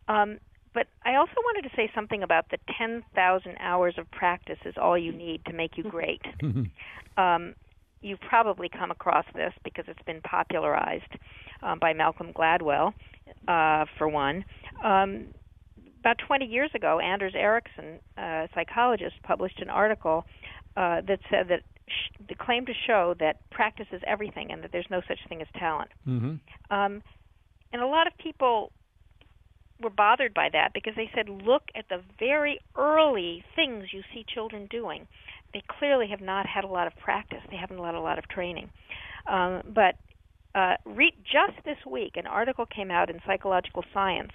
Um, 0.07 0.39
but 0.73 0.87
I 1.05 1.15
also 1.15 1.33
wanted 1.37 1.69
to 1.69 1.75
say 1.75 1.89
something 1.95 2.21
about 2.21 2.49
the 2.51 2.57
10,000 2.77 3.55
hours 3.59 3.95
of 3.97 4.11
practice 4.11 4.59
is 4.65 4.75
all 4.77 4.97
you 4.97 5.13
need 5.13 5.45
to 5.45 5.53
make 5.53 5.77
you 5.77 5.83
great. 5.83 6.21
um, 7.17 7.55
you've 8.01 8.19
probably 8.21 8.69
come 8.69 8.91
across 8.91 9.25
this 9.33 9.53
because 9.63 9.85
it's 9.87 10.01
been 10.05 10.21
popularized 10.21 11.13
um, 11.63 11.79
by 11.79 11.93
Malcolm 11.93 12.31
Gladwell, 12.33 12.93
uh, 13.47 13.85
for 13.97 14.07
one. 14.07 14.45
Um, 14.83 15.27
about 15.99 16.17
20 16.27 16.45
years 16.45 16.69
ago, 16.75 16.99
Anders 16.99 17.33
Ericsson, 17.35 17.99
a 18.17 18.47
psychologist, 18.53 19.15
published 19.23 19.59
an 19.59 19.69
article 19.69 20.25
uh, 20.77 21.01
that 21.07 21.19
said 21.31 21.47
that 21.49 21.61
sh- 21.87 22.15
the 22.29 22.35
claim 22.35 22.65
to 22.67 22.73
show 22.85 23.15
that 23.19 23.49
practice 23.49 23.87
is 23.91 24.01
everything 24.05 24.51
and 24.51 24.63
that 24.63 24.71
there's 24.71 24.85
no 24.91 25.01
such 25.07 25.19
thing 25.27 25.41
as 25.41 25.47
talent. 25.57 25.89
Mm-hmm. 26.07 26.35
Um, 26.75 27.01
and 27.73 27.81
a 27.81 27.87
lot 27.87 28.05
of 28.07 28.13
people 28.21 28.71
were 29.81 29.89
bothered 29.89 30.33
by 30.33 30.49
that 30.53 30.71
because 30.73 30.93
they 30.95 31.09
said, 31.13 31.27
look 31.27 31.63
at 31.75 31.85
the 31.89 32.01
very 32.19 32.59
early 32.77 33.43
things 33.55 33.85
you 33.91 34.01
see 34.13 34.25
children 34.33 34.67
doing. 34.69 35.07
They 35.55 35.63
clearly 35.79 36.07
have 36.09 36.19
not 36.19 36.45
had 36.45 36.65
a 36.65 36.67
lot 36.67 36.85
of 36.85 36.93
practice. 36.97 37.39
They 37.49 37.55
haven't 37.55 37.77
had 37.77 37.95
a 37.95 38.01
lot 38.01 38.19
of 38.19 38.27
training. 38.27 38.69
Um, 39.25 39.61
but 39.73 39.95
uh, 40.53 40.73
re- 40.85 41.15
just 41.23 41.63
this 41.63 41.77
week, 41.89 42.17
an 42.17 42.27
article 42.27 42.65
came 42.65 42.91
out 42.91 43.09
in 43.09 43.21
Psychological 43.25 43.81
Science, 43.93 44.31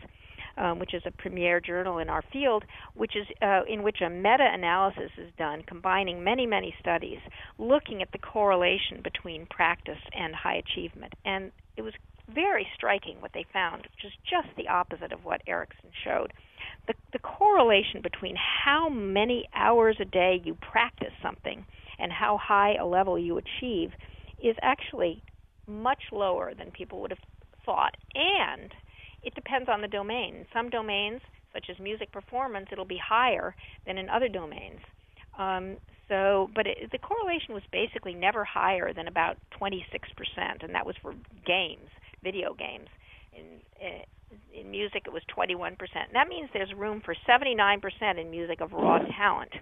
um, 0.57 0.79
which 0.79 0.95
is 0.95 1.03
a 1.05 1.11
premier 1.11 1.61
journal 1.61 1.99
in 1.99 2.09
our 2.09 2.25
field, 2.33 2.65
which 2.95 3.17
is 3.17 3.27
uh, 3.43 3.65
in 3.69 3.83
which 3.83 3.99
a 4.01 4.09
meta-analysis 4.09 5.11
is 5.19 5.31
done, 5.37 5.63
combining 5.67 6.25
many, 6.25 6.47
many 6.47 6.75
studies, 6.81 7.19
looking 7.59 8.01
at 8.01 8.11
the 8.13 8.19
correlation 8.19 9.03
between 9.05 9.47
practice 9.51 10.01
and 10.19 10.35
high 10.35 10.57
achievement. 10.57 11.13
And 11.27 11.53
it 11.77 11.83
was 11.83 11.93
very 12.35 12.67
striking 12.75 13.21
what 13.21 13.33
they 13.35 13.45
found, 13.53 13.83
which 13.83 14.05
is 14.05 14.13
just 14.29 14.49
the 14.57 14.69
opposite 14.69 15.13
of 15.13 15.25
what 15.25 15.43
Ericsson 15.47 15.91
showed. 16.05 16.33
The, 16.87 16.95
the 17.13 17.19
correlation 17.19 18.01
between 18.03 18.37
how 18.37 18.89
many 18.89 19.49
hours 19.55 19.97
a 20.01 20.05
day 20.05 20.41
you 20.45 20.57
practice 20.71 21.13
something 21.23 21.65
and 21.99 22.13
how 22.13 22.39
high 22.43 22.75
a 22.75 22.87
level 22.87 23.19
you 23.19 23.39
achieve 23.39 23.91
is 24.43 24.57
actually 24.63 25.23
much 25.67 26.01
lower 26.13 26.53
than 26.55 26.71
people 26.71 27.01
would 27.01 27.11
have 27.11 27.21
thought. 27.65 27.97
And 28.15 28.73
it 29.23 29.35
depends 29.35 29.69
on 29.69 29.83
the 29.83 29.89
domain. 29.89 30.35
In 30.37 30.47
some 30.53 30.71
domains, 30.71 31.21
such 31.53 31.67
as 31.71 31.79
music 31.79 32.13
performance, 32.13 32.69
it'll 32.73 32.85
be 32.85 33.01
higher 33.03 33.55
than 33.87 33.99
in 33.99 34.09
other 34.09 34.29
domains. 34.29 34.81
Um, 35.39 35.77
so, 36.09 36.51
but 36.55 36.67
it, 36.67 36.91
the 36.91 36.99
correlation 36.99 37.55
was 37.55 37.63
basically 37.73 38.15
never 38.15 38.45
higher 38.45 38.93
than 38.93 39.07
about 39.09 39.37
26%, 39.61 39.83
and 40.63 40.75
that 40.75 40.85
was 40.85 40.97
for 41.01 41.15
games, 41.47 41.89
video 42.23 42.55
games. 42.55 42.89
In, 43.33 43.61
uh, 43.81 44.05
in 44.59 44.71
music, 44.71 45.03
it 45.07 45.13
was 45.13 45.23
21%. 45.37 45.77
That 46.13 46.29
means 46.29 46.49
there's 46.53 46.73
room 46.75 47.03
for 47.05 47.15
79% 47.29 48.21
in 48.21 48.31
music 48.31 48.61
of 48.61 48.73
raw 48.73 48.99
talent. 49.17 49.53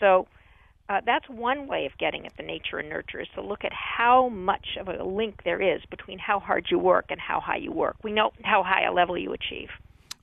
So, 0.00 0.26
uh, 0.88 1.00
that's 1.04 1.28
one 1.28 1.66
way 1.66 1.84
of 1.84 1.92
getting 1.98 2.24
at 2.26 2.32
the 2.38 2.42
nature 2.42 2.78
and 2.78 2.88
nurture 2.88 3.20
is 3.20 3.28
to 3.34 3.42
look 3.42 3.62
at 3.62 3.72
how 3.72 4.30
much 4.30 4.66
of 4.80 4.88
a 4.88 5.04
link 5.04 5.42
there 5.44 5.60
is 5.60 5.82
between 5.90 6.18
how 6.18 6.40
hard 6.40 6.66
you 6.70 6.78
work 6.78 7.06
and 7.10 7.20
how 7.20 7.40
high 7.40 7.58
you 7.58 7.72
work. 7.72 7.96
We 8.02 8.12
know 8.12 8.30
how 8.42 8.62
high 8.62 8.86
a 8.86 8.92
level 8.92 9.18
you 9.18 9.34
achieve. 9.34 9.68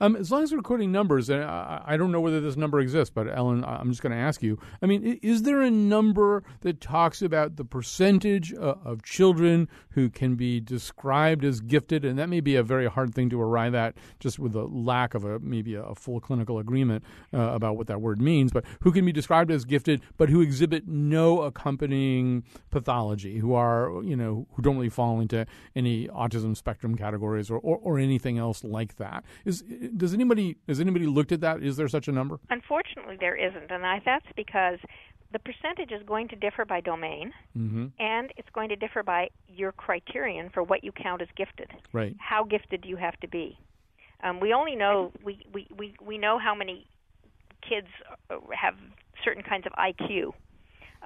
Um, 0.01 0.15
as 0.15 0.31
long 0.31 0.43
as 0.43 0.51
we're 0.51 0.61
quoting 0.61 0.91
numbers, 0.91 1.29
and 1.29 1.43
I, 1.43 1.81
I 1.85 1.97
don't 1.97 2.11
know 2.11 2.19
whether 2.19 2.41
this 2.41 2.57
number 2.57 2.79
exists, 2.79 3.11
but 3.13 3.27
Ellen, 3.27 3.63
I'm 3.63 3.89
just 3.89 4.01
going 4.01 4.11
to 4.11 4.17
ask 4.17 4.43
you. 4.43 4.59
I 4.81 4.85
mean, 4.85 5.19
is 5.21 5.43
there 5.43 5.61
a 5.61 5.71
number 5.71 6.43
that 6.61 6.81
talks 6.81 7.21
about 7.21 7.55
the 7.55 7.63
percentage 7.63 8.53
uh, 8.53 8.75
of 8.83 9.03
children 9.03 9.69
who 9.91 10.09
can 10.09 10.35
be 10.35 10.59
described 10.59 11.45
as 11.45 11.61
gifted? 11.61 12.03
And 12.03 12.19
that 12.19 12.27
may 12.27 12.41
be 12.41 12.55
a 12.55 12.63
very 12.63 12.87
hard 12.87 13.15
thing 13.15 13.29
to 13.29 13.41
arrive 13.41 13.73
at, 13.73 13.95
just 14.19 14.37
with 14.37 14.53
the 14.53 14.65
lack 14.65 15.13
of 15.13 15.23
a 15.23 15.39
maybe 15.39 15.75
a 15.75 15.95
full 15.95 16.19
clinical 16.19 16.59
agreement 16.59 17.03
uh, 17.33 17.37
about 17.37 17.77
what 17.77 17.87
that 17.87 18.01
word 18.01 18.21
means. 18.21 18.51
But 18.51 18.65
who 18.81 18.91
can 18.91 19.05
be 19.05 19.13
described 19.13 19.49
as 19.49 19.63
gifted, 19.63 20.01
but 20.17 20.29
who 20.29 20.41
exhibit 20.41 20.87
no 20.87 21.43
accompanying 21.43 22.43
pathology, 22.69 23.37
who 23.37 23.53
are 23.53 24.01
you 24.03 24.15
know 24.15 24.47
who 24.53 24.61
don't 24.61 24.75
really 24.75 24.89
fall 24.89 25.21
into 25.21 25.45
any 25.75 26.07
autism 26.09 26.55
spectrum 26.57 26.95
categories 26.95 27.49
or, 27.49 27.59
or, 27.59 27.77
or 27.77 27.97
anything 27.97 28.37
else 28.37 28.63
like 28.63 28.97
that? 28.97 29.23
Is 29.45 29.63
does 29.95 30.13
anybody 30.13 30.57
has 30.67 30.79
anybody 30.79 31.05
looked 31.05 31.31
at 31.31 31.41
that? 31.41 31.63
Is 31.63 31.77
there 31.77 31.87
such 31.87 32.07
a 32.07 32.11
number? 32.11 32.39
Unfortunately, 32.49 33.17
there 33.19 33.35
isn't, 33.35 33.71
and 33.71 33.85
I, 33.85 34.01
that's 34.05 34.25
because 34.35 34.79
the 35.31 35.39
percentage 35.39 35.91
is 35.91 36.01
going 36.07 36.27
to 36.29 36.35
differ 36.35 36.65
by 36.65 36.81
domain, 36.81 37.33
Mm-hmm. 37.57 37.87
and 37.99 38.31
it's 38.37 38.49
going 38.53 38.69
to 38.69 38.75
differ 38.75 39.03
by 39.03 39.29
your 39.47 39.71
criterion 39.71 40.49
for 40.53 40.63
what 40.63 40.83
you 40.83 40.91
count 40.91 41.21
as 41.21 41.27
gifted. 41.35 41.69
Right. 41.93 42.15
How 42.19 42.43
gifted 42.43 42.81
do 42.81 42.89
you 42.89 42.95
have 42.97 43.19
to 43.21 43.27
be? 43.27 43.57
Um, 44.23 44.39
we 44.39 44.53
only 44.53 44.75
know 44.75 45.11
we, 45.23 45.45
we, 45.53 45.67
we, 45.77 45.93
we 46.01 46.17
know 46.17 46.39
how 46.39 46.55
many 46.55 46.87
kids 47.67 47.87
uh, 48.29 48.35
have 48.57 48.75
certain 49.23 49.43
kinds 49.43 49.65
of 49.65 49.73
IQ, 49.73 50.31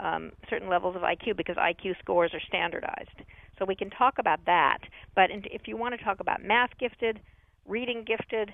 um, 0.02 0.32
certain 0.49 0.69
levels 0.69 0.95
of 0.95 1.02
IQ, 1.02 1.36
because 1.38 1.56
IQ 1.56 1.97
scores 1.99 2.32
are 2.34 2.41
standardized. 2.47 3.17
So 3.58 3.65
we 3.65 3.75
can 3.75 3.89
talk 3.89 4.19
about 4.19 4.45
that. 4.45 4.80
But 5.15 5.30
if 5.32 5.67
you 5.67 5.75
want 5.75 5.97
to 5.97 6.04
talk 6.04 6.19
about 6.19 6.43
math 6.43 6.71
gifted, 6.80 7.19
reading 7.65 8.06
gifted, 8.06 8.52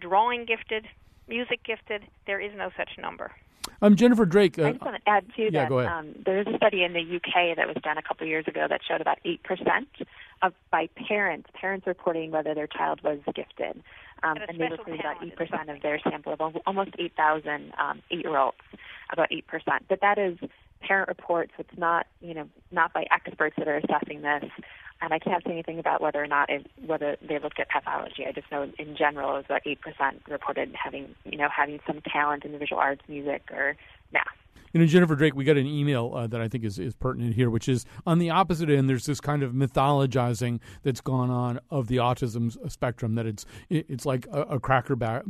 drawing 0.00 0.44
gifted, 0.44 0.86
music 1.28 1.62
gifted, 1.64 2.02
there 2.26 2.40
is 2.40 2.52
no 2.56 2.70
such 2.76 2.90
number. 2.98 3.32
Um, 3.80 3.96
Jennifer 3.96 4.26
Drake. 4.26 4.58
Uh, 4.58 4.64
I 4.64 4.72
just 4.72 4.84
want 4.84 4.96
to 4.96 5.10
add 5.10 5.26
too 5.36 5.50
yeah, 5.52 5.62
that 5.62 5.68
go 5.68 5.78
ahead. 5.78 5.92
um, 5.92 6.14
there 6.24 6.38
was 6.38 6.46
a 6.46 6.56
study 6.56 6.82
in 6.82 6.94
the 6.94 7.00
UK 7.00 7.56
that 7.56 7.66
was 7.66 7.76
done 7.82 7.98
a 7.98 8.02
couple 8.02 8.24
of 8.24 8.28
years 8.28 8.46
ago 8.48 8.66
that 8.68 8.80
showed 8.86 9.00
about 9.00 9.18
eight 9.24 9.42
percent 9.42 9.88
of 10.42 10.52
by 10.70 10.88
parents 11.08 11.48
parents 11.54 11.86
reporting 11.86 12.30
whether 12.30 12.54
their 12.54 12.66
child 12.66 13.00
was 13.02 13.18
gifted, 13.34 13.82
um, 14.22 14.36
Had 14.36 14.48
a 14.48 14.50
and 14.50 14.60
they 14.60 14.66
special 14.66 14.84
reported 14.84 15.00
about 15.00 15.24
eight 15.24 15.36
percent 15.36 15.70
of 15.70 15.82
their 15.82 16.00
sample 16.00 16.32
of 16.32 16.56
almost 16.66 16.90
eight 16.98 17.14
thousand 17.16 17.72
um, 17.78 18.02
eight 18.10 18.24
year 18.24 18.36
olds, 18.36 18.56
about 19.12 19.28
eight 19.30 19.46
percent. 19.46 19.84
But 19.88 20.00
that 20.00 20.18
is 20.18 20.38
parent 20.80 21.08
reports. 21.08 21.52
It's 21.58 21.76
not 21.76 22.06
you 22.20 22.34
know 22.34 22.48
not 22.70 22.92
by 22.92 23.06
experts 23.10 23.56
that 23.58 23.68
are 23.68 23.76
assessing 23.76 24.22
this. 24.22 24.50
And 25.00 25.14
I 25.14 25.20
can't 25.20 25.44
say 25.44 25.52
anything 25.52 25.78
about 25.78 26.00
whether 26.00 26.20
or 26.20 26.26
not 26.26 26.50
it, 26.50 26.66
whether 26.84 27.16
they 27.22 27.38
looked 27.38 27.60
at 27.60 27.68
pathology. 27.70 28.26
I 28.26 28.32
just 28.32 28.50
know 28.50 28.68
in 28.78 28.96
general 28.96 29.30
it 29.30 29.36
was 29.36 29.44
about 29.44 29.62
eight 29.64 29.80
percent 29.80 30.22
reported 30.28 30.74
having 30.74 31.14
you 31.24 31.38
know 31.38 31.48
having 31.54 31.80
some 31.86 32.00
talent 32.00 32.44
in 32.44 32.52
the 32.52 32.58
visual 32.58 32.80
arts, 32.80 33.02
music, 33.08 33.48
or 33.52 33.76
math. 34.12 34.24
You 34.72 34.80
know, 34.80 34.86
Jennifer 34.86 35.16
Drake, 35.16 35.34
we 35.34 35.44
got 35.44 35.56
an 35.56 35.66
email 35.66 36.12
uh, 36.14 36.26
that 36.26 36.40
I 36.40 36.48
think 36.48 36.64
is, 36.64 36.78
is 36.78 36.94
pertinent 36.94 37.34
here, 37.34 37.50
which 37.50 37.68
is 37.68 37.84
on 38.06 38.18
the 38.18 38.30
opposite 38.30 38.68
end. 38.70 38.88
There's 38.88 39.06
this 39.06 39.20
kind 39.20 39.42
of 39.42 39.52
mythologizing 39.52 40.60
that's 40.82 41.00
gone 41.00 41.30
on 41.30 41.60
of 41.70 41.88
the 41.88 41.96
autism 41.96 42.70
spectrum. 42.70 43.14
That 43.14 43.26
it's 43.26 43.46
it's 43.68 44.04
like 44.06 44.26
a, 44.32 44.42
a 44.42 44.60
cracker 44.60 44.96
ba- 44.96 45.22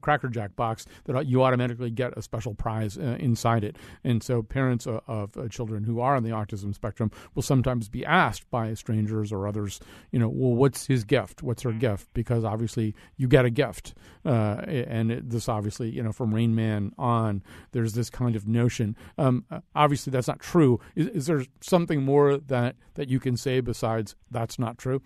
cracker 0.00 0.28
jack 0.28 0.56
box 0.56 0.86
that 1.04 1.26
you 1.26 1.42
automatically 1.42 1.90
get 1.90 2.16
a 2.16 2.22
special 2.22 2.54
prize 2.54 2.96
uh, 2.98 3.16
inside 3.20 3.64
it. 3.64 3.76
And 4.04 4.22
so, 4.22 4.42
parents 4.42 4.86
uh, 4.86 5.00
of 5.06 5.36
uh, 5.36 5.48
children 5.48 5.84
who 5.84 6.00
are 6.00 6.16
on 6.16 6.22
the 6.22 6.30
autism 6.30 6.74
spectrum 6.74 7.10
will 7.34 7.42
sometimes 7.42 7.88
be 7.88 8.04
asked 8.04 8.48
by 8.50 8.74
strangers 8.74 9.32
or 9.32 9.46
others, 9.46 9.80
you 10.10 10.18
know, 10.18 10.28
well, 10.28 10.54
what's 10.54 10.86
his 10.86 11.04
gift? 11.04 11.42
What's 11.42 11.62
her 11.62 11.72
gift? 11.72 12.08
Because 12.14 12.44
obviously 12.44 12.94
you 13.16 13.28
get 13.28 13.44
a 13.44 13.50
gift, 13.50 13.94
uh, 14.24 14.62
and 14.66 15.10
it, 15.10 15.30
this 15.30 15.48
obviously, 15.48 15.90
you 15.90 16.02
know, 16.02 16.12
from 16.12 16.34
Rain 16.34 16.54
Man 16.54 16.92
on, 16.98 17.42
there's 17.72 17.94
this 17.94 18.10
kind 18.10 18.36
of 18.36 18.46
notion. 18.46 18.75
Um, 19.18 19.44
uh, 19.50 19.60
obviously, 19.74 20.10
that's 20.10 20.28
not 20.28 20.40
true. 20.40 20.80
Is, 20.94 21.08
is 21.08 21.26
there 21.26 21.44
something 21.60 22.02
more 22.02 22.36
that 22.36 22.76
that 22.94 23.08
you 23.08 23.20
can 23.20 23.36
say 23.36 23.60
besides 23.60 24.14
that's 24.30 24.58
not 24.58 24.78
true? 24.78 25.02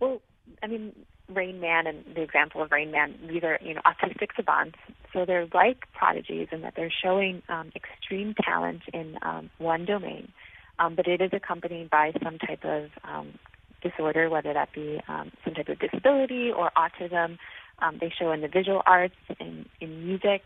Well, 0.00 0.20
I 0.62 0.66
mean, 0.66 0.92
Rain 1.28 1.60
Man 1.60 1.86
and 1.86 2.04
the 2.14 2.22
example 2.22 2.62
of 2.62 2.70
Rain 2.70 2.90
Man, 2.90 3.14
these 3.28 3.42
are 3.42 3.58
you 3.62 3.74
know 3.74 3.80
autistic 3.86 4.28
savants, 4.36 4.78
so 5.12 5.24
they're 5.24 5.46
like 5.54 5.90
prodigies 5.92 6.48
in 6.52 6.60
that 6.62 6.74
they're 6.76 6.92
showing 7.02 7.42
um, 7.48 7.70
extreme 7.74 8.34
talent 8.44 8.82
in 8.92 9.16
um, 9.22 9.50
one 9.58 9.84
domain, 9.84 10.32
um, 10.78 10.94
but 10.94 11.06
it 11.06 11.20
is 11.20 11.30
accompanied 11.32 11.90
by 11.90 12.12
some 12.22 12.38
type 12.38 12.64
of 12.64 12.90
um, 13.04 13.38
disorder, 13.84 14.28
whether 14.28 14.52
that 14.52 14.72
be 14.72 15.00
um, 15.08 15.30
some 15.44 15.54
type 15.54 15.68
of 15.68 15.78
disability 15.78 16.50
or 16.50 16.70
autism. 16.76 17.38
Um, 17.78 17.98
they 18.00 18.12
show 18.16 18.32
in 18.32 18.40
the 18.40 18.48
visual 18.48 18.82
arts, 18.86 19.14
in, 19.40 19.66
in 19.80 20.04
music, 20.04 20.42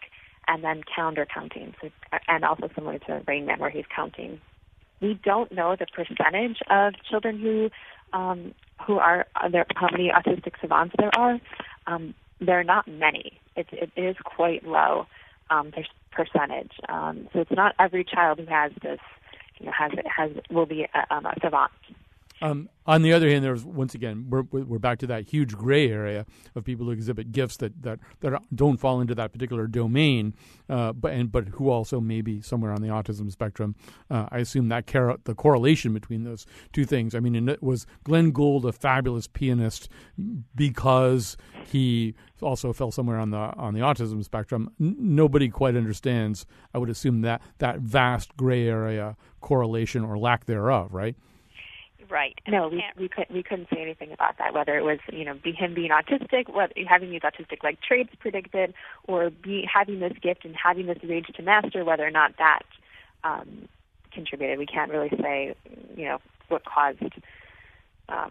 and 0.48 0.64
then 0.64 0.82
calendar 0.94 1.26
counting, 1.32 1.74
so, 1.80 1.90
and 2.26 2.44
also 2.44 2.68
similar 2.74 2.98
to 3.00 3.22
Rain 3.28 3.46
Man, 3.46 3.61
where 3.61 3.70
he's 3.70 3.84
counting 3.94 4.40
we 5.00 5.18
don't 5.24 5.52
know 5.52 5.76
the 5.78 5.87
percentage 5.87 6.58
of 6.70 6.94
children 7.08 7.38
who 7.38 7.70
um, 8.18 8.54
who 8.87 8.98
are 8.98 9.26
there 9.50 9.66
how 9.74 9.88
many 9.90 10.11
autistic 10.11 10.52
savants 10.61 10.94
there 10.98 11.11
are. 11.16 11.38
Um, 11.87 12.14
there 12.40 12.61
are 12.61 12.64
not 12.64 12.87
many. 12.87 13.40
It, 13.56 13.66
it 13.72 13.90
is 13.96 14.16
quite 14.24 14.64
low. 14.64 15.06
Um, 15.50 15.72
percentage. 16.12 16.72
Um, 16.90 17.28
so 17.32 17.40
it's 17.40 17.50
not 17.50 17.74
every 17.78 18.04
child 18.04 18.38
who 18.38 18.46
has 18.46 18.70
this. 18.82 18.98
You 19.58 19.66
know, 19.66 19.72
has 19.76 19.92
has 20.14 20.30
will 20.50 20.66
be 20.66 20.87
a, 20.94 21.14
um, 21.14 21.26
a 21.26 21.34
savant. 21.42 21.70
Um, 22.40 22.68
on 22.87 23.03
the 23.03 23.12
other 23.12 23.29
hand, 23.29 23.44
there's 23.44 23.64
once 23.64 23.94
again 23.94 24.27
we're 24.31 24.42
we're 24.42 24.79
back 24.79 24.98
to 25.01 25.07
that 25.09 25.29
huge 25.29 25.55
gray 25.55 25.90
area 25.90 26.24
of 26.55 26.64
people 26.64 26.87
who 26.87 26.92
exhibit 26.92 27.33
gifts 27.33 27.57
that 27.59 27.83
that, 27.83 27.98
that 28.20 28.40
don't 28.55 28.79
fall 28.79 29.01
into 29.01 29.14
that 29.16 29.33
particular 29.33 29.66
domain, 29.66 30.35
uh, 30.68 30.92
but 30.92 31.12
and 31.12 31.31
but 31.33 31.48
who 31.48 31.68
also 31.68 32.01
may 32.01 32.20
be 32.20 32.40
somewhere 32.40 32.72
on 32.72 32.81
the 32.81 32.88
autism 32.88 33.31
spectrum. 33.31 33.74
Uh, 34.11 34.27
I 34.31 34.38
assume 34.38 34.68
that 34.68 34.87
car- 34.87 35.18
the 35.24 35.35
correlation 35.35 35.92
between 35.92 36.24
those 36.24 36.46
two 36.72 36.85
things. 36.85 37.14
I 37.14 37.20
mean, 37.20 37.48
it 37.48 37.62
was 37.62 37.87
Glenn 38.05 38.33
Gould 38.33 38.64
a 38.64 38.72
fabulous 38.72 39.27
pianist 39.27 39.88
because 40.55 41.37
he 41.66 42.14
also 42.40 42.72
fell 42.72 42.92
somewhere 42.92 43.18
on 43.18 43.31
the 43.31 43.38
on 43.38 43.74
the 43.74 43.81
autism 43.81 44.24
spectrum. 44.24 44.70
N- 44.81 44.96
nobody 44.98 45.48
quite 45.48 45.77
understands. 45.77 46.46
I 46.72 46.79
would 46.79 46.88
assume 46.88 47.22
that 47.22 47.42
that 47.59 47.81
vast 47.81 48.37
gray 48.37 48.66
area 48.66 49.16
correlation 49.40 50.05
or 50.05 50.16
lack 50.16 50.46
thereof, 50.46 50.94
right? 50.94 51.16
Right. 52.11 52.38
And 52.47 52.55
No, 52.55 52.68
we 52.68 52.77
we 52.77 52.81
can't 52.83 52.97
we, 52.99 53.09
could, 53.09 53.27
we 53.31 53.42
couldn't 53.42 53.68
say 53.73 53.83
anything 53.83 54.12
about 54.12 54.38
that. 54.38 54.55
Whether 54.55 54.79
it 54.79 54.85
was 54.85 54.99
you 55.12 55.25
know 55.25 55.35
be 55.35 55.53
him 55.53 55.75
being 55.75 55.90
autistic, 55.90 56.53
whether 56.53 56.73
having 56.88 57.11
these 57.11 57.23
autistic 57.23 57.62
like 57.62 57.81
traits 57.81 58.11
predicted, 58.18 58.75
or 59.07 59.31
be 59.31 59.68
having 59.73 60.01
this 60.01 60.14
gift 60.23 60.44
and 60.44 60.55
having 60.57 60.87
this 60.87 60.99
rage 61.05 61.27
to 61.35 61.42
master, 61.42 61.85
whether 61.85 62.07
or 62.07 62.11
not 62.11 62.33
that 62.38 62.62
um, 63.25 63.68
contributed, 64.12 64.59
we 64.59 64.66
can't 64.66 64.90
really 64.90 65.11
say 65.21 65.55
you 65.97 66.05
know 66.07 66.18
what 66.49 66.62
caused 66.64 67.03
um, 68.09 68.31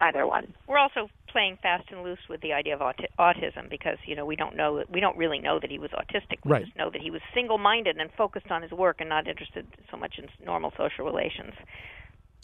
either 0.00 0.26
one. 0.26 0.52
We're 0.66 0.78
also 0.78 1.08
playing 1.28 1.58
fast 1.62 1.84
and 1.90 2.02
loose 2.02 2.18
with 2.28 2.40
the 2.42 2.52
idea 2.52 2.74
of 2.74 2.80
auti- 2.80 3.06
autism 3.18 3.68
because 3.68 3.98
you 4.06 4.14
know 4.16 4.24
we 4.26 4.36
don't 4.36 4.56
know 4.56 4.84
we 4.92 5.00
don't 5.00 5.16
really 5.16 5.38
know 5.38 5.58
that 5.60 5.70
he 5.70 5.78
was 5.78 5.90
autistic. 5.90 6.38
We 6.44 6.50
Right. 6.52 6.64
just 6.64 6.76
know 6.76 6.90
that 6.90 7.00
he 7.00 7.10
was 7.10 7.20
single-minded 7.34 7.96
and 7.96 8.10
focused 8.16 8.50
on 8.50 8.62
his 8.62 8.70
work 8.72 8.96
and 9.00 9.08
not 9.08 9.26
interested 9.28 9.66
so 9.90 9.96
much 9.96 10.18
in 10.18 10.28
normal 10.44 10.72
social 10.76 11.04
relations. 11.04 11.54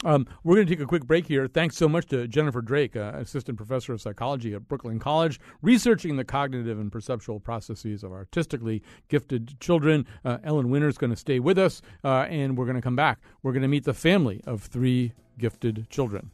Um, 0.03 0.25
we're 0.43 0.55
going 0.55 0.67
to 0.67 0.73
take 0.73 0.81
a 0.81 0.87
quick 0.87 1.05
break 1.05 1.27
here. 1.27 1.47
Thanks 1.47 1.77
so 1.77 1.87
much 1.87 2.07
to 2.07 2.27
Jennifer 2.27 2.61
Drake, 2.61 2.95
uh, 2.95 3.11
assistant 3.15 3.57
professor 3.57 3.93
of 3.93 4.01
psychology 4.01 4.53
at 4.53 4.67
Brooklyn 4.67 4.99
College, 4.99 5.39
researching 5.61 6.15
the 6.15 6.23
cognitive 6.23 6.79
and 6.79 6.91
perceptual 6.91 7.39
processes 7.39 8.03
of 8.03 8.11
artistically 8.11 8.81
gifted 9.09 9.59
children. 9.59 10.07
Uh, 10.25 10.39
Ellen 10.43 10.69
Winner 10.69 10.87
is 10.87 10.97
going 10.97 11.11
to 11.11 11.15
stay 11.15 11.39
with 11.39 11.59
us, 11.59 11.81
uh, 12.03 12.25
and 12.29 12.57
we're 12.57 12.65
going 12.65 12.75
to 12.75 12.81
come 12.81 12.95
back. 12.95 13.19
We're 13.43 13.53
going 13.53 13.61
to 13.61 13.67
meet 13.67 13.83
the 13.83 13.93
family 13.93 14.41
of 14.47 14.63
three 14.63 15.13
gifted 15.37 15.87
children. 15.89 16.31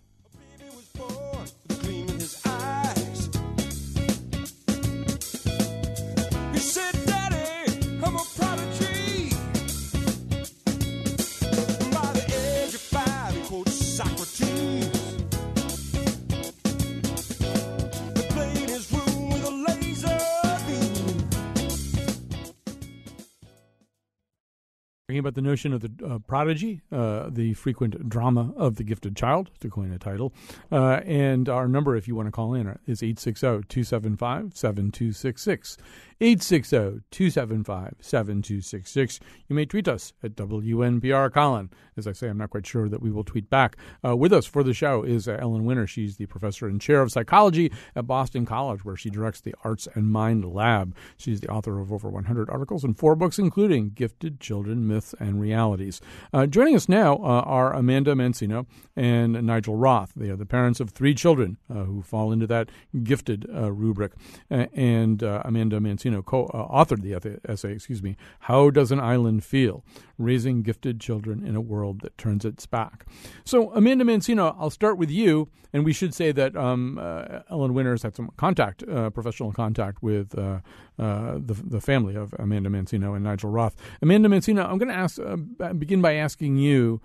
Talking 25.10 25.20
about 25.20 25.36
the 25.36 25.42
notion 25.42 25.72
of 25.72 25.80
the 25.80 26.06
uh, 26.06 26.20
prodigy, 26.20 26.82
uh, 26.92 27.30
the 27.30 27.54
frequent 27.54 28.10
drama 28.10 28.54
of 28.58 28.76
the 28.76 28.84
gifted 28.84 29.16
child, 29.16 29.50
to 29.62 29.70
coin 29.70 29.94
a 29.94 29.98
title. 29.98 30.34
Uh, 30.70 31.00
and 31.06 31.48
our 31.48 31.70
number, 31.70 31.96
if 31.96 32.10
you 32.10 32.16
want 32.16 32.28
to 32.28 32.32
call 32.34 32.54
in, 32.54 32.78
is 32.88 33.02
860 33.02 33.48
275 33.70 34.52
7266. 34.54 35.78
860 36.20 37.04
275 37.12 37.96
7266. 38.00 39.20
You 39.48 39.56
may 39.56 39.66
tweet 39.66 39.88
us 39.88 40.14
at 40.24 40.36
WNPR 40.36 41.32
Colin. 41.32 41.70
As 41.96 42.08
I 42.08 42.12
say, 42.12 42.28
I'm 42.28 42.38
not 42.38 42.50
quite 42.50 42.66
sure 42.66 42.90
that 42.90 43.02
we 43.02 43.12
will 43.12 43.24
tweet 43.24 43.50
back. 43.50 43.78
Uh, 44.06 44.16
with 44.16 44.34
us 44.34 44.46
for 44.46 44.64
the 44.64 44.74
show 44.74 45.04
is 45.04 45.28
uh, 45.28 45.38
Ellen 45.40 45.66
Winner. 45.66 45.86
She's 45.86 46.18
the 46.18 46.26
professor 46.26 46.68
and 46.68 46.82
chair 46.82 47.02
of 47.02 47.12
psychology 47.12 47.72
at 47.96 48.08
Boston 48.08 48.46
College, 48.46 48.84
where 48.84 48.96
she 48.96 49.10
directs 49.10 49.42
the 49.42 49.56
Arts 49.64 49.88
and 49.94 50.12
Mind 50.12 50.44
Lab. 50.46 50.96
She's 51.18 51.42
the 51.42 51.50
author 51.50 51.80
of 51.80 51.92
over 51.92 52.10
100 52.10 52.50
articles 52.50 52.84
and 52.84 52.98
four 52.98 53.16
books, 53.16 53.38
including 53.38 53.92
Gifted 53.92 54.40
Children, 54.40 54.88
Myths, 54.88 55.14
and 55.20 55.40
Realities. 55.40 56.02
Uh, 56.34 56.46
joining 56.48 56.76
us 56.76 56.90
now 56.90 57.16
uh, 57.18 57.44
are 57.46 57.74
Amanda 57.74 58.14
Mancino 58.14 58.66
and 58.96 59.34
Nigel 59.46 59.76
Roth. 59.76 60.14
They 60.16 60.30
are 60.30 60.36
the 60.36 60.46
parents 60.46 60.80
of 60.80 60.90
three 60.90 61.14
children 61.14 61.58
uh, 61.70 61.84
who 61.84 62.02
fall 62.02 62.32
into 62.32 62.48
that 62.48 62.70
gifted 63.04 63.48
uh, 63.54 63.72
rubric. 63.72 64.14
And 64.50 65.22
Amanda 65.22 65.80
Mancino 65.80 66.07
co-authored 66.24 67.02
the 67.02 67.40
essay, 67.48 67.72
excuse 67.74 68.04
me, 68.04 68.18
How 68.42 68.70
Does 68.70 68.92
an 68.92 69.00
Island 69.00 69.44
Feel? 69.44 69.84
Raising 70.18 70.64
Gifted 70.64 71.00
Children 71.00 71.46
in 71.46 71.56
a 71.56 71.62
World 71.62 72.02
That 72.02 72.18
Turns 72.18 72.44
Its 72.44 72.66
Back. 72.66 73.06
So, 73.44 73.72
Amanda 73.74 74.04
Mancino, 74.04 74.56
I'll 74.60 74.70
start 74.70 74.98
with 74.98 75.12
you. 75.12 75.50
And 75.74 75.84
we 75.84 75.94
should 75.94 76.14
say 76.14 76.32
that 76.32 76.56
um, 76.56 76.98
uh, 76.98 77.42
Ellen 77.52 77.74
Winner's 77.74 78.02
had 78.02 78.16
some 78.16 78.32
contact, 78.38 78.84
uh, 78.88 79.10
professional 79.10 79.52
contact 79.52 80.02
with 80.02 80.38
uh, 80.38 80.60
uh, 80.98 81.34
the, 81.34 81.54
the 81.54 81.82
family 81.82 82.16
of 82.16 82.34
Amanda 82.40 82.70
Mancino 82.70 83.16
and 83.16 83.24
Nigel 83.24 83.50
Roth. 83.50 83.76
Amanda 84.02 84.30
Mancino, 84.30 84.66
I'm 84.66 84.78
going 84.78 84.90
to 84.90 84.96
ask, 84.96 85.20
uh, 85.20 85.74
begin 85.74 86.02
by 86.02 86.14
asking 86.14 86.58
you 86.58 87.02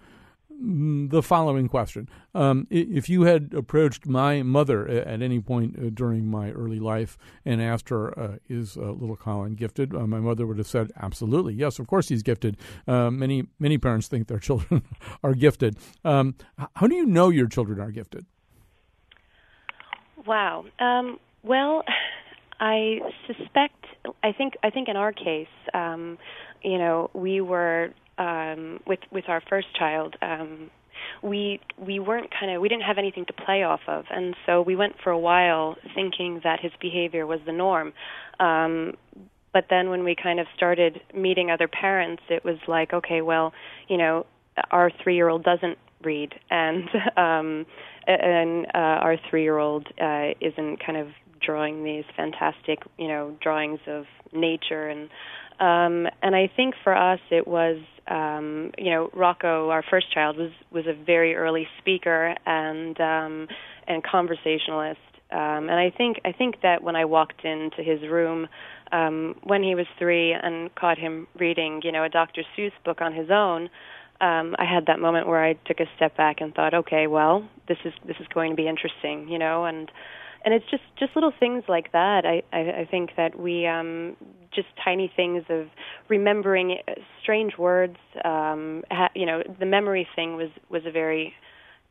the 0.62 1.22
following 1.22 1.68
question. 1.68 2.08
Um, 2.34 2.66
if 2.70 3.08
you 3.08 3.22
had 3.22 3.52
approached 3.52 4.06
my 4.06 4.42
mother 4.42 4.86
at 4.86 5.20
any 5.20 5.40
point 5.40 5.76
uh, 5.76 5.90
during 5.92 6.26
my 6.26 6.52
early 6.52 6.78
life 6.78 7.18
and 7.44 7.60
asked 7.60 7.88
her, 7.88 8.16
uh, 8.18 8.36
is 8.48 8.76
uh, 8.76 8.92
little 8.92 9.16
Colin 9.16 9.54
gifted? 9.54 9.94
Uh, 9.94 10.06
my 10.06 10.20
mother 10.20 10.46
would 10.46 10.58
have 10.58 10.68
said, 10.68 10.92
absolutely. 11.00 11.54
Yes, 11.54 11.78
of 11.78 11.88
course 11.88 12.08
he's 12.08 12.22
gifted. 12.22 12.56
Uh, 12.86 13.10
many, 13.10 13.48
many 13.58 13.76
parents 13.76 14.06
think 14.06 14.28
their 14.28 14.38
children 14.38 14.82
are 15.24 15.34
gifted. 15.34 15.76
Um, 16.04 16.36
how 16.76 16.86
do 16.86 16.94
you 16.94 17.06
know 17.06 17.28
your 17.28 17.48
children 17.48 17.80
are 17.80 17.90
gifted? 17.90 18.24
Wow. 20.24 20.66
Um, 20.78 21.18
well, 21.42 21.82
I 22.60 23.00
suspect. 23.26 23.84
I 24.22 24.32
think. 24.32 24.54
I 24.62 24.70
think 24.70 24.88
in 24.88 24.96
our 24.96 25.12
case, 25.12 25.48
um, 25.74 26.18
you 26.62 26.78
know, 26.78 27.10
we 27.12 27.40
were 27.40 27.92
um, 28.22 28.80
with 28.86 29.00
with 29.10 29.24
our 29.28 29.42
first 29.48 29.68
child. 29.76 30.16
Um, 30.22 30.70
we 31.22 31.60
we 31.76 31.98
weren't 31.98 32.30
kind 32.38 32.52
of 32.52 32.60
we 32.60 32.68
didn't 32.68 32.84
have 32.84 32.98
anything 32.98 33.24
to 33.26 33.32
play 33.32 33.62
off 33.64 33.80
of, 33.88 34.04
and 34.10 34.34
so 34.46 34.62
we 34.62 34.76
went 34.76 34.94
for 35.02 35.10
a 35.10 35.18
while 35.18 35.76
thinking 35.94 36.40
that 36.44 36.60
his 36.60 36.72
behavior 36.80 37.26
was 37.26 37.40
the 37.46 37.52
norm. 37.52 37.92
Um, 38.38 38.94
but 39.52 39.66
then 39.68 39.90
when 39.90 40.04
we 40.04 40.14
kind 40.20 40.40
of 40.40 40.46
started 40.56 41.00
meeting 41.14 41.50
other 41.50 41.68
parents, 41.68 42.22
it 42.30 42.44
was 42.44 42.56
like, 42.66 42.94
okay, 42.94 43.20
well, 43.20 43.52
you 43.88 43.98
know, 43.98 44.24
our 44.70 44.90
three-year-old 45.02 45.44
doesn't 45.44 45.76
read, 46.02 46.32
and 46.50 46.88
um, 47.16 47.66
and 48.06 48.66
uh, 48.74 49.04
our 49.06 49.16
three-year-old 49.28 49.88
uh, 50.00 50.28
isn't 50.40 50.84
kind 50.84 50.98
of 50.98 51.08
drawing 51.44 51.82
these 51.82 52.04
fantastic, 52.16 52.78
you 52.98 53.08
know, 53.08 53.36
drawings 53.42 53.80
of 53.88 54.04
nature 54.32 54.88
and 54.88 55.10
um, 55.62 56.08
and 56.22 56.34
I 56.34 56.50
think 56.56 56.74
for 56.82 56.94
us 56.94 57.20
it 57.30 57.46
was 57.46 57.78
um, 58.08 58.72
you 58.76 58.90
know 58.90 59.10
Rocco, 59.14 59.70
our 59.70 59.84
first 59.88 60.12
child, 60.12 60.36
was 60.36 60.50
was 60.72 60.86
a 60.88 60.92
very 60.92 61.36
early 61.36 61.68
speaker 61.78 62.34
and 62.44 63.00
um, 63.00 63.48
and 63.86 64.02
conversationalist. 64.02 64.98
Um, 65.30 65.70
and 65.70 65.74
I 65.74 65.90
think 65.96 66.20
I 66.24 66.32
think 66.32 66.62
that 66.62 66.82
when 66.82 66.96
I 66.96 67.04
walked 67.04 67.44
into 67.44 67.82
his 67.82 68.02
room 68.02 68.48
um, 68.90 69.36
when 69.44 69.62
he 69.62 69.76
was 69.76 69.86
three 70.00 70.32
and 70.32 70.74
caught 70.74 70.98
him 70.98 71.28
reading, 71.38 71.80
you 71.84 71.92
know, 71.92 72.02
a 72.02 72.08
Dr. 72.08 72.42
Seuss 72.56 72.72
book 72.84 73.00
on 73.00 73.14
his 73.14 73.30
own, 73.30 73.70
um, 74.20 74.56
I 74.58 74.64
had 74.64 74.86
that 74.86 74.98
moment 74.98 75.28
where 75.28 75.44
I 75.44 75.54
took 75.64 75.78
a 75.78 75.86
step 75.96 76.16
back 76.16 76.40
and 76.40 76.52
thought, 76.54 76.74
okay, 76.74 77.06
well, 77.06 77.48
this 77.68 77.78
is 77.84 77.92
this 78.04 78.16
is 78.18 78.26
going 78.34 78.50
to 78.50 78.56
be 78.56 78.66
interesting, 78.66 79.28
you 79.28 79.38
know, 79.38 79.64
and 79.64 79.90
and 80.44 80.52
it's 80.52 80.68
just 80.72 80.82
just 80.98 81.14
little 81.14 81.32
things 81.38 81.62
like 81.68 81.92
that. 81.92 82.26
I 82.26 82.42
I, 82.52 82.80
I 82.80 82.88
think 82.90 83.10
that 83.16 83.38
we 83.38 83.66
um, 83.66 84.16
just 84.54 84.68
tiny 84.84 85.12
things 85.14 85.44
of 85.48 85.66
remembering 86.08 86.78
strange 87.22 87.56
words. 87.58 87.96
Um, 88.24 88.82
ha, 88.90 89.08
you 89.14 89.26
know, 89.26 89.42
the 89.58 89.66
memory 89.66 90.06
thing 90.14 90.36
was 90.36 90.50
was 90.68 90.82
a 90.86 90.90
very 90.90 91.34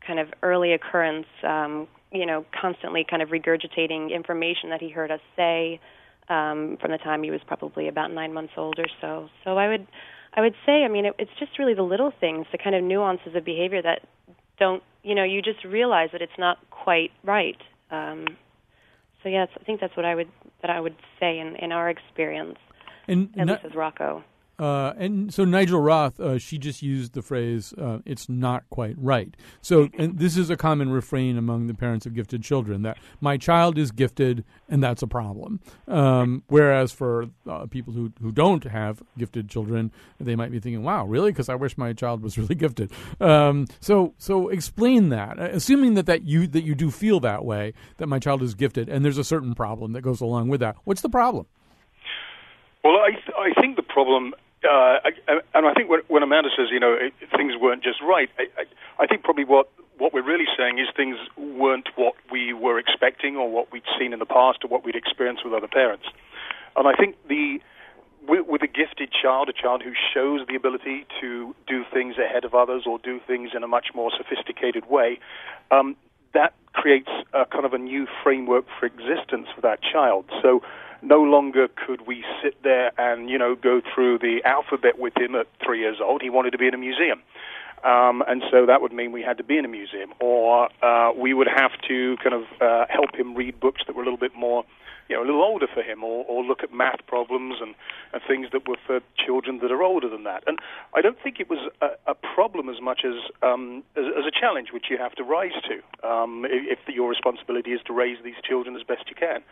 kind 0.06 0.18
of 0.18 0.28
early 0.42 0.72
occurrence. 0.72 1.26
Um, 1.42 1.88
you 2.12 2.26
know, 2.26 2.44
constantly 2.60 3.06
kind 3.08 3.22
of 3.22 3.30
regurgitating 3.30 4.14
information 4.14 4.68
that 4.68 4.82
he 4.82 4.90
heard 4.90 5.10
us 5.10 5.20
say 5.34 5.80
um, 6.28 6.76
from 6.80 6.90
the 6.90 6.98
time 6.98 7.22
he 7.22 7.30
was 7.30 7.40
probably 7.46 7.88
about 7.88 8.12
nine 8.12 8.34
months 8.34 8.52
old 8.56 8.78
or 8.78 8.86
so. 9.00 9.28
So 9.44 9.56
I 9.56 9.68
would 9.68 9.86
I 10.34 10.40
would 10.40 10.54
say, 10.64 10.84
I 10.84 10.88
mean, 10.88 11.06
it, 11.06 11.14
it's 11.18 11.30
just 11.38 11.58
really 11.58 11.74
the 11.74 11.82
little 11.82 12.12
things, 12.18 12.46
the 12.52 12.58
kind 12.58 12.74
of 12.74 12.82
nuances 12.82 13.34
of 13.34 13.44
behavior 13.44 13.82
that 13.82 14.00
don't, 14.58 14.82
you 15.02 15.14
know, 15.14 15.24
you 15.24 15.42
just 15.42 15.64
realize 15.64 16.10
that 16.12 16.22
it's 16.22 16.38
not 16.38 16.58
quite 16.70 17.10
right. 17.24 17.58
Um, 17.90 18.24
so 19.22 19.28
yes, 19.28 19.48
I 19.60 19.64
think 19.64 19.80
that's 19.80 19.96
what 19.96 20.04
I 20.04 20.14
would 20.14 20.28
that 20.62 20.70
I 20.70 20.80
would 20.80 20.96
say 21.20 21.38
in 21.38 21.56
in 21.56 21.72
our 21.72 21.88
experience, 21.90 22.58
and 23.08 23.30
at 23.38 23.46
least 23.46 23.64
with 23.64 23.74
Rocco. 23.74 24.22
Uh, 24.58 24.92
and 24.96 25.32
so 25.32 25.44
Nigel 25.44 25.80
Roth, 25.80 26.20
uh, 26.20 26.38
she 26.38 26.58
just 26.58 26.82
used 26.82 27.14
the 27.14 27.22
phrase 27.22 27.72
uh, 27.78 27.98
"it's 28.04 28.28
not 28.28 28.68
quite 28.70 28.94
right." 28.98 29.34
So, 29.60 29.88
and 29.98 30.18
this 30.18 30.36
is 30.36 30.50
a 30.50 30.56
common 30.56 30.90
refrain 30.90 31.36
among 31.36 31.66
the 31.66 31.74
parents 31.74 32.06
of 32.06 32.14
gifted 32.14 32.42
children 32.42 32.82
that 32.82 32.98
my 33.20 33.36
child 33.36 33.78
is 33.78 33.90
gifted, 33.90 34.44
and 34.68 34.82
that's 34.82 35.02
a 35.02 35.06
problem. 35.06 35.60
Um, 35.88 36.42
whereas 36.48 36.92
for 36.92 37.26
uh, 37.48 37.66
people 37.66 37.92
who 37.92 38.12
who 38.20 38.30
don't 38.30 38.64
have 38.64 39.02
gifted 39.18 39.48
children, 39.48 39.90
they 40.20 40.36
might 40.36 40.52
be 40.52 40.60
thinking, 40.60 40.82
"Wow, 40.82 41.06
really? 41.06 41.32
Because 41.32 41.48
I 41.48 41.54
wish 41.54 41.78
my 41.78 41.92
child 41.92 42.22
was 42.22 42.38
really 42.38 42.54
gifted." 42.54 42.92
Um, 43.20 43.66
so, 43.80 44.14
so 44.18 44.48
explain 44.48 45.08
that. 45.08 45.38
Uh, 45.38 45.48
assuming 45.52 45.94
that 45.94 46.06
that 46.06 46.22
you 46.22 46.46
that 46.48 46.62
you 46.62 46.74
do 46.74 46.90
feel 46.90 47.20
that 47.20 47.44
way, 47.44 47.72
that 47.96 48.06
my 48.06 48.18
child 48.18 48.42
is 48.42 48.54
gifted, 48.54 48.88
and 48.88 49.04
there's 49.04 49.18
a 49.18 49.24
certain 49.24 49.54
problem 49.54 49.92
that 49.92 50.02
goes 50.02 50.20
along 50.20 50.48
with 50.48 50.60
that. 50.60 50.76
What's 50.84 51.00
the 51.00 51.08
problem? 51.08 51.46
Well, 52.84 52.96
I 52.96 53.10
th- 53.10 53.36
I 53.38 53.60
think 53.60 53.76
the 53.76 53.81
problem 53.92 54.34
uh, 54.64 55.02
I, 55.02 55.10
and 55.54 55.66
I 55.66 55.74
think 55.74 55.90
when, 55.90 56.00
when 56.08 56.22
Amanda 56.22 56.48
says, 56.56 56.68
you 56.70 56.78
know, 56.78 56.94
it, 56.94 57.12
things 57.36 57.54
weren't 57.60 57.82
just 57.82 58.00
right, 58.00 58.30
I, 58.38 58.44
I, 58.60 59.04
I 59.04 59.06
think 59.06 59.24
probably 59.24 59.44
what, 59.44 59.68
what 59.98 60.12
we're 60.12 60.24
really 60.24 60.46
saying 60.56 60.78
is 60.78 60.86
things 60.96 61.16
weren't 61.36 61.88
what 61.96 62.14
we 62.30 62.52
were 62.52 62.78
expecting 62.78 63.36
or 63.36 63.50
what 63.50 63.72
we'd 63.72 63.82
seen 63.98 64.12
in 64.12 64.18
the 64.18 64.26
past 64.26 64.64
or 64.64 64.68
what 64.68 64.84
we'd 64.84 64.94
experienced 64.96 65.44
with 65.44 65.52
other 65.52 65.68
parents. 65.68 66.06
And 66.76 66.86
I 66.86 66.94
think 66.94 67.16
the 67.28 67.60
with, 68.26 68.46
with 68.46 68.62
a 68.62 68.68
gifted 68.68 69.10
child, 69.10 69.48
a 69.48 69.52
child 69.52 69.82
who 69.82 69.92
shows 70.14 70.46
the 70.46 70.54
ability 70.54 71.06
to 71.20 71.56
do 71.66 71.84
things 71.92 72.14
ahead 72.18 72.44
of 72.44 72.54
others 72.54 72.84
or 72.86 73.00
do 73.00 73.20
things 73.26 73.50
in 73.54 73.64
a 73.64 73.68
much 73.68 73.88
more 73.96 74.12
sophisticated 74.16 74.88
way, 74.88 75.18
um, 75.72 75.96
that 76.32 76.54
creates 76.72 77.10
a 77.34 77.44
kind 77.46 77.64
of 77.64 77.72
a 77.72 77.78
new 77.78 78.06
framework 78.22 78.64
for 78.78 78.86
existence 78.86 79.48
for 79.54 79.60
that 79.62 79.80
child. 79.82 80.24
So 80.40 80.62
no 81.02 81.20
longer 81.22 81.68
could 81.68 82.06
we 82.06 82.24
sit 82.42 82.62
there 82.62 82.92
and 82.98 83.28
you 83.28 83.38
know 83.38 83.54
go 83.54 83.80
through 83.94 84.18
the 84.18 84.40
alphabet 84.44 84.98
with 84.98 85.16
him 85.16 85.34
at 85.34 85.46
three 85.64 85.80
years 85.80 85.98
old. 86.02 86.22
He 86.22 86.30
wanted 86.30 86.50
to 86.52 86.58
be 86.58 86.68
in 86.68 86.74
a 86.74 86.78
museum. 86.78 87.22
Um, 87.84 88.22
and 88.28 88.42
so 88.50 88.66
that 88.66 88.80
would 88.80 88.92
mean 88.92 89.10
we 89.10 89.22
had 89.22 89.38
to 89.38 89.44
be 89.44 89.58
in 89.58 89.64
a 89.64 89.68
museum, 89.68 90.12
or 90.20 90.68
uh, 90.84 91.12
we 91.16 91.34
would 91.34 91.48
have 91.48 91.72
to 91.88 92.16
kind 92.22 92.34
of 92.34 92.44
uh, 92.60 92.86
help 92.88 93.16
him 93.16 93.34
read 93.34 93.58
books 93.58 93.82
that 93.86 93.96
were 93.96 94.02
a 94.02 94.04
little 94.04 94.18
bit 94.20 94.36
more, 94.36 94.64
you 95.08 95.16
know, 95.16 95.22
a 95.22 95.26
little 95.26 95.42
older 95.42 95.66
for 95.66 95.82
him, 95.82 96.04
or, 96.04 96.24
or 96.26 96.44
look 96.44 96.62
at 96.62 96.72
math 96.72 97.04
problems 97.08 97.56
and, 97.60 97.74
and 98.12 98.22
things 98.28 98.46
that 98.52 98.68
were 98.68 98.76
for 98.86 99.00
children 99.18 99.58
that 99.62 99.72
are 99.72 99.82
older 99.82 100.08
than 100.08 100.22
that. 100.22 100.44
And 100.46 100.60
I 100.94 101.00
don't 101.00 101.20
think 101.20 101.40
it 101.40 101.50
was 101.50 101.58
a, 101.80 101.88
a 102.06 102.14
problem 102.14 102.68
as 102.68 102.80
much 102.80 103.00
as, 103.04 103.14
um, 103.42 103.82
as 103.96 104.04
as 104.16 104.26
a 104.26 104.30
challenge 104.30 104.68
which 104.72 104.86
you 104.88 104.96
have 104.98 105.16
to 105.16 105.24
rise 105.24 105.58
to 105.66 106.08
um, 106.08 106.46
if, 106.48 106.78
if 106.78 106.94
your 106.94 107.08
responsibility 107.08 107.72
is 107.72 107.80
to 107.86 107.92
raise 107.92 108.18
these 108.22 108.38
children 108.44 108.76
as 108.76 108.84
best 108.84 109.08
you 109.08 109.16
can. 109.16 109.42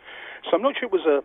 So 0.45 0.55
I'm 0.55 0.61
not 0.61 0.75
sure 0.79 0.85
it 0.85 0.93
was 0.93 1.05
a 1.05 1.21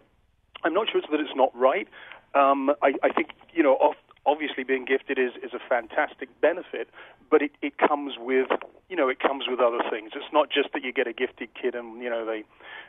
I'm 0.65 0.75
not 0.75 0.89
sure 0.91 1.01
that 1.11 1.21
it's 1.21 1.37
not 1.37 1.55
right. 1.55 1.89
Um, 2.35 2.71
I, 2.83 2.95
I 3.03 3.13
think 3.13 3.31
you 3.55 3.63
know, 3.63 3.75
off, 3.75 3.97
obviously 4.27 4.65
being 4.65 4.85
gifted 4.85 5.19
is, 5.19 5.33
is 5.43 5.55
a 5.55 5.61
fantastic 5.69 6.29
benefit, 6.41 6.89
but 7.31 7.41
it, 7.41 7.53
it 7.63 7.79
comes 7.79 8.15
with 8.19 8.49
you 8.91 8.97
know 8.97 9.09
it 9.09 9.21
comes 9.21 9.45
with 9.49 9.61
other 9.61 9.81
things. 9.91 10.11
It's 10.15 10.33
not 10.33 10.51
just 10.51 10.73
that 10.75 10.83
you 10.83 10.93
get 10.93 11.07
a 11.07 11.13
gifted 11.13 11.49
kid 11.55 11.75
and 11.75 12.03
you 12.03 12.11
know 12.11 12.27
they 12.27 12.45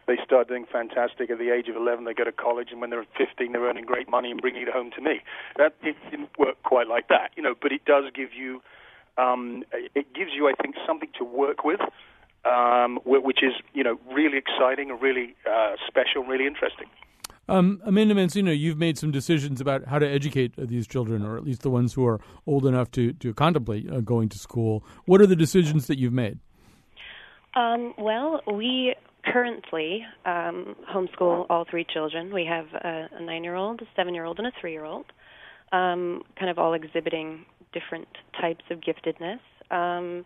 they 0.07 0.17
start 0.23 0.47
doing 0.47 0.65
fantastic 0.71 1.29
at 1.29 1.37
the 1.37 1.53
age 1.53 1.67
of 1.69 1.75
11. 1.75 2.05
They 2.05 2.13
go 2.13 2.23
to 2.23 2.31
college 2.31 2.69
and 2.71 2.81
when 2.81 2.89
they're 2.89 3.05
15 3.17 3.51
they're 3.51 3.61
earning 3.61 3.85
great 3.85 4.09
money 4.09 4.31
and 4.31 4.41
bringing 4.41 4.63
it 4.63 4.69
home 4.69 4.91
to 4.95 5.01
me. 5.01 5.21
That 5.57 5.75
it 5.81 5.95
didn't 6.11 6.37
work 6.37 6.61
quite 6.63 6.87
like 6.87 7.07
that, 7.09 7.31
you 7.35 7.43
know. 7.43 7.53
But 7.59 7.71
it 7.71 7.85
does 7.85 8.05
give 8.13 8.33
you 8.33 8.61
um, 9.17 9.63
it 9.71 10.13
gives 10.13 10.31
you 10.35 10.47
I 10.49 10.53
think 10.61 10.75
something 10.85 11.09
to 11.19 11.23
work 11.23 11.63
with. 11.63 11.79
Um, 12.45 12.99
which 13.03 13.43
is, 13.43 13.51
you 13.73 13.83
know, 13.83 13.99
really 14.09 14.37
exciting 14.37 14.89
and 14.89 15.01
really 15.01 15.35
uh, 15.45 15.75
special, 15.85 16.23
really 16.23 16.47
interesting. 16.47 16.87
Um, 17.49 17.81
Amanda 17.85 18.13
Mancino, 18.13 18.57
you've 18.57 18.77
made 18.77 18.97
some 18.97 19.11
decisions 19.11 19.61
about 19.61 19.85
how 19.85 19.99
to 19.99 20.07
educate 20.07 20.53
these 20.57 20.85
children, 20.85 21.25
or 21.25 21.37
at 21.37 21.43
least 21.43 21.61
the 21.61 21.69
ones 21.69 21.93
who 21.93 22.05
are 22.05 22.19
old 22.45 22.65
enough 22.65 22.91
to, 22.91 23.13
to 23.13 23.33
contemplate 23.33 23.89
uh, 23.89 24.01
going 24.01 24.27
to 24.29 24.37
school. 24.37 24.83
What 25.05 25.21
are 25.21 25.27
the 25.27 25.35
decisions 25.35 25.87
that 25.87 25.97
you've 25.97 26.13
made? 26.13 26.39
Um, 27.55 27.93
well, 27.97 28.41
we 28.51 28.95
currently 29.23 30.05
um, 30.25 30.75
homeschool 30.93 31.45
all 31.49 31.65
three 31.69 31.85
children. 31.85 32.33
We 32.33 32.45
have 32.45 32.67
a, 32.73 33.07
a 33.11 33.21
nine 33.21 33.43
year 33.43 33.55
old, 33.55 33.81
a 33.81 33.85
seven 33.95 34.13
year 34.13 34.25
old, 34.25 34.39
and 34.39 34.47
a 34.47 34.51
three 34.59 34.73
year 34.73 34.85
old, 34.85 35.05
um, 35.71 36.23
kind 36.37 36.49
of 36.49 36.59
all 36.59 36.73
exhibiting 36.73 37.45
different 37.73 38.07
types 38.39 38.63
of 38.69 38.79
giftedness. 38.79 39.39
Um, 39.71 40.23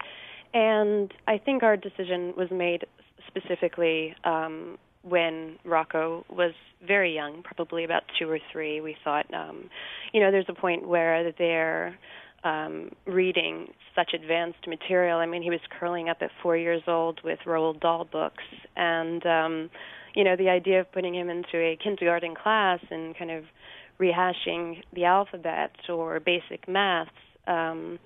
and 0.53 1.13
I 1.27 1.37
think 1.37 1.63
our 1.63 1.77
decision 1.77 2.33
was 2.35 2.49
made 2.51 2.85
specifically 3.27 4.15
um, 4.23 4.77
when 5.03 5.57
Rocco 5.65 6.25
was 6.29 6.53
very 6.85 7.13
young, 7.13 7.43
probably 7.43 7.83
about 7.83 8.03
two 8.19 8.29
or 8.29 8.39
three, 8.51 8.81
we 8.81 8.95
thought, 9.03 9.31
um, 9.33 9.69
you 10.13 10.19
know, 10.19 10.31
there's 10.31 10.45
a 10.49 10.53
point 10.53 10.87
where 10.87 11.31
they're 11.37 11.97
um, 12.43 12.91
reading 13.05 13.67
such 13.95 14.13
advanced 14.13 14.67
material. 14.67 15.19
I 15.19 15.25
mean, 15.25 15.41
he 15.41 15.49
was 15.49 15.59
curling 15.79 16.09
up 16.09 16.17
at 16.21 16.31
four 16.41 16.57
years 16.57 16.81
old 16.87 17.19
with 17.23 17.39
Roald 17.45 17.79
Dahl 17.79 18.05
books, 18.05 18.43
and 18.75 19.25
um, 19.25 19.69
you 20.15 20.23
know, 20.23 20.35
the 20.35 20.49
idea 20.49 20.81
of 20.81 20.91
putting 20.91 21.15
him 21.15 21.29
into 21.29 21.57
a 21.57 21.77
kindergarten 21.81 22.35
class 22.35 22.79
and 22.89 23.17
kind 23.17 23.31
of 23.31 23.43
rehashing 23.99 24.81
the 24.93 25.05
alphabet 25.05 25.71
or 25.87 26.19
basic 26.19 26.67
maths. 26.67 27.11
Um, 27.47 27.99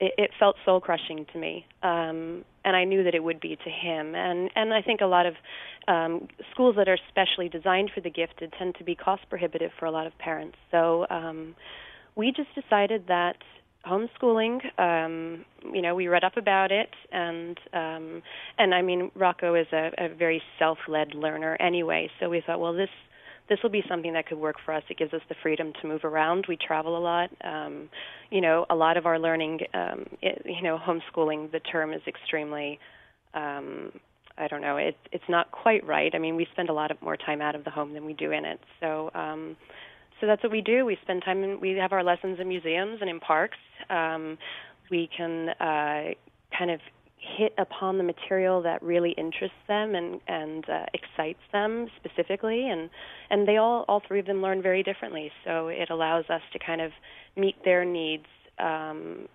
it, 0.00 0.12
it 0.18 0.30
felt 0.38 0.56
soul 0.64 0.80
crushing 0.80 1.26
to 1.32 1.38
me, 1.38 1.66
um, 1.82 2.44
and 2.64 2.76
I 2.76 2.84
knew 2.84 3.04
that 3.04 3.14
it 3.14 3.22
would 3.22 3.40
be 3.40 3.56
to 3.56 3.70
him. 3.70 4.14
And 4.14 4.50
and 4.54 4.72
I 4.72 4.82
think 4.82 5.00
a 5.00 5.06
lot 5.06 5.26
of 5.26 5.34
um, 5.86 6.28
schools 6.52 6.76
that 6.76 6.88
are 6.88 6.98
specially 7.08 7.48
designed 7.48 7.90
for 7.94 8.00
the 8.00 8.10
gifted 8.10 8.52
tend 8.58 8.76
to 8.76 8.84
be 8.84 8.94
cost 8.94 9.22
prohibitive 9.28 9.70
for 9.78 9.86
a 9.86 9.90
lot 9.90 10.06
of 10.06 10.16
parents. 10.18 10.56
So 10.70 11.06
um, 11.10 11.54
we 12.14 12.32
just 12.32 12.48
decided 12.54 13.06
that 13.08 13.36
homeschooling 13.86 14.58
um 14.78 15.44
you 15.72 15.80
know 15.80 15.94
we 15.94 16.08
read 16.08 16.24
up 16.24 16.36
about 16.36 16.72
it 16.72 16.90
and 17.12 17.58
um 17.72 18.22
and 18.58 18.74
i 18.74 18.82
mean 18.82 19.10
rocco 19.14 19.54
is 19.54 19.66
a, 19.72 19.90
a 19.98 20.08
very 20.14 20.42
self 20.58 20.78
led 20.88 21.14
learner 21.14 21.56
anyway 21.60 22.10
so 22.18 22.28
we 22.28 22.42
thought 22.44 22.60
well 22.60 22.72
this 22.72 22.90
this 23.48 23.58
will 23.62 23.70
be 23.70 23.82
something 23.88 24.12
that 24.12 24.26
could 24.26 24.38
work 24.38 24.56
for 24.64 24.74
us. 24.74 24.82
It 24.88 24.98
gives 24.98 25.14
us 25.14 25.22
the 25.28 25.34
freedom 25.42 25.72
to 25.80 25.88
move 25.88 26.04
around. 26.04 26.46
We 26.48 26.56
travel 26.56 26.96
a 26.96 27.00
lot. 27.00 27.30
Um, 27.42 27.88
you 28.30 28.40
know, 28.40 28.66
a 28.70 28.74
lot 28.74 28.96
of 28.96 29.06
our 29.06 29.18
learning, 29.18 29.60
um, 29.74 30.06
it, 30.22 30.42
you 30.44 30.62
know, 30.62 30.78
homeschooling, 30.78 31.50
the 31.52 31.60
term 31.60 31.92
is 31.92 32.02
extremely 32.06 32.78
um, 33.34 33.92
I 34.38 34.46
don't 34.46 34.60
know. 34.60 34.76
It, 34.76 34.96
it's 35.12 35.24
not 35.28 35.50
quite 35.50 35.84
right. 35.86 36.14
I 36.14 36.18
mean, 36.18 36.36
we 36.36 36.46
spend 36.52 36.68
a 36.68 36.72
lot 36.72 36.90
of 36.90 37.02
more 37.02 37.16
time 37.16 37.40
out 37.40 37.54
of 37.54 37.64
the 37.64 37.70
home 37.70 37.92
than 37.92 38.04
we 38.04 38.12
do 38.12 38.30
in 38.30 38.44
it. 38.44 38.60
So, 38.80 39.10
um, 39.14 39.56
so 40.20 40.26
that's 40.26 40.42
what 40.42 40.52
we 40.52 40.60
do. 40.60 40.86
We 40.86 40.96
spend 41.02 41.22
time. 41.24 41.42
In, 41.42 41.60
we 41.60 41.70
have 41.72 41.92
our 41.92 42.04
lessons 42.04 42.38
in 42.40 42.48
museums 42.48 42.98
and 43.00 43.10
in 43.10 43.20
parks. 43.20 43.58
Um, 43.90 44.38
we 44.90 45.08
can 45.14 45.48
uh, 45.48 46.14
kind 46.56 46.70
of 46.70 46.80
hit 47.36 47.52
upon 47.58 47.98
the 47.98 48.04
material 48.04 48.62
that 48.62 48.82
really 48.82 49.10
interests 49.12 49.56
them 49.66 49.94
and 49.94 50.20
and 50.26 50.68
uh, 50.68 50.86
excites 50.94 51.40
them 51.52 51.88
specifically 51.96 52.68
and 52.68 52.90
and 53.30 53.46
they 53.46 53.56
all 53.56 53.84
all 53.88 54.02
three 54.06 54.20
of 54.20 54.26
them 54.26 54.42
learn 54.42 54.62
very 54.62 54.82
differently. 54.82 55.30
So 55.44 55.68
it 55.68 55.90
allows 55.90 56.24
us 56.30 56.42
to 56.52 56.58
kind 56.58 56.80
of 56.80 56.92
meet 57.36 57.56
their 57.64 57.84
needs 57.84 58.26
um, 58.58 59.28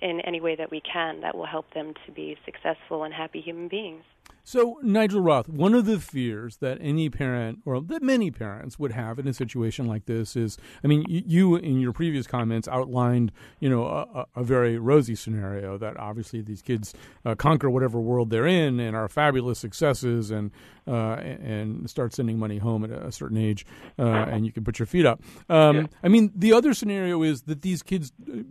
in 0.00 0.20
any 0.20 0.40
way 0.40 0.56
that 0.56 0.70
we 0.70 0.80
can 0.80 1.20
that 1.22 1.36
will 1.36 1.46
help 1.46 1.72
them 1.74 1.94
to 2.06 2.12
be 2.12 2.36
successful 2.44 3.04
and 3.04 3.12
happy 3.12 3.40
human 3.40 3.68
beings 3.68 4.04
so, 4.46 4.78
Nigel 4.82 5.22
Roth, 5.22 5.48
one 5.48 5.74
of 5.74 5.86
the 5.86 5.98
fears 5.98 6.58
that 6.58 6.76
any 6.80 7.08
parent, 7.08 7.60
or 7.64 7.80
that 7.80 8.02
many 8.02 8.30
parents 8.30 8.78
would 8.78 8.92
have 8.92 9.18
in 9.18 9.26
a 9.26 9.32
situation 9.32 9.86
like 9.86 10.04
this 10.04 10.36
is, 10.36 10.58
I 10.84 10.86
mean, 10.86 11.04
you 11.08 11.56
in 11.56 11.80
your 11.80 11.94
previous 11.94 12.26
comments 12.26 12.68
outlined, 12.68 13.32
you 13.58 13.70
know, 13.70 13.86
a, 13.86 14.26
a 14.36 14.44
very 14.44 14.76
rosy 14.78 15.14
scenario 15.14 15.78
that 15.78 15.96
obviously 15.98 16.42
these 16.42 16.60
kids 16.60 16.92
uh, 17.24 17.34
conquer 17.34 17.70
whatever 17.70 17.98
world 17.98 18.28
they're 18.28 18.46
in 18.46 18.80
and 18.80 18.94
are 18.94 19.08
fabulous 19.08 19.58
successes 19.58 20.30
and 20.30 20.50
uh, 20.86 21.14
and 21.14 21.88
start 21.88 22.12
sending 22.12 22.38
money 22.38 22.58
home 22.58 22.84
at 22.84 22.90
a 22.90 23.10
certain 23.10 23.38
age, 23.38 23.64
uh, 23.98 24.02
and 24.04 24.44
you 24.44 24.52
can 24.52 24.64
put 24.64 24.78
your 24.78 24.84
feet 24.86 25.06
up. 25.06 25.22
Um, 25.48 25.76
yeah. 25.76 25.86
I 26.02 26.08
mean, 26.08 26.30
the 26.34 26.52
other 26.52 26.74
scenario 26.74 27.22
is 27.22 27.42
that 27.42 27.62
these 27.62 27.82
kids 27.82 28.12
uh, 28.30 28.42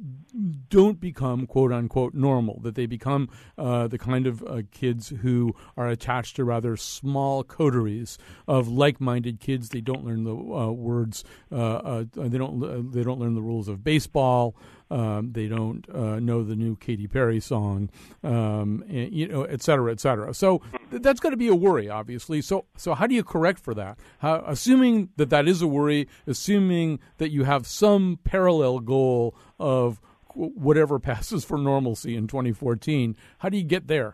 don't 0.70 1.00
become 1.00 1.46
quote 1.46 1.72
unquote 1.72 2.16
normal, 2.16 2.60
that 2.62 2.74
they 2.74 2.88
become 2.88 3.30
uh, 3.58 3.88
the 3.88 4.00
kind 4.00 4.26
of 4.26 4.42
uh, 4.44 4.64
kids 4.72 5.10
who 5.22 5.54
are 5.78 5.83
attached 5.88 6.36
to 6.38 6.44
rather 6.44 6.76
small 6.78 7.44
coteries 7.44 8.18
of 8.48 8.68
like-minded 8.68 9.40
kids. 9.40 9.70
They 9.70 9.82
don't 9.82 10.06
learn 10.06 10.24
the 10.24 10.36
uh, 10.36 10.72
words. 10.72 11.24
Uh, 11.52 11.56
uh, 11.56 12.04
they 12.16 12.38
don't. 12.38 12.64
Uh, 12.64 12.82
they 12.84 13.04
don't 13.04 13.20
learn 13.20 13.36
the 13.36 13.42
rules 13.42 13.68
of 13.68 13.84
baseball. 13.84 14.56
Um, 14.94 15.32
they 15.32 15.48
don't 15.48 15.88
uh, 15.90 16.20
know 16.20 16.44
the 16.44 16.56
new 16.56 16.76
Katy 16.76 17.08
Perry 17.08 17.40
song, 17.40 17.90
um, 18.24 18.84
and, 18.88 19.12
you 19.12 19.28
know, 19.28 19.42
et 19.44 19.64
cetera, 19.64 19.92
et 19.92 20.00
cetera. 20.00 20.36
So 20.36 20.62
th- 20.92 21.02
that's 21.02 21.20
got 21.20 21.32
to 21.32 21.38
be 21.38 21.48
a 21.48 21.56
worry, 21.56 21.90
obviously. 21.90 22.42
So, 22.42 22.66
so 22.78 22.94
how 22.94 23.08
do 23.08 23.16
you 23.16 23.24
correct 23.24 23.60
for 23.60 23.74
that? 23.74 23.98
How, 24.20 24.44
assuming 24.46 25.10
that 25.16 25.32
that 25.32 25.48
is 25.48 25.64
a 25.64 25.68
worry, 25.68 26.08
assuming 26.28 27.00
that 27.18 27.32
you 27.32 27.44
have 27.44 27.66
some 27.66 28.20
parallel 28.24 28.82
goal 28.82 29.36
of 29.60 30.00
whatever 30.36 31.00
passes 31.10 31.44
for 31.44 31.58
normalcy 31.58 32.16
in 32.16 32.28
2014, 32.28 33.16
how 33.40 33.50
do 33.50 33.58
you 33.58 33.64
get 33.64 33.88
there? 33.88 34.14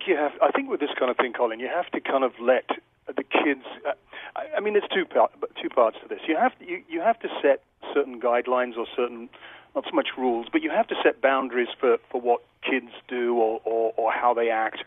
Think 0.00 0.08
you 0.08 0.16
have. 0.16 0.32
I 0.40 0.50
think 0.50 0.70
with 0.70 0.80
this 0.80 0.90
kind 0.98 1.10
of 1.10 1.16
thing, 1.16 1.32
Colin, 1.32 1.60
you 1.60 1.68
have 1.68 1.90
to 1.90 2.00
kind 2.00 2.24
of 2.24 2.32
let 2.40 2.68
the 3.06 3.22
kids. 3.22 3.64
Uh, 3.86 3.92
I, 4.34 4.56
I 4.56 4.60
mean, 4.60 4.74
there's 4.74 4.88
two 4.94 5.04
part, 5.04 5.32
two 5.60 5.68
parts 5.68 5.98
to 6.02 6.08
this. 6.08 6.20
You 6.26 6.36
have 6.36 6.58
to, 6.58 6.64
you, 6.66 6.82
you 6.88 7.00
have 7.00 7.18
to 7.20 7.28
set 7.42 7.62
certain 7.92 8.20
guidelines 8.20 8.76
or 8.78 8.86
certain 8.96 9.28
not 9.74 9.84
so 9.84 9.94
much 9.94 10.08
rules, 10.16 10.46
but 10.50 10.62
you 10.62 10.70
have 10.70 10.88
to 10.88 10.94
set 11.02 11.20
boundaries 11.20 11.68
for, 11.78 11.98
for 12.10 12.20
what 12.20 12.40
kids 12.62 12.90
do 13.08 13.36
or, 13.36 13.60
or, 13.64 13.92
or 13.96 14.12
how 14.12 14.34
they 14.34 14.50
act. 14.50 14.78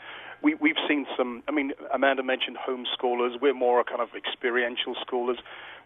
We, 0.41 0.55
we've 0.55 0.81
seen 0.87 1.05
some. 1.15 1.43
I 1.47 1.51
mean, 1.51 1.73
Amanda 1.93 2.23
mentioned 2.23 2.57
homeschoolers. 2.57 3.39
We're 3.39 3.53
more 3.53 3.79
a 3.79 3.83
kind 3.83 4.01
of 4.01 4.09
experiential 4.15 4.95
schoolers. 4.95 5.37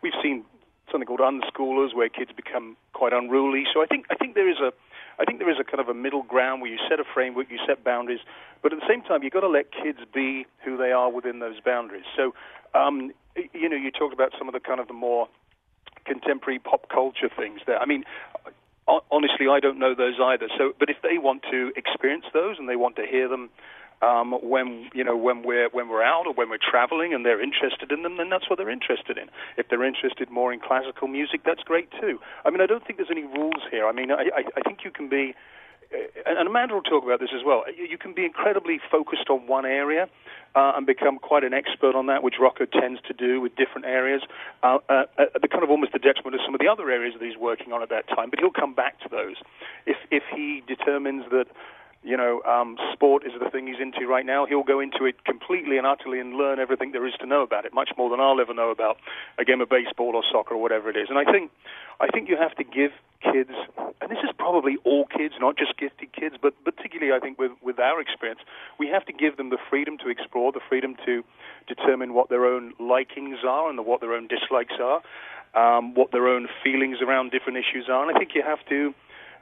We've 0.01 0.17
seen 0.23 0.45
something 0.91 1.05
called 1.05 1.19
unschoolers, 1.19 1.93
where 1.93 2.07
kids 2.09 2.31
become 2.35 2.77
quite 2.93 3.13
unruly. 3.13 3.65
So 3.73 3.83
I 3.83 3.87
think 3.87 4.05
I 4.09 4.15
think 4.15 4.35
there 4.35 4.49
is 4.49 4.57
a 4.59 4.71
I 5.19 5.25
think 5.25 5.39
there 5.39 5.49
is 5.49 5.57
a 5.59 5.63
kind 5.63 5.79
of 5.79 5.89
a 5.89 5.93
middle 5.93 6.23
ground 6.23 6.61
where 6.61 6.71
you 6.71 6.77
set 6.89 6.99
a 6.99 7.03
framework, 7.13 7.49
you 7.49 7.59
set 7.67 7.83
boundaries, 7.83 8.19
but 8.61 8.73
at 8.73 8.79
the 8.79 8.85
same 8.87 9.01
time, 9.01 9.23
you've 9.23 9.33
got 9.33 9.41
to 9.41 9.49
let 9.49 9.71
kids 9.71 9.99
be 10.13 10.45
who 10.63 10.77
they 10.77 10.91
are 10.91 11.11
within 11.11 11.39
those 11.39 11.59
boundaries. 11.59 12.05
So, 12.15 12.33
um, 12.73 13.11
you 13.53 13.69
know, 13.69 13.75
you 13.75 13.91
talked 13.91 14.13
about 14.13 14.33
some 14.37 14.47
of 14.47 14.53
the 14.53 14.59
kind 14.59 14.79
of 14.79 14.87
the 14.87 14.93
more 14.93 15.27
contemporary 16.05 16.59
pop 16.59 16.89
culture 16.89 17.29
things 17.35 17.61
there. 17.65 17.79
I 17.79 17.85
mean, 17.85 18.03
honestly, 19.11 19.47
I 19.49 19.59
don't 19.59 19.79
know 19.79 19.93
those 19.93 20.15
either. 20.21 20.47
So, 20.57 20.73
but 20.79 20.89
if 20.89 20.97
they 21.03 21.17
want 21.17 21.43
to 21.51 21.71
experience 21.75 22.25
those 22.33 22.57
and 22.59 22.69
they 22.69 22.75
want 22.75 22.95
to 22.95 23.05
hear 23.05 23.27
them 23.27 23.49
um, 24.01 24.33
when 24.43 24.89
you 24.93 25.03
know 25.03 25.17
when 25.17 25.43
we're 25.43 25.69
when 25.69 25.89
we're 25.89 26.03
out 26.03 26.27
or 26.27 26.33
when 26.33 26.49
we're 26.49 26.61
traveling 26.61 27.13
and 27.13 27.25
they're 27.25 27.41
interested 27.41 27.91
in 27.91 28.03
them, 28.03 28.17
then 28.17 28.29
that's 28.29 28.49
what 28.49 28.57
they're 28.57 28.69
interested 28.69 29.17
in. 29.17 29.29
If 29.57 29.69
they're 29.69 29.83
interested 29.83 30.29
more 30.29 30.53
in 30.53 30.59
classical 30.59 31.07
music, 31.07 31.41
that's 31.45 31.63
great 31.63 31.89
too. 31.99 32.19
I 32.45 32.49
mean, 32.49 32.61
I 32.61 32.67
don't 32.67 32.85
think 32.85 32.97
there's 32.97 33.11
any 33.11 33.23
rules 33.23 33.63
here. 33.71 33.87
I 33.87 33.91
mean, 33.91 34.11
I, 34.11 34.29
I, 34.35 34.43
I 34.57 34.61
think 34.61 34.79
you 34.83 34.91
can 34.91 35.09
be. 35.09 35.33
And 36.25 36.49
Amanda 36.49 36.73
will 36.73 36.81
talk 36.81 37.05
about 37.05 37.21
this 37.21 37.29
as 37.33 37.45
well. 37.45 37.63
You 37.71 37.97
can 37.97 38.13
be 38.13 38.25
incredibly 38.25 38.77
focused 38.91 39.29
on 39.29 39.47
one 39.47 39.65
area 39.65 40.09
uh, 40.53 40.73
and 40.75 40.85
become 40.85 41.17
quite 41.17 41.45
an 41.45 41.53
expert 41.53 41.95
on 41.95 42.07
that, 42.07 42.23
which 42.23 42.35
Rocco 42.41 42.65
tends 42.65 42.99
to 43.07 43.13
do 43.13 43.39
with 43.39 43.55
different 43.55 43.85
areas. 43.87 44.21
Uh, 44.61 44.79
uh, 44.89 45.03
the 45.41 45.47
kind 45.47 45.63
of 45.63 45.69
almost 45.69 45.93
the 45.93 45.99
detriment 45.99 46.35
of 46.35 46.41
some 46.43 46.53
of 46.53 46.59
the 46.59 46.67
other 46.67 46.91
areas 46.91 47.13
that 47.17 47.25
he's 47.25 47.37
working 47.37 47.71
on 47.71 47.81
at 47.81 47.87
that 47.89 48.05
time. 48.09 48.29
But 48.29 48.39
he'll 48.39 48.51
come 48.51 48.73
back 48.73 48.99
to 48.99 49.09
those 49.09 49.37
if 49.85 49.95
if 50.11 50.23
he 50.35 50.61
determines 50.67 51.23
that 51.31 51.47
you 52.03 52.15
know, 52.15 52.41
um, 52.43 52.77
sport 52.93 53.23
is 53.25 53.33
the 53.39 53.49
thing 53.49 53.67
he's 53.67 53.81
into 53.81 54.07
right 54.07 54.25
now. 54.25 54.45
He'll 54.45 54.63
go 54.63 54.79
into 54.79 55.05
it 55.05 55.23
completely 55.25 55.77
and 55.77 55.85
utterly 55.85 56.19
and 56.19 56.35
learn 56.35 56.59
everything 56.59 56.91
there 56.91 57.05
is 57.05 57.13
to 57.19 57.25
know 57.25 57.41
about 57.41 57.65
it, 57.65 57.73
much 57.73 57.89
more 57.97 58.09
than 58.09 58.19
I'll 58.19 58.39
ever 58.39 58.53
know 58.53 58.69
about 58.69 58.97
a 59.37 59.43
game 59.43 59.61
of 59.61 59.69
baseball 59.69 60.15
or 60.15 60.23
soccer 60.31 60.55
or 60.55 60.61
whatever 60.61 60.89
it 60.89 60.95
is. 60.95 61.09
And 61.09 61.17
I 61.17 61.29
think, 61.29 61.51
I 61.99 62.07
think 62.07 62.29
you 62.29 62.37
have 62.37 62.55
to 62.55 62.63
give 62.63 62.91
kids, 63.21 63.51
and 64.01 64.11
this 64.11 64.19
is 64.23 64.29
probably 64.37 64.77
all 64.83 65.05
kids, 65.05 65.33
not 65.39 65.57
just 65.57 65.77
gifted 65.77 66.13
kids, 66.13 66.35
but 66.41 66.53
particularly 66.63 67.11
I 67.11 67.19
think 67.19 67.39
with 67.39 67.51
with 67.61 67.79
our 67.79 67.99
experience, 67.99 68.41
we 68.79 68.87
have 68.87 69.05
to 69.05 69.13
give 69.13 69.37
them 69.37 69.49
the 69.49 69.57
freedom 69.69 69.97
to 69.99 70.09
explore, 70.09 70.51
the 70.51 70.61
freedom 70.69 70.95
to 71.05 71.23
determine 71.67 72.13
what 72.13 72.29
their 72.29 72.45
own 72.45 72.73
likings 72.79 73.39
are 73.45 73.69
and 73.69 73.85
what 73.85 74.01
their 74.01 74.13
own 74.13 74.27
dislikes 74.27 74.75
are, 74.79 75.01
um, 75.55 75.95
what 75.95 76.11
their 76.11 76.27
own 76.27 76.47
feelings 76.63 76.99
around 77.01 77.31
different 77.31 77.57
issues 77.57 77.89
are. 77.89 78.07
And 78.07 78.15
I 78.15 78.19
think 78.19 78.31
you 78.35 78.43
have 78.43 78.63
to 78.69 78.93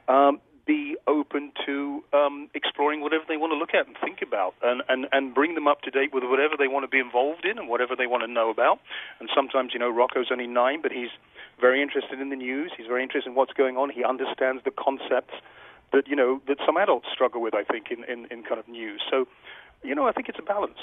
um, 0.08 0.40
be 0.66 0.96
open 1.06 1.52
to 1.64 2.02
um, 2.12 2.50
exploring 2.54 3.00
whatever 3.00 3.24
they 3.28 3.36
want 3.36 3.52
to 3.52 3.56
look 3.56 3.72
at 3.72 3.86
and 3.86 3.96
think 4.02 4.20
about, 4.20 4.54
and, 4.62 4.82
and, 4.88 5.06
and 5.12 5.34
bring 5.34 5.54
them 5.54 5.68
up 5.68 5.82
to 5.82 5.90
date 5.90 6.12
with 6.12 6.24
whatever 6.24 6.54
they 6.58 6.66
want 6.66 6.82
to 6.82 6.88
be 6.88 6.98
involved 6.98 7.44
in 7.44 7.58
and 7.58 7.68
whatever 7.68 7.94
they 7.96 8.06
want 8.06 8.22
to 8.24 8.30
know 8.30 8.50
about. 8.50 8.80
And 9.20 9.30
sometimes, 9.34 9.70
you 9.72 9.78
know, 9.78 9.90
Rocco's 9.90 10.28
only 10.30 10.48
nine, 10.48 10.82
but 10.82 10.90
he's 10.90 11.10
very 11.60 11.80
interested 11.80 12.20
in 12.20 12.30
the 12.30 12.36
news. 12.36 12.72
He's 12.76 12.86
very 12.86 13.02
interested 13.02 13.30
in 13.30 13.36
what's 13.36 13.52
going 13.52 13.76
on. 13.76 13.90
He 13.90 14.04
understands 14.04 14.62
the 14.64 14.72
concepts 14.72 15.34
that 15.92 16.08
you 16.08 16.16
know 16.16 16.42
that 16.48 16.58
some 16.66 16.76
adults 16.76 17.06
struggle 17.12 17.40
with. 17.40 17.54
I 17.54 17.62
think 17.62 17.86
in, 17.90 18.02
in, 18.04 18.26
in 18.30 18.42
kind 18.42 18.58
of 18.58 18.66
news. 18.66 19.00
So, 19.08 19.28
you 19.84 19.94
know, 19.94 20.06
I 20.06 20.12
think 20.12 20.28
it's 20.28 20.38
a 20.38 20.42
balance. 20.42 20.78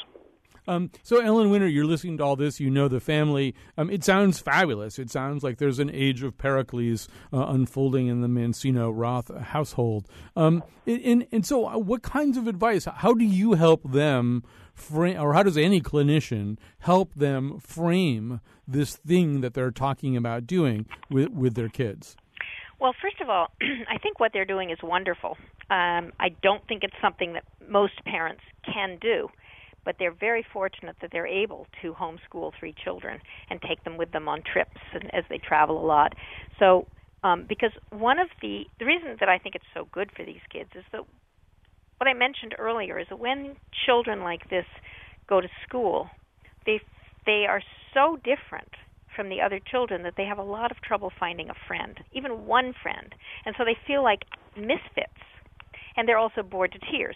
Um, 0.68 0.92
so, 1.04 1.20
Ellen 1.20 1.50
Winner, 1.50 1.68
you're 1.68 1.86
listening 1.86 2.18
to 2.18 2.24
all 2.24 2.36
this. 2.36 2.60
You 2.60 2.70
know 2.70 2.88
the 2.88 3.00
family. 3.00 3.56
Um, 3.78 3.90
it 3.90 4.04
sounds 4.04 4.40
fabulous. 4.40 5.00
It 5.00 5.10
sounds 5.10 5.44
like 5.44 5.58
there's 5.58 5.80
an 5.80 5.90
age 5.92 6.24
of 6.24 6.38
Pericles 6.38 7.08
uh, 7.32 7.48
unfolding 7.48 8.08
in 8.08 8.22
the 8.22 8.28
Mancino 8.28 8.92
Roth 8.94 9.36
household. 9.38 10.08
Um, 10.36 10.64
and, 10.86 11.26
and 11.32 11.46
so, 11.46 11.68
uh, 11.68 11.78
what 11.78 12.02
kinds 12.02 12.38
of 12.38 12.48
advice? 12.48 12.86
How 12.86 13.14
do 13.14 13.26
you 13.26 13.54
help 13.54 13.84
them 13.84 14.44
frame, 14.74 15.20
or 15.20 15.34
how 15.34 15.44
does 15.44 15.58
any 15.58 15.82
clinician 15.82 16.58
help 16.80 17.14
them 17.14 17.60
frame 17.60 18.42
this 18.68 18.96
thing 18.96 19.42
that 19.42 19.54
they're 19.54 19.72
talking 19.72 20.18
about 20.18 20.48
doing 20.48 20.86
with, 21.10 21.30
with 21.30 21.56
their 21.56 21.70
kids? 21.70 22.16
Well, 22.80 22.94
first 23.02 23.22
of 23.22 23.30
all, 23.30 23.48
I 23.62 23.98
think 23.98 24.20
what 24.20 24.32
they're 24.34 24.46
doing 24.46 24.70
is 24.70 24.80
wonderful. 24.84 25.38
Um, 25.70 26.12
I 26.20 26.30
don't 26.42 26.66
think 26.68 26.84
it's 26.84 26.96
something 27.02 27.34
that 27.34 27.44
most 27.70 28.04
parents 28.06 28.42
can 28.66 28.98
do 29.00 29.30
but 29.86 29.96
they're 30.00 30.14
very 30.14 30.46
fortunate 30.54 30.96
that 31.02 31.12
they're 31.12 31.28
able 31.28 31.68
to 31.82 31.94
homeschool 31.94 32.52
three 32.60 32.74
children 32.84 33.20
and 33.50 33.62
take 33.62 33.84
them 33.84 33.98
with 33.98 34.12
them 34.12 34.28
on 34.28 34.42
trips 34.42 34.80
and 34.94 35.14
as 35.14 35.24
they 35.30 35.38
travel 35.38 35.84
a 35.84 35.86
lot. 35.86 36.14
So, 36.60 36.88
um, 37.24 37.46
because 37.48 37.72
one 37.90 38.20
of 38.20 38.28
the 38.42 38.64
the 38.80 38.86
reason 38.86 39.16
that 39.20 39.30
I 39.30 39.38
think 39.38 39.56
it's 39.56 39.66
so 39.74 39.88
good 39.92 40.12
for 40.16 40.26
these 40.26 40.42
kids 40.52 40.70
is 40.76 40.84
that 40.92 41.02
what 41.98 42.08
I 42.08 42.14
mentioned 42.14 42.56
earlier 42.60 43.00
is 43.00 43.08
that 43.10 43.20
when 43.20 43.56
children 43.86 44.24
like 44.24 44.50
this 44.50 44.66
go 45.28 45.40
to 45.40 45.48
school, 45.68 46.10
they 46.66 46.82
they 47.26 47.46
are 47.48 47.62
so 47.94 48.18
different 48.18 48.70
from 49.16 49.30
the 49.30 49.42
other 49.42 49.60
children 49.72 50.04
that 50.04 50.16
they 50.18 50.26
have 50.26 50.40
a 50.40 50.44
lot 50.44 50.72
of 50.72 50.82
trouble 50.82 51.12
finding 51.20 51.50
a 51.50 51.54
friend, 51.68 52.00
even 52.12 52.46
one 52.46 52.74
friend, 52.82 53.14
and 53.46 53.56
so 53.58 53.64
they 53.64 53.78
feel 53.86 54.04
like 54.04 54.24
misfits, 54.58 55.22
and 55.96 56.08
they're 56.08 56.18
also 56.18 56.42
bored 56.42 56.72
to 56.72 56.80
tears 56.92 57.16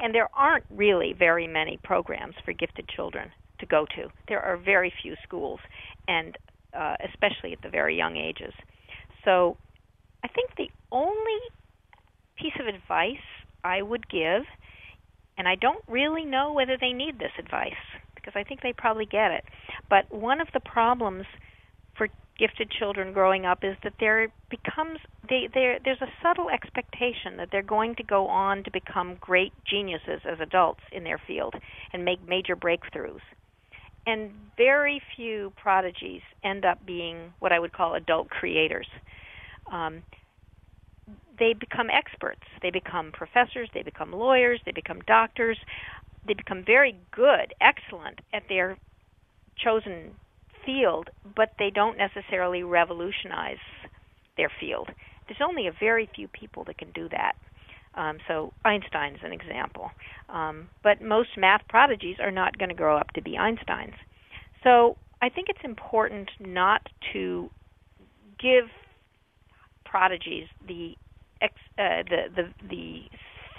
and 0.00 0.14
there 0.14 0.28
aren't 0.34 0.64
really 0.70 1.14
very 1.18 1.46
many 1.46 1.78
programs 1.82 2.34
for 2.44 2.52
gifted 2.52 2.88
children 2.88 3.30
to 3.60 3.66
go 3.66 3.86
to. 3.96 4.08
There 4.28 4.40
are 4.40 4.56
very 4.56 4.92
few 5.02 5.14
schools, 5.24 5.60
and 6.08 6.36
uh, 6.76 6.96
especially 7.08 7.52
at 7.52 7.62
the 7.62 7.70
very 7.70 7.96
young 7.96 8.16
ages. 8.16 8.52
So 9.24 9.56
I 10.22 10.28
think 10.28 10.50
the 10.56 10.70
only 10.92 11.40
piece 12.36 12.52
of 12.60 12.66
advice 12.66 13.16
I 13.64 13.82
would 13.82 14.08
give, 14.08 14.42
and 15.38 15.48
I 15.48 15.54
don't 15.54 15.82
really 15.88 16.24
know 16.24 16.52
whether 16.52 16.76
they 16.80 16.92
need 16.92 17.18
this 17.18 17.32
advice 17.38 17.72
because 18.14 18.34
I 18.34 18.42
think 18.42 18.60
they 18.62 18.72
probably 18.72 19.06
get 19.06 19.30
it, 19.30 19.44
but 19.88 20.12
one 20.12 20.40
of 20.40 20.48
the 20.52 20.60
problems 20.60 21.24
for 21.96 22.08
gifted 22.38 22.70
children 22.70 23.12
growing 23.12 23.46
up 23.46 23.60
is 23.62 23.76
that 23.82 23.94
there 24.00 24.28
becomes 24.50 24.98
they 25.28 25.48
there 25.52 25.78
there's 25.84 26.00
a 26.00 26.08
subtle 26.22 26.50
expectation 26.50 27.36
that 27.38 27.48
they're 27.50 27.62
going 27.62 27.94
to 27.96 28.02
go 28.02 28.26
on 28.26 28.64
to 28.64 28.70
become 28.70 29.16
great 29.20 29.52
geniuses 29.68 30.20
as 30.24 30.38
adults 30.40 30.80
in 30.92 31.04
their 31.04 31.20
field 31.26 31.54
and 31.92 32.04
make 32.04 32.26
major 32.26 32.56
breakthroughs. 32.56 33.20
And 34.06 34.30
very 34.56 35.00
few 35.16 35.52
prodigies 35.60 36.22
end 36.44 36.64
up 36.64 36.84
being 36.86 37.32
what 37.40 37.52
I 37.52 37.58
would 37.58 37.72
call 37.72 37.94
adult 37.94 38.30
creators. 38.30 38.86
Um, 39.72 40.02
they 41.38 41.54
become 41.54 41.88
experts. 41.90 42.42
They 42.62 42.70
become 42.70 43.10
professors. 43.12 43.68
They 43.74 43.82
become 43.82 44.12
lawyers. 44.12 44.60
They 44.64 44.72
become 44.72 45.00
doctors. 45.06 45.58
They 46.26 46.34
become 46.34 46.64
very 46.64 46.96
good, 47.10 47.52
excellent 47.60 48.20
at 48.32 48.44
their 48.48 48.78
chosen 49.62 50.12
field, 50.64 51.10
but 51.36 51.52
they 51.58 51.70
don't 51.70 51.98
necessarily 51.98 52.62
revolutionize 52.62 53.58
their 54.36 54.50
field. 54.60 54.88
There's 55.28 55.40
only 55.46 55.66
a 55.66 55.72
very 55.78 56.08
few 56.14 56.28
people 56.28 56.64
that 56.64 56.78
can 56.78 56.90
do 56.92 57.08
that. 57.10 57.32
Um, 57.94 58.18
so 58.28 58.52
Einstein's 58.64 59.20
an 59.22 59.32
example. 59.32 59.90
Um, 60.28 60.68
but 60.82 61.00
most 61.00 61.30
math 61.36 61.62
prodigies 61.68 62.16
are 62.20 62.30
not 62.30 62.58
going 62.58 62.68
to 62.68 62.74
grow 62.74 62.96
up 62.98 63.10
to 63.12 63.22
be 63.22 63.32
Einsteins. 63.32 63.94
So 64.62 64.96
I 65.22 65.28
think 65.28 65.48
it's 65.48 65.64
important 65.64 66.28
not 66.38 66.82
to 67.12 67.50
give 68.38 68.64
prodigies 69.84 70.46
the 70.66 70.94
ex, 71.40 71.54
uh, 71.78 72.02
the 72.08 72.24
the 72.34 72.68
the 72.68 73.02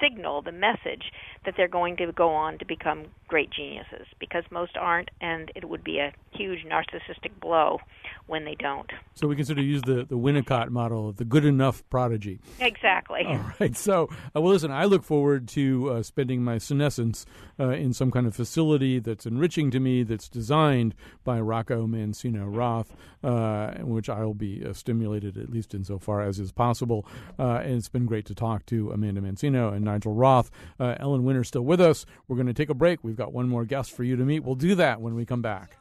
signal, 0.02 0.42
the 0.42 0.52
message 0.52 1.12
that 1.46 1.56
they're 1.58 1.68
going 1.68 1.98
to 1.98 2.12
go 2.12 2.30
on 2.30 2.60
to 2.60 2.66
become 2.66 3.08
great 3.28 3.50
geniuses 3.52 4.08
because 4.20 4.44
most 4.52 4.78
aren't, 4.78 5.10
and 5.22 5.52
it 5.56 5.68
would 5.68 5.84
be 5.84 6.00
a 6.00 6.14
huge 6.32 6.66
narcissistic 6.66 7.38
blow 7.42 7.80
when 8.28 8.46
they 8.46 8.56
don't. 8.56 8.92
So 9.16 9.28
we 9.28 9.36
can 9.36 9.46
sort 9.46 9.60
of 9.60 9.66
use 9.66 9.82
the, 9.82 10.06
the 10.08 10.18
Winnicott 10.18 10.70
model 10.70 11.10
of 11.10 11.18
the 11.18 11.26
good 11.26 11.46
enough 11.46 11.84
prodigy. 11.90 12.40
Exactly. 12.60 13.24
All 13.26 13.40
right. 13.60 13.76
So, 13.76 14.10
uh, 14.36 14.42
well, 14.42 14.54
listen, 14.54 14.72
I 14.72 14.86
look 14.86 15.04
forward 15.04 15.48
to 15.50 15.92
uh, 15.92 16.04
spending 16.04 16.44
my 16.44 16.58
senescence 16.58 17.26
uh, 17.60 17.70
in 17.70 17.94
some 17.94 18.12
kind 18.12 18.28
of 18.28 18.36
facility 18.36 19.00
that's 19.00 19.26
enriching 19.26 19.72
to 19.72 19.80
me, 19.80 20.04
that's 20.04 20.30
designed 20.30 20.94
by 21.24 21.40
Rocco 21.40 21.88
Mancino 21.88 22.46
Roth, 22.54 22.96
uh, 23.24 23.74
in 23.78 23.90
which 23.90 24.10
I'll 24.10 24.34
be 24.34 24.64
uh, 24.66 24.74
stimulated 24.74 25.38
at 25.38 25.50
least 25.50 25.74
insofar 25.74 26.22
as 26.22 26.40
is 26.40 26.52
possible. 26.52 27.06
Uh, 27.40 27.62
and 27.64 27.76
it's 27.76 27.90
been 27.90 28.06
great 28.06 28.26
to 28.26 28.36
talk 28.36 28.66
to 28.68 28.92
Amanda 28.92 29.22
Mancino 29.22 29.74
and 29.74 29.84
Nigel 29.84 30.14
Roth. 30.14 30.52
Ellen 30.80 31.24
Winner 31.24 31.44
still 31.44 31.64
with 31.64 31.82
us. 31.82 32.06
We're 32.28 32.36
going 32.36 32.48
to 32.48 32.54
take 32.54 32.70
a 32.70 32.74
break. 32.74 33.04
We've 33.04 33.17
got 33.18 33.34
one 33.34 33.50
more 33.50 33.66
guest 33.66 33.92
for 33.92 34.04
you 34.04 34.16
to 34.16 34.24
meet. 34.24 34.44
We'll 34.44 34.56
do 34.56 34.76
that 34.76 35.02
when 35.02 35.16
we 35.16 35.26
come 35.26 35.42
back. 35.42 35.78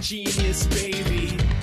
Genius, 0.00 0.66
baby. 0.68 1.55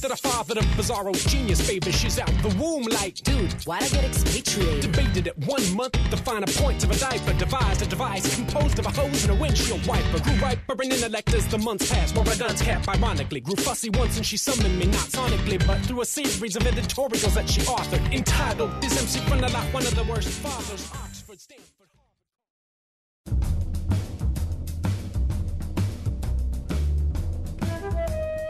That 0.00 0.08
the 0.08 0.16
father 0.16 0.58
of 0.58 0.64
bizarro 0.76 1.12
genius, 1.28 1.66
baby. 1.66 1.92
She's 1.92 2.18
out 2.18 2.32
the 2.42 2.54
womb 2.60 2.84
like, 2.84 3.14
dude, 3.16 3.52
why'd 3.64 3.82
I 3.82 3.88
get 3.88 4.04
expatriated? 4.04 4.80
Debated 4.80 5.26
it 5.28 5.38
one 5.46 5.76
month 5.76 5.98
the 6.10 6.16
find 6.16 6.42
a 6.44 6.46
point 6.46 6.82
of 6.84 6.90
a 6.90 6.98
diaper. 6.98 7.32
Devised 7.34 7.82
a 7.82 7.86
device 7.86 8.34
composed 8.34 8.78
of 8.78 8.86
a 8.86 8.90
hose 8.90 9.24
and 9.24 9.32
a 9.36 9.40
windshield 9.40 9.86
wiper. 9.86 10.20
Grew 10.20 10.34
riper 10.36 10.82
in 10.82 10.92
intellect 10.92 11.34
as 11.34 11.46
the 11.48 11.58
months 11.58 11.90
passed. 11.90 12.14
More 12.14 12.24
a 12.24 12.36
gun's 12.36 12.62
cap, 12.62 12.86
ironically. 12.88 13.40
Grew 13.40 13.56
fussy 13.56 13.90
once 13.90 14.16
and 14.16 14.26
she 14.26 14.36
summoned 14.36 14.78
me, 14.78 14.86
not 14.86 15.08
sonically, 15.08 15.64
but 15.66 15.80
through 15.80 16.00
a 16.02 16.06
series 16.06 16.56
of 16.56 16.66
editorials 16.66 17.34
that 17.34 17.48
she 17.48 17.60
authored. 17.62 18.12
Entitled, 18.12 18.70
This 18.80 19.00
MC 19.00 19.20
from 19.28 19.40
the 19.40 19.48
lot, 19.50 19.64
one 19.72 19.86
of 19.86 19.94
the 19.94 20.04
worst 20.04 20.28
fathers, 20.28 20.90
Oxford. 20.94 21.73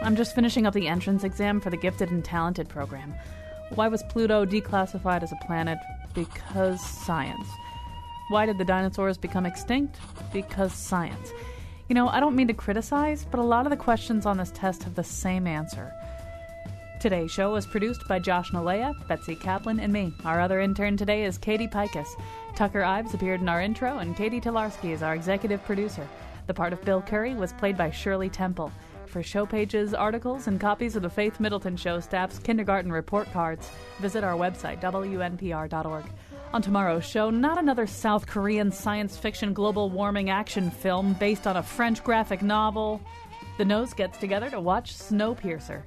I'm 0.05 0.15
just 0.15 0.35
finishing 0.35 0.67
up 0.67 0.75
the 0.75 0.87
entrance 0.87 1.23
exam 1.23 1.59
for 1.59 1.71
the 1.71 1.77
Gifted 1.77 2.11
and 2.11 2.23
Talented 2.23 2.69
program. 2.69 3.15
Why 3.73 3.87
was 3.87 4.03
Pluto 4.03 4.45
declassified 4.45 5.23
as 5.23 5.31
a 5.31 5.47
planet? 5.47 5.79
Because 6.13 6.79
science. 6.79 7.47
Why 8.29 8.45
did 8.45 8.59
the 8.59 8.65
dinosaurs 8.65 9.17
become 9.17 9.47
extinct? 9.47 9.97
Because 10.31 10.73
science. 10.73 11.31
You 11.89 11.95
know, 11.95 12.07
I 12.07 12.19
don't 12.19 12.35
mean 12.35 12.45
to 12.49 12.53
criticize, 12.53 13.25
but 13.25 13.39
a 13.39 13.43
lot 13.43 13.65
of 13.65 13.71
the 13.71 13.77
questions 13.77 14.27
on 14.27 14.37
this 14.37 14.51
test 14.53 14.83
have 14.83 14.93
the 14.93 15.03
same 15.03 15.47
answer. 15.47 15.91
Today's 16.99 17.31
show 17.31 17.53
was 17.53 17.65
produced 17.65 18.07
by 18.07 18.19
Josh 18.19 18.51
Nalea, 18.51 18.93
Betsy 19.07 19.35
Kaplan, 19.35 19.79
and 19.79 19.91
me. 19.91 20.13
Our 20.23 20.39
other 20.39 20.59
intern 20.59 20.97
today 20.97 21.25
is 21.25 21.39
Katie 21.39 21.67
Pikus. 21.67 22.09
Tucker 22.55 22.83
Ives 22.83 23.15
appeared 23.15 23.41
in 23.41 23.49
our 23.49 23.59
intro, 23.59 23.97
and 23.97 24.15
Katie 24.15 24.39
Talarski 24.39 24.91
is 24.91 25.01
our 25.01 25.15
executive 25.15 25.65
producer. 25.65 26.07
The 26.45 26.53
part 26.53 26.73
of 26.73 26.85
Bill 26.85 27.01
Curry 27.01 27.33
was 27.33 27.53
played 27.53 27.75
by 27.75 27.89
Shirley 27.89 28.29
Temple. 28.29 28.71
For 29.15 29.23
show 29.23 29.45
pages, 29.45 29.93
articles, 29.93 30.47
and 30.47 30.59
copies 30.59 30.97
of 30.97 31.01
the 31.01 31.09
Faith 31.09 31.39
Middleton 31.39 31.77
Show 31.77 32.01
staff's 32.01 32.37
kindergarten 32.37 32.91
report 32.91 33.31
cards, 33.31 33.69
visit 33.99 34.25
our 34.25 34.33
website, 34.33 34.81
wnpr.org. 34.81 36.03
On 36.51 36.61
tomorrow's 36.61 37.05
show, 37.05 37.29
not 37.29 37.57
another 37.57 37.87
South 37.87 38.27
Korean 38.27 38.73
science 38.73 39.15
fiction 39.15 39.53
global 39.53 39.89
warming 39.89 40.29
action 40.29 40.69
film 40.69 41.13
based 41.13 41.47
on 41.47 41.55
a 41.55 41.63
French 41.63 42.03
graphic 42.03 42.41
novel. 42.41 42.99
The 43.57 43.63
Nose 43.63 43.93
gets 43.93 44.17
together 44.17 44.49
to 44.49 44.59
watch 44.59 44.93
Snowpiercer. 44.93 45.83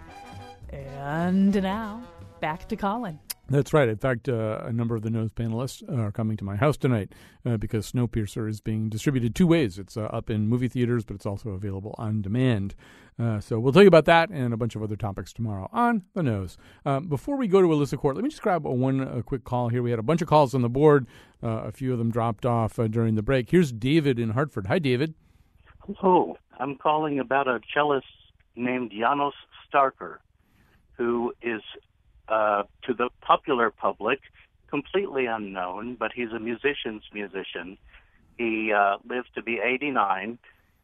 And 0.72 1.54
now, 1.62 2.02
back 2.40 2.66
to 2.68 2.76
Colin. 2.76 3.18
That's 3.50 3.72
right. 3.72 3.88
In 3.88 3.96
fact, 3.96 4.28
uh, 4.28 4.60
a 4.62 4.72
number 4.72 4.94
of 4.94 5.00
the 5.00 5.08
Nose 5.08 5.30
panelists 5.30 5.82
are 5.96 6.12
coming 6.12 6.36
to 6.36 6.44
my 6.44 6.56
house 6.56 6.76
tonight 6.76 7.14
uh, 7.46 7.56
because 7.56 7.90
Snowpiercer 7.90 8.46
is 8.48 8.60
being 8.60 8.90
distributed 8.90 9.34
two 9.34 9.46
ways. 9.46 9.78
It's 9.78 9.96
uh, 9.96 10.02
up 10.02 10.28
in 10.28 10.48
movie 10.48 10.68
theaters, 10.68 11.06
but 11.06 11.14
it's 11.14 11.24
also 11.24 11.50
available 11.50 11.94
on 11.96 12.20
demand. 12.20 12.74
Uh, 13.18 13.40
so 13.40 13.58
we'll 13.58 13.72
tell 13.72 13.82
you 13.82 13.88
about 13.88 14.04
that 14.04 14.28
and 14.28 14.52
a 14.52 14.56
bunch 14.58 14.76
of 14.76 14.82
other 14.82 14.96
topics 14.96 15.32
tomorrow 15.32 15.70
on 15.72 16.04
the 16.12 16.22
Nose. 16.22 16.58
Um, 16.84 17.08
before 17.08 17.36
we 17.36 17.48
go 17.48 17.62
to 17.62 17.68
Alyssa 17.68 17.96
Quart, 17.96 18.16
let 18.16 18.22
me 18.22 18.28
just 18.28 18.42
grab 18.42 18.66
a 18.66 18.70
one 18.70 19.00
a 19.00 19.22
quick 19.22 19.44
call 19.44 19.70
here. 19.70 19.82
We 19.82 19.90
had 19.90 19.98
a 19.98 20.04
bunch 20.04 20.20
of 20.20 20.28
calls 20.28 20.54
on 20.54 20.60
the 20.60 20.68
board. 20.68 21.06
Uh, 21.42 21.62
a 21.64 21.72
few 21.72 21.92
of 21.92 21.98
them 21.98 22.10
dropped 22.10 22.44
off 22.44 22.78
uh, 22.78 22.86
during 22.86 23.14
the 23.14 23.22
break. 23.22 23.50
Here's 23.50 23.72
David 23.72 24.18
in 24.18 24.30
Hartford. 24.30 24.66
Hi, 24.66 24.78
David. 24.78 25.14
Hello. 25.96 26.36
I'm 26.60 26.76
calling 26.76 27.18
about 27.18 27.48
a 27.48 27.60
cellist 27.72 28.02
named 28.56 28.92
Janos 28.92 29.34
Starker, 29.72 30.18
who 30.96 31.32
is 31.40 31.62
uh, 32.28 32.64
to 32.82 32.94
the 32.94 33.10
popular 33.20 33.70
public, 33.70 34.20
completely 34.68 35.26
unknown, 35.26 35.96
but 35.98 36.12
he's 36.14 36.32
a 36.32 36.38
musician's 36.38 37.02
musician. 37.12 37.78
He 38.36 38.72
uh, 38.72 38.98
lived 39.08 39.30
to 39.34 39.42
be 39.42 39.60
89, 39.64 40.38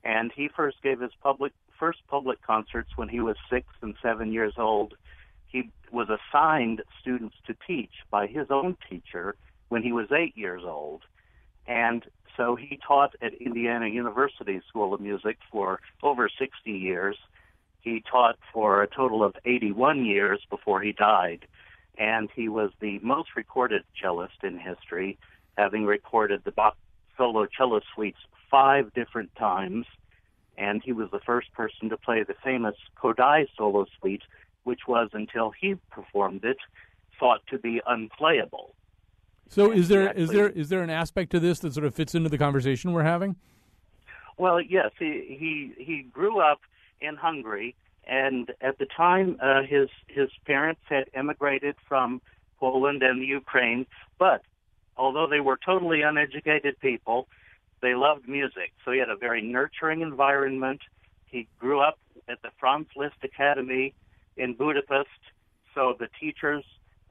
and 0.05 0.33
he 0.35 0.49
first 0.49 0.83
gave 0.83 1.01
his 1.01 1.13
public 1.23 1.53
first 1.79 1.99
public 2.09 2.41
concerts 2.41 2.91
when 2.95 3.09
he 3.09 3.21
was 3.21 3.37
six 3.51 3.67
and 3.83 3.97
seven 4.01 4.33
years 4.33 4.55
old. 4.57 4.95
He 5.49 5.71
was 5.91 6.09
assigned 6.09 6.83
students 7.01 7.35
to 7.47 7.55
teach 7.67 7.91
by 8.11 8.29
his 8.29 8.47
own 8.51 8.77
teacher 8.89 9.35
when 9.69 9.83
he 9.83 9.93
was 9.93 10.13
eight 10.13 10.37
years 10.37 10.63
old, 10.65 11.03
and 11.67 12.05
so 12.37 12.57
he 12.57 12.79
taught 12.87 13.15
at 13.23 13.35
Indiana 13.35 13.89
University 13.89 14.61
School 14.69 14.95
of 14.95 15.01
Music 15.01 15.39
for 15.51 15.81
over 16.03 16.29
60 16.29 16.71
years 16.71 17.17
he 17.85 18.03
taught 18.11 18.39
for 18.53 18.83
a 18.83 18.89
total 18.89 19.23
of 19.23 19.37
81 19.45 20.07
years 20.07 20.41
before 20.49 20.81
he 20.81 20.93
died, 20.93 21.47
and 21.99 22.31
he 22.35 22.49
was 22.49 22.71
the 22.81 22.99
most 23.01 23.37
recorded 23.37 23.85
cellist 24.01 24.43
in 24.43 24.59
history, 24.59 25.19
having 25.59 25.85
recorded 25.85 26.43
the 26.45 26.51
Bach 26.51 26.77
solo 27.17 27.47
cello 27.47 27.81
suites 27.95 28.19
five 28.51 28.93
different 28.95 29.35
times. 29.37 29.87
And 30.57 30.83
he 30.83 30.93
was 30.93 31.11
the 31.11 31.21
first 31.21 31.53
person 31.53 31.89
to 31.91 31.97
play 31.97 32.23
the 32.23 32.35
famous 32.43 32.77
Kodály 32.97 33.49
solo 33.57 33.87
suite, 33.99 34.23
which 34.63 34.81
was, 34.89 35.11
until 35.13 35.51
he 35.51 35.75
performed 35.91 36.45
it, 36.45 36.59
thought 37.21 37.41
to 37.51 37.59
be 37.59 37.83
unplayable. 37.87 38.75
So, 39.51 39.71
is 39.71 39.89
there 39.89 40.11
is 40.13 40.31
there 40.31 40.49
is 40.49 40.71
there 40.71 40.83
an 40.83 40.91
aspect 40.91 41.31
to 41.33 41.41
this 41.41 41.59
that 41.61 41.75
sort 41.75 41.85
of 41.87 41.95
fits 41.95 42.15
into 42.15 42.31
the 42.31 42.39
conversation 42.39 42.93
we're 42.93 43.03
having? 43.03 43.37
Well, 44.39 44.61
yes. 44.61 44.91
He 44.99 45.37
he 45.39 45.85
he 45.85 46.03
grew 46.03 46.41
up 46.41 46.61
in 47.01 47.17
Hungary, 47.17 47.75
and 48.07 48.53
at 48.61 48.79
the 48.79 48.87
time, 48.87 49.39
uh, 49.41 49.63
his 49.63 49.89
his 50.09 50.29
parents 50.47 50.81
had 50.89 51.05
emigrated 51.15 51.77
from 51.89 52.21
Poland 52.59 53.03
and 53.03 53.21
the 53.21 53.27
Ukraine. 53.27 53.87
But 54.19 54.43
although 54.97 55.27
they 55.27 55.41
were 55.41 55.59
totally 55.65 56.03
uneducated 56.03 56.79
people, 56.81 57.29
they 57.83 57.95
loved 57.95 58.29
music. 58.29 58.73
So 58.85 58.93
he 58.93 58.99
had 58.99 59.11
a 59.11 59.17
very 59.17 59.43
nurturing 59.43 60.01
environment. 60.01 60.81
He 61.27 61.49
grew 61.59 61.81
up 61.81 61.99
at 62.29 62.41
the 62.43 62.51
Franz 62.59 62.87
Liszt 62.97 63.23
Academy 63.23 63.95
in 64.37 64.55
Budapest. 64.55 65.09
So 65.75 65.95
the 65.99 66.09
teachers 66.21 66.65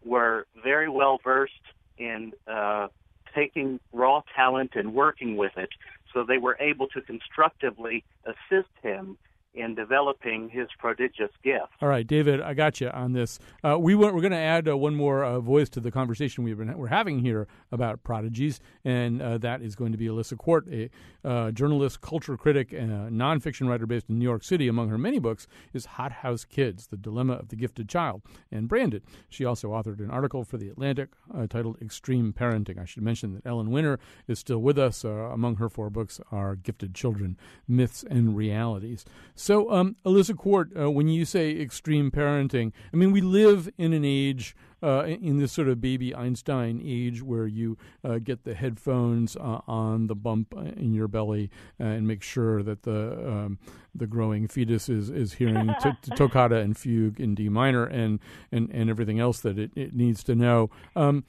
were 0.06 0.48
very 0.64 0.90
well 0.90 1.20
versed 1.24 1.54
in 1.98 2.34
uh, 2.48 2.88
taking 3.36 3.80
raw 3.92 4.22
talent 4.36 4.72
and 4.76 4.94
working 4.94 5.38
with 5.38 5.52
it. 5.58 5.70
So 6.14 6.24
they 6.24 6.38
were 6.38 6.58
able 6.60 6.88
to 6.90 7.02
constructively 7.02 8.04
assist 8.26 8.70
him 8.82 9.18
in 9.54 9.76
developing 9.76 10.50
his 10.50 10.68
prodigious 10.80 11.30
gift. 11.44 11.74
All 11.82 11.88
right, 11.88 12.06
David, 12.06 12.42
I 12.42 12.54
got 12.54 12.82
you 12.82 12.90
on 12.90 13.14
this. 13.14 13.40
Uh, 13.64 13.78
we 13.80 13.94
we're 13.96 14.12
going 14.12 14.32
to 14.32 14.38
add 14.38 14.68
uh, 14.68 14.76
one 14.76 14.96
more 14.96 15.24
uh, 15.24 15.40
voice 15.40 15.70
to 15.70 15.80
the 15.80 15.92
conversation 15.92 16.44
we've 16.44 16.58
been 16.58 16.76
we're 16.78 16.88
having 16.88 17.20
here 17.20 17.48
about 17.72 18.04
prodigies, 18.04 18.60
and 18.84 19.22
uh, 19.22 19.38
that 19.38 19.62
is 19.62 19.76
going 19.76 19.92
to 19.92 19.98
be 19.98 20.08
Alyssa 20.08 20.38
Quart, 20.38 20.68
a 20.72 20.90
uh, 21.24 21.52
journalist, 21.52 22.02
culture 22.02 22.36
critic, 22.36 22.74
and 22.74 22.92
a 22.92 23.10
nonfiction 23.10 23.68
writer 23.68 23.86
based 23.86 24.10
in 24.10 24.18
New 24.18 24.24
York 24.24 24.44
City. 24.44 24.68
Among 24.68 24.90
her 24.90 24.98
many 24.98 25.20
books 25.20 25.48
is 25.72 25.86
Hothouse 25.86 26.46
Kids: 26.46 26.88
The 26.88 26.98
Dilemma 26.98 27.34
of 27.34 27.50
the 27.50 27.56
Gifted 27.56 27.88
Child, 27.88 28.24
and 28.52 28.68
Branded. 28.68 29.04
She 29.30 29.46
also 29.46 29.70
authored 29.72 30.00
an 30.00 30.10
article 30.10 30.44
for 30.44 30.58
the 30.58 30.70
Atlantic 30.70 31.10
uh, 31.34 31.46
titled 31.48 31.78
"Extreme 31.82 32.34
Parenting." 32.34 32.80
I 32.80 32.86
should 32.86 33.04
mention 33.04 33.34
that 33.36 33.46
Ellen 33.46 33.70
Winner 33.70 34.00
is 34.28 34.40
still 34.40 34.60
with 34.60 34.80
us. 34.80 35.04
among 35.04 35.58
her 35.58 35.70
four 35.70 35.92
books 35.92 36.20
are 36.32 36.56
"Gifted 36.56 36.96
Children: 36.96 37.38
Myths 37.68 38.04
and 38.10 38.36
Realities." 38.36 39.06
So, 39.44 39.70
um, 39.70 39.98
Alyssa 40.06 40.38
Quart, 40.38 40.70
uh, 40.74 40.90
when 40.90 41.10
you 41.10 41.26
say 41.26 41.60
extreme 41.60 42.12
parenting, 42.12 42.72
I 42.94 42.96
mean, 42.96 43.12
we 43.12 43.20
live 43.20 43.68
in 43.78 43.92
an 43.92 44.06
age, 44.06 44.56
uh, 44.82 45.04
in 45.04 45.38
this 45.38 45.52
sort 45.52 45.68
of 45.68 45.82
baby 45.82 46.16
Einstein 46.16 46.82
age, 46.82 47.22
where 47.22 47.46
you 47.46 47.78
uh, 48.06 48.20
get 48.20 48.46
the 48.46 48.54
headphones 48.54 49.36
uh, 49.36 49.60
on 49.68 50.08
the 50.08 50.16
bump 50.16 50.54
in 50.78 50.94
your 50.94 51.10
belly 51.10 51.50
and 51.78 52.08
make 52.08 52.24
sure 52.24 52.64
that 52.64 52.84
the 52.84 53.30
um, 53.30 53.60
the 53.94 54.08
growing 54.08 54.48
fetus 54.48 54.88
is, 54.88 55.10
is 55.10 55.34
hearing 55.34 55.76
t- 55.84 55.92
toccata 56.16 56.56
and 56.60 56.78
fugue 56.78 57.20
in 57.20 57.36
D 57.36 57.50
minor 57.50 57.84
and, 57.84 58.22
and, 58.50 58.70
and 58.72 58.90
everything 58.90 59.20
else 59.20 59.42
that 59.42 59.60
it, 59.60 59.72
it 59.76 59.94
needs 59.94 60.24
to 60.24 60.36
know. 60.36 60.70
Um, 60.96 61.26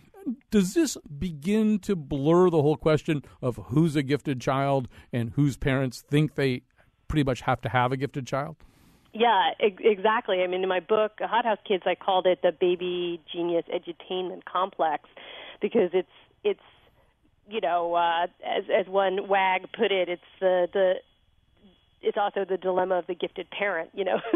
does 0.53 0.75
this 0.75 0.97
begin 1.19 1.81
to 1.81 1.97
blur 1.97 2.49
the 2.49 2.63
whole 2.63 2.77
question 2.77 3.25
of 3.43 3.57
who's 3.57 3.97
a 3.97 4.05
gifted 4.05 4.41
child 4.41 4.87
and 5.13 5.31
whose 5.31 5.57
parents 5.57 6.01
think 6.01 6.37
they 6.37 6.63
pretty 7.09 7.25
much 7.25 7.43
have 7.43 7.61
to 7.63 7.69
have 7.69 7.93
a 7.93 7.97
gifted 7.97 8.27
child? 8.27 8.57
Yeah, 9.13 9.51
exactly. 9.61 10.43
I 10.43 10.49
mean, 10.49 10.63
in 10.65 10.69
my 10.69 10.81
book, 10.81 11.13
Hothouse 11.21 11.59
Kids, 11.67 11.85
I 11.87 11.95
called 11.95 12.27
it 12.27 12.43
the 12.43 12.51
baby 12.51 13.21
genius 13.33 13.65
edutainment 13.73 14.45
complex 14.45 15.05
because 15.61 15.91
it's 15.93 16.09
it's 16.43 16.61
you 17.49 17.61
know 17.61 17.95
uh, 17.95 18.27
as 18.45 18.65
as 18.77 18.89
one 18.89 19.29
wag 19.29 19.71
put 19.73 19.93
it, 19.93 20.09
it's 20.09 20.23
the 20.41 20.69
the 20.73 20.95
it's 22.05 22.19
also 22.19 22.45
the 22.45 22.57
dilemma 22.57 22.97
of 22.97 23.07
the 23.07 23.15
gifted 23.15 23.49
parent. 23.51 23.91
You 23.95 24.05
know, 24.05 24.21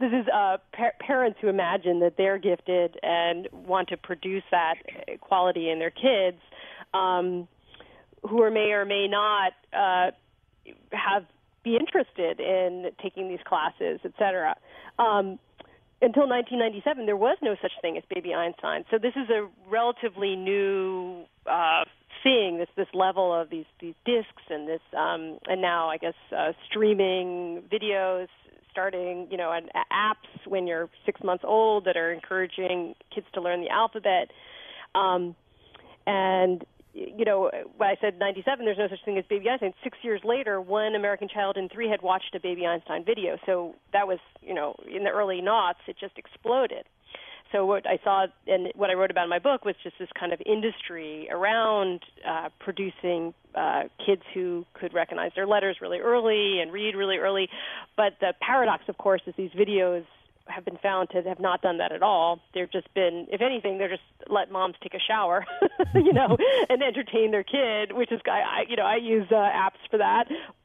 this 0.00 0.12
is 0.12 0.26
uh, 0.32 0.56
pa- 0.72 0.96
parents 0.98 1.38
who 1.40 1.48
imagine 1.48 2.00
that 2.00 2.14
they're 2.16 2.38
gifted 2.38 2.98
and 3.02 3.48
want 3.52 3.88
to 3.90 3.96
produce 3.96 4.42
that 4.50 4.74
quality 5.20 5.70
in 5.70 5.78
their 5.78 5.90
kids, 5.90 6.40
um, 6.94 7.46
who 8.28 8.42
are 8.42 8.50
may 8.50 8.72
or 8.72 8.84
may 8.84 9.08
not 9.08 9.52
uh, 9.72 10.10
have 10.92 11.24
be 11.62 11.76
interested 11.76 12.40
in 12.40 12.90
taking 13.02 13.28
these 13.28 13.40
classes, 13.46 14.00
et 14.04 14.12
cetera. 14.18 14.56
Um, 14.98 15.38
until 16.02 16.26
1997, 16.28 17.04
there 17.04 17.16
was 17.16 17.36
no 17.42 17.56
such 17.60 17.72
thing 17.82 17.98
as 17.98 18.02
Baby 18.08 18.32
Einstein. 18.32 18.84
So 18.90 18.96
this 18.96 19.12
is 19.16 19.28
a 19.28 19.46
relatively 19.68 20.34
new 20.34 21.24
uh, 21.46 21.84
thing. 22.22 22.58
This 22.58 22.68
this 22.76 22.88
level 22.94 23.38
of 23.38 23.50
these 23.50 23.66
these 23.80 23.94
discs 24.06 24.42
and 24.48 24.66
this 24.66 24.80
um, 24.96 25.38
and 25.46 25.60
now 25.60 25.90
I 25.90 25.98
guess 25.98 26.14
uh, 26.34 26.52
streaming 26.68 27.62
videos 27.70 28.28
starting 28.70 29.26
you 29.30 29.36
know 29.36 29.52
and 29.52 29.70
apps 29.92 30.46
when 30.46 30.66
you're 30.66 30.88
six 31.04 31.22
months 31.22 31.44
old 31.46 31.84
that 31.84 31.96
are 31.98 32.12
encouraging 32.12 32.94
kids 33.14 33.26
to 33.34 33.42
learn 33.42 33.60
the 33.60 33.68
alphabet. 33.68 34.30
Um, 34.94 35.36
and 36.06 36.64
you 36.92 37.24
know, 37.24 37.50
when 37.76 37.88
I 37.88 37.96
said 38.00 38.18
97, 38.18 38.64
there's 38.64 38.78
no 38.78 38.88
such 38.88 39.04
thing 39.04 39.18
as 39.18 39.24
Baby 39.28 39.48
Einstein. 39.48 39.72
Six 39.84 39.98
years 40.02 40.20
later, 40.24 40.60
one 40.60 40.94
American 40.94 41.28
child 41.28 41.56
in 41.56 41.68
three 41.68 41.88
had 41.88 42.02
watched 42.02 42.34
a 42.34 42.40
Baby 42.40 42.66
Einstein 42.66 43.04
video. 43.04 43.38
So 43.46 43.74
that 43.92 44.08
was, 44.08 44.18
you 44.42 44.54
know, 44.54 44.74
in 44.92 45.04
the 45.04 45.10
early 45.10 45.40
noughts, 45.40 45.80
it 45.86 45.96
just 46.00 46.18
exploded. 46.18 46.84
So 47.52 47.66
what 47.66 47.84
I 47.86 47.98
saw 48.04 48.26
and 48.46 48.68
what 48.76 48.90
I 48.90 48.94
wrote 48.94 49.10
about 49.10 49.24
in 49.24 49.30
my 49.30 49.40
book 49.40 49.64
was 49.64 49.74
just 49.82 49.96
this 49.98 50.08
kind 50.18 50.32
of 50.32 50.40
industry 50.46 51.28
around 51.30 52.00
uh, 52.26 52.48
producing 52.60 53.34
uh, 53.54 53.84
kids 54.04 54.22
who 54.34 54.64
could 54.74 54.94
recognize 54.94 55.32
their 55.34 55.46
letters 55.46 55.78
really 55.80 55.98
early 55.98 56.60
and 56.60 56.72
read 56.72 56.94
really 56.94 57.16
early. 57.16 57.48
But 57.96 58.14
the 58.20 58.34
paradox, 58.40 58.84
of 58.88 58.98
course, 58.98 59.22
is 59.26 59.34
these 59.36 59.50
videos 59.50 60.04
have 60.46 60.64
been 60.64 60.78
found 60.78 61.10
to 61.10 61.22
have 61.22 61.40
not 61.40 61.62
done 61.62 61.78
that 61.78 61.92
at 61.92 62.02
all. 62.02 62.40
They've 62.54 62.70
just 62.70 62.92
been, 62.94 63.26
if 63.30 63.40
anything, 63.40 63.78
they're 63.78 63.88
just 63.88 64.02
let 64.28 64.50
moms 64.50 64.74
take 64.82 64.94
a 64.94 64.98
shower, 64.98 65.46
you 65.94 66.12
know, 66.12 66.36
and 66.68 66.82
entertain 66.82 67.30
their 67.30 67.44
kid. 67.44 67.92
Which 67.92 68.12
is, 68.12 68.20
I, 68.26 68.64
you 68.68 68.76
know, 68.76 68.84
I 68.84 68.96
use 68.96 69.26
uh, 69.30 69.34
apps 69.34 69.80
for 69.90 69.98
that 69.98 70.24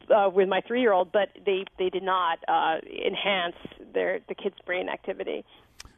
uh, 0.09 0.29
with 0.29 0.49
my 0.49 0.61
three-year-old, 0.61 1.11
but 1.11 1.29
they 1.45 1.65
they 1.77 1.89
did 1.89 2.03
not 2.03 2.39
uh, 2.47 2.77
enhance 2.85 3.55
their 3.93 4.19
the 4.27 4.35
kid's 4.35 4.57
brain 4.65 4.89
activity. 4.89 5.45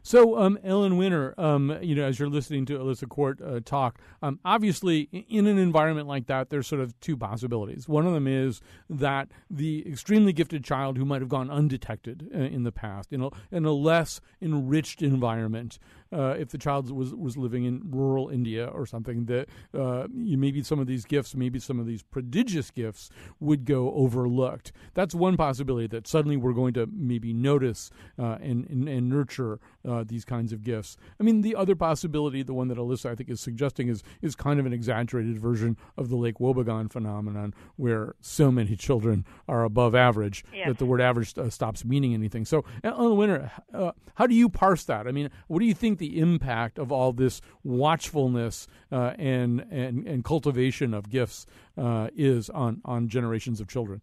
So, 0.08 0.38
um, 0.38 0.58
Ellen 0.64 0.95
Winner, 0.95 1.34
um, 1.38 1.80
you 1.82 1.93
know, 1.93 2.05
as 2.05 2.18
you're 2.18 2.30
listening 2.30 2.66
to 2.68 2.80
Alyssa 2.80 3.10
Quart 3.10 3.41
uh, 3.41 3.60
talk, 3.60 3.99
um, 4.22 4.39
obviously 4.45 5.10
in 5.28 5.47
an 5.47 5.58
environment 5.58 6.08
like 6.08 6.28
that, 6.28 6.49
there's 6.49 6.66
sort 6.66 6.80
of 6.80 6.97
two 7.01 7.18
possibilities. 7.18 7.89
One 7.89 8.08
of 8.08 8.14
them 8.14 8.26
is 8.26 8.62
that 8.89 9.28
the 9.49 9.86
extremely 9.86 10.32
gifted 10.32 10.64
child 10.64 10.97
who 10.97 11.03
might 11.03 11.20
have 11.20 11.28
gone 11.28 11.51
undetected 11.51 12.32
uh, 12.34 12.38
in 12.38 12.64
the 12.64 12.72
past, 12.72 13.12
you 13.12 13.18
know, 13.18 13.32
in 13.51 13.66
a 13.66 13.74
less 13.74 14.22
enriched 14.41 15.01
environment, 15.01 15.78
uh, 16.12 16.36
if 16.38 16.49
the 16.49 16.58
child 16.58 16.91
was 16.91 17.14
was 17.14 17.38
living 17.38 17.66
in 17.66 17.82
rural 17.89 18.30
India 18.30 18.66
or 18.68 18.86
something, 18.86 19.26
that 19.26 19.47
uh, 19.78 20.08
maybe 20.12 20.64
some 20.64 20.80
of 20.80 20.88
these 20.88 21.05
gifts, 21.05 21.36
maybe 21.36 21.60
some 21.60 21.80
of 21.80 21.86
these 21.86 22.03
prodigious 22.03 22.72
gifts, 22.72 23.10
would 23.39 23.66
go 23.66 23.93
overlooked. 23.93 24.72
That's 24.93 25.16
one 25.16 25.38
possibility 25.38 25.88
that 25.88 26.08
suddenly 26.08 26.38
we're 26.38 26.53
going 26.53 26.74
to 26.74 26.88
maybe 26.91 27.34
notice 27.34 27.89
uh, 28.20 28.38
and, 28.41 28.70
and, 28.70 28.88
and 28.88 29.10
nurture 29.10 29.60
uh, 29.88 30.03
these 30.05 30.26
kinds 30.26 30.53
of 30.53 30.64
gifts. 30.64 30.97
I 31.20 31.24
mean, 31.24 31.41
the 31.41 31.55
other 31.55 31.76
possibility, 31.76 32.43
the 32.43 32.53
one 32.53 32.68
that 32.68 32.78
Alyssa 32.78 33.12
I 33.12 33.16
think 33.16 33.30
is 33.30 33.39
suggesting, 33.39 33.88
is 33.88 34.03
is 34.22 34.36
kind 34.36 34.60
of 34.60 34.66
an 34.66 34.74
exaggerated 34.74 35.38
version 35.39 35.78
of 35.97 36.10
the 36.10 36.16
Lake 36.16 36.39
Wobegon 36.39 36.91
phenomenon, 36.91 37.53
where 37.76 38.16
so 38.22 38.51
many 38.51 38.76
children 38.76 39.26
are 39.47 39.64
above 39.64 39.95
average 39.95 40.43
yes. 40.53 40.68
that 40.68 40.78
the 40.78 40.86
word 40.86 41.01
average 41.01 41.38
uh, 41.38 41.49
stops 41.49 41.86
meaning 41.86 42.14
anything. 42.14 42.45
So, 42.45 42.66
Ellen 42.84 43.18
Winner, 43.18 43.51
uh, 43.74 43.91
how 44.16 44.28
do 44.28 44.36
you 44.36 44.49
parse 44.49 44.84
that? 44.86 45.08
I 45.08 45.12
mean, 45.12 45.30
what 45.47 45.60
do 45.60 45.66
you 45.66 45.74
think 45.74 45.97
the 45.98 46.20
impact 46.20 46.78
of 46.78 46.91
all 46.91 47.14
this 47.14 47.41
watchfulness 47.64 48.68
uh, 48.91 49.14
and, 49.18 49.66
and 49.72 50.08
and 50.08 50.24
cultivation 50.24 50.93
of 50.93 51.10
gifts 51.10 51.45
uh, 51.78 52.10
is 52.16 52.50
on 52.50 52.82
on 52.86 53.10
generations 53.10 53.60
of 53.60 53.68
children? 53.68 54.02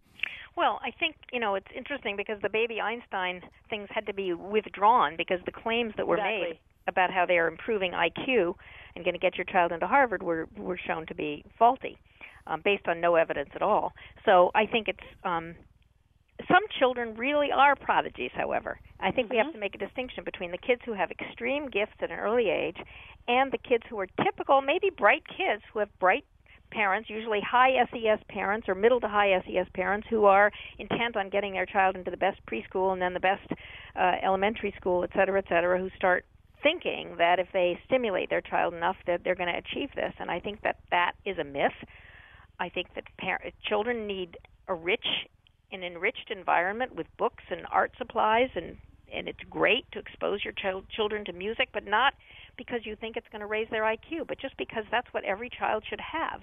Well, 0.56 0.80
I 0.84 0.90
think 0.90 1.16
you 1.32 1.40
know 1.40 1.54
it's 1.54 1.66
interesting 1.76 2.16
because 2.16 2.40
the 2.42 2.48
baby 2.48 2.80
Einstein 2.80 3.42
things 3.68 3.88
had 3.90 4.06
to 4.06 4.14
be 4.14 4.32
withdrawn 4.32 5.16
because 5.16 5.40
the 5.44 5.52
claims 5.52 5.94
that 5.96 6.06
were 6.06 6.16
exactly. 6.16 6.40
made 6.40 6.58
about 6.86 7.10
how 7.10 7.26
they 7.26 7.38
are 7.38 7.48
improving 7.48 7.92
IQ 7.92 8.54
and 8.94 9.04
going 9.04 9.14
to 9.14 9.18
get 9.18 9.36
your 9.36 9.46
child 9.46 9.72
into 9.72 9.86
Harvard 9.86 10.22
were 10.22 10.48
were 10.56 10.78
shown 10.78 11.06
to 11.06 11.14
be 11.14 11.44
faulty, 11.58 11.98
um, 12.46 12.60
based 12.64 12.86
on 12.86 13.00
no 13.00 13.16
evidence 13.16 13.50
at 13.54 13.62
all. 13.62 13.92
So 14.24 14.50
I 14.54 14.66
think 14.66 14.88
it's 14.88 15.06
um, 15.24 15.54
some 16.48 16.62
children 16.78 17.14
really 17.14 17.50
are 17.52 17.76
prodigies. 17.76 18.30
However, 18.34 18.78
I 19.00 19.10
think 19.10 19.28
mm-hmm. 19.28 19.34
we 19.34 19.38
have 19.38 19.52
to 19.52 19.58
make 19.58 19.74
a 19.74 19.78
distinction 19.78 20.24
between 20.24 20.50
the 20.50 20.58
kids 20.58 20.82
who 20.84 20.92
have 20.92 21.10
extreme 21.10 21.68
gifts 21.68 21.96
at 22.00 22.10
an 22.10 22.18
early 22.18 22.50
age 22.50 22.76
and 23.28 23.52
the 23.52 23.58
kids 23.58 23.84
who 23.88 23.98
are 24.00 24.08
typical, 24.22 24.60
maybe 24.60 24.90
bright 24.90 25.22
kids 25.28 25.62
who 25.72 25.78
have 25.78 25.88
bright 25.98 26.24
parents, 26.70 27.08
usually 27.08 27.40
high 27.40 27.72
SES 27.92 28.18
parents 28.28 28.68
or 28.68 28.74
middle 28.74 29.00
to 29.00 29.08
high 29.08 29.40
SES 29.46 29.68
parents, 29.74 30.06
who 30.10 30.24
are 30.24 30.50
intent 30.78 31.16
on 31.16 31.28
getting 31.28 31.52
their 31.52 31.66
child 31.66 31.96
into 31.96 32.10
the 32.10 32.16
best 32.16 32.40
preschool 32.46 32.92
and 32.92 33.00
then 33.00 33.14
the 33.14 33.20
best 33.20 33.46
uh, 33.96 34.14
elementary 34.22 34.74
school, 34.76 35.04
et 35.04 35.10
cetera, 35.14 35.38
et 35.38 35.44
cetera, 35.48 35.78
who 35.78 35.88
start 35.96 36.24
thinking 36.62 37.14
that 37.18 37.38
if 37.38 37.46
they 37.52 37.78
stimulate 37.86 38.28
their 38.30 38.40
child 38.40 38.74
enough 38.74 38.96
that 39.06 39.22
they're 39.22 39.34
going 39.36 39.52
to 39.52 39.58
achieve 39.58 39.90
this. 39.94 40.12
And 40.18 40.30
I 40.30 40.40
think 40.40 40.62
that 40.62 40.78
that 40.90 41.12
is 41.24 41.38
a 41.38 41.44
myth. 41.44 41.72
I 42.58 42.68
think 42.68 42.88
that 42.94 43.04
par- 43.18 43.40
children 43.68 44.06
need 44.06 44.36
a 44.66 44.74
rich 44.74 45.06
an 45.72 45.82
enriched 45.82 46.30
environment 46.30 46.94
with 46.94 47.06
books 47.16 47.44
and 47.50 47.66
art 47.70 47.92
supplies 47.98 48.50
and 48.54 48.76
and 49.12 49.28
it's 49.28 49.40
great 49.48 49.84
to 49.92 49.98
expose 49.98 50.44
your 50.44 50.52
ch- 50.52 50.88
children 50.94 51.24
to 51.24 51.32
music 51.32 51.68
but 51.72 51.86
not 51.86 52.14
because 52.56 52.80
you 52.84 52.96
think 52.96 53.16
it's 53.16 53.28
going 53.30 53.40
to 53.40 53.46
raise 53.46 53.68
their 53.70 53.82
IQ 53.82 54.26
but 54.26 54.38
just 54.40 54.56
because 54.56 54.84
that's 54.90 55.12
what 55.12 55.24
every 55.24 55.50
child 55.50 55.84
should 55.88 56.00
have 56.00 56.42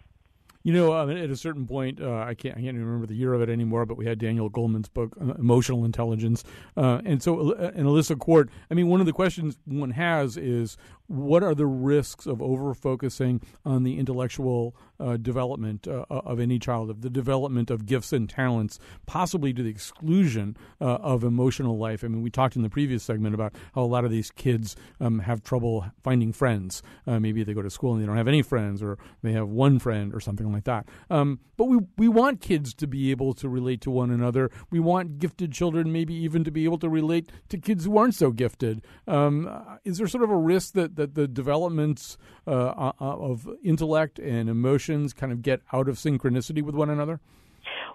you 0.64 0.74
know, 0.74 0.94
um, 0.94 1.10
at 1.10 1.30
a 1.30 1.36
certain 1.36 1.66
point, 1.66 2.00
uh, 2.00 2.20
I 2.20 2.36
can't 2.36 2.56
I 2.56 2.62
can't 2.62 2.78
remember 2.78 3.08
the 3.08 3.16
year 3.16 3.34
of 3.34 3.42
it 3.42 3.50
anymore. 3.50 3.86
But 3.86 3.98
we 3.98 4.06
had 4.06 4.20
Daniel 4.20 4.50
Goleman's 4.50 4.90
book, 4.90 5.18
uh, 5.20 5.34
Emotional 5.34 5.86
Intelligence, 5.86 6.44
uh, 6.78 7.02
and 7.04 7.22
so 7.22 7.54
uh, 7.54 7.72
and 7.74 7.88
Alyssa 7.88 8.18
Quart. 8.18 8.50
I 8.70 8.76
mean, 8.76 8.88
one 8.88 9.00
of 9.00 9.08
the 9.08 9.14
questions 9.14 9.58
one 9.66 9.92
has 9.92 10.38
is 10.38 10.78
what 11.12 11.44
are 11.44 11.54
the 11.54 11.66
risks 11.66 12.26
of 12.26 12.42
over 12.42 12.74
focusing 12.74 13.42
on 13.66 13.84
the 13.84 14.00
intellectual 14.00 14.76
uh, 15.00 15.18
development 15.18 15.88
uh, 15.88 16.06
of 16.10 16.40
any 16.40 16.58
child, 16.58 16.90
of 16.90 17.02
the 17.02 17.10
development 17.10 17.70
of 17.70 17.86
gifts 17.86 18.14
and 18.14 18.30
talents, 18.30 18.80
possibly 19.06 19.52
to 19.52 19.62
the 19.62 19.70
exclusion 19.70 20.56
uh, 20.80 20.86
of 20.96 21.24
emotional 21.24 21.78
life. 21.78 22.04
I 22.04 22.08
mean, 22.08 22.22
we 22.22 22.30
talked 22.30 22.56
in 22.56 22.62
the 22.62 22.70
previous 22.70 23.04
segment 23.04 23.36
about 23.36 23.54
how 23.76 23.82
a 23.82 23.84
lot 23.84 24.06
of 24.06 24.12
these 24.12 24.32
kids 24.32 24.76
um, 25.02 25.20
have 25.20 25.44
trouble 25.44 25.86
finding 26.04 26.32
friends. 26.32 26.82
Uh, 27.06 27.20
maybe 27.20 27.44
they 27.44 27.54
go 27.54 27.62
to 27.62 27.70
school 27.70 27.94
and 27.94 28.02
they 28.02 28.06
don't 28.06 28.18
have 28.18 28.28
any 28.28 28.42
friends, 28.42 28.82
or 28.82 28.98
they 29.22 29.34
have 29.34 29.50
one 29.50 29.80
friend, 29.80 30.14
or 30.14 30.22
something 30.22 30.52
like 30.54 30.64
that. 30.64 30.88
Um, 31.10 31.40
but 31.58 31.66
we 31.66 31.80
we 31.98 32.08
want 32.08 32.40
kids 32.42 32.74
to 32.76 32.88
be 32.88 33.12
able 33.12 33.34
to 33.34 33.50
relate 33.50 33.82
to 33.82 33.92
one 33.92 34.12
another. 34.12 34.50
We 34.70 34.80
want 34.80 35.20
gifted 35.20 35.52
children, 35.52 35.92
maybe 35.92 36.14
even 36.14 36.44
to 36.46 36.52
be 36.52 36.64
able 36.64 36.80
to 36.80 36.90
relate 36.90 37.30
to 37.50 37.58
kids 37.58 37.86
who 37.86 37.98
aren't 37.98 38.16
so 38.16 38.32
gifted. 38.32 38.82
Um, 39.08 39.50
is 39.84 39.98
there 39.98 40.08
sort 40.08 40.24
of 40.24 40.30
a 40.30 40.38
risk 40.38 40.74
that 40.74 40.96
that 41.02 41.16
the 41.16 41.28
developments 41.28 42.18
uh, 42.48 42.52
uh 42.52 42.94
of 43.00 43.48
intellect 43.64 44.20
and 44.20 44.50
emotions 44.50 45.14
kind 45.14 45.32
of 45.32 45.42
get 45.42 45.62
out 45.74 45.88
of 45.90 45.96
synchronicity 45.96 46.62
with 46.62 46.76
one 46.76 46.90
another? 46.90 47.20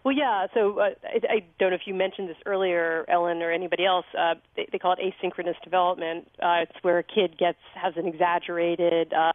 Well, 0.04 0.14
yeah. 0.14 0.46
So 0.54 0.78
uh, 0.78 0.90
I, 1.02 1.20
I 1.28 1.44
don't 1.58 1.70
know 1.70 1.76
if 1.76 1.86
you 1.86 1.94
mentioned 1.94 2.28
this 2.28 2.36
earlier, 2.46 3.04
Ellen, 3.08 3.42
or 3.42 3.50
anybody 3.50 3.84
else. 3.84 4.06
Uh, 4.16 4.34
they, 4.54 4.68
they 4.70 4.78
call 4.78 4.94
it 4.94 5.00
asynchronous 5.00 5.60
development. 5.64 6.28
Uh, 6.40 6.62
it's 6.62 6.78
where 6.82 6.98
a 6.98 7.02
kid 7.02 7.36
gets 7.38 7.58
has 7.74 7.94
an 7.96 8.06
exaggerated 8.06 9.12
uh, 9.12 9.32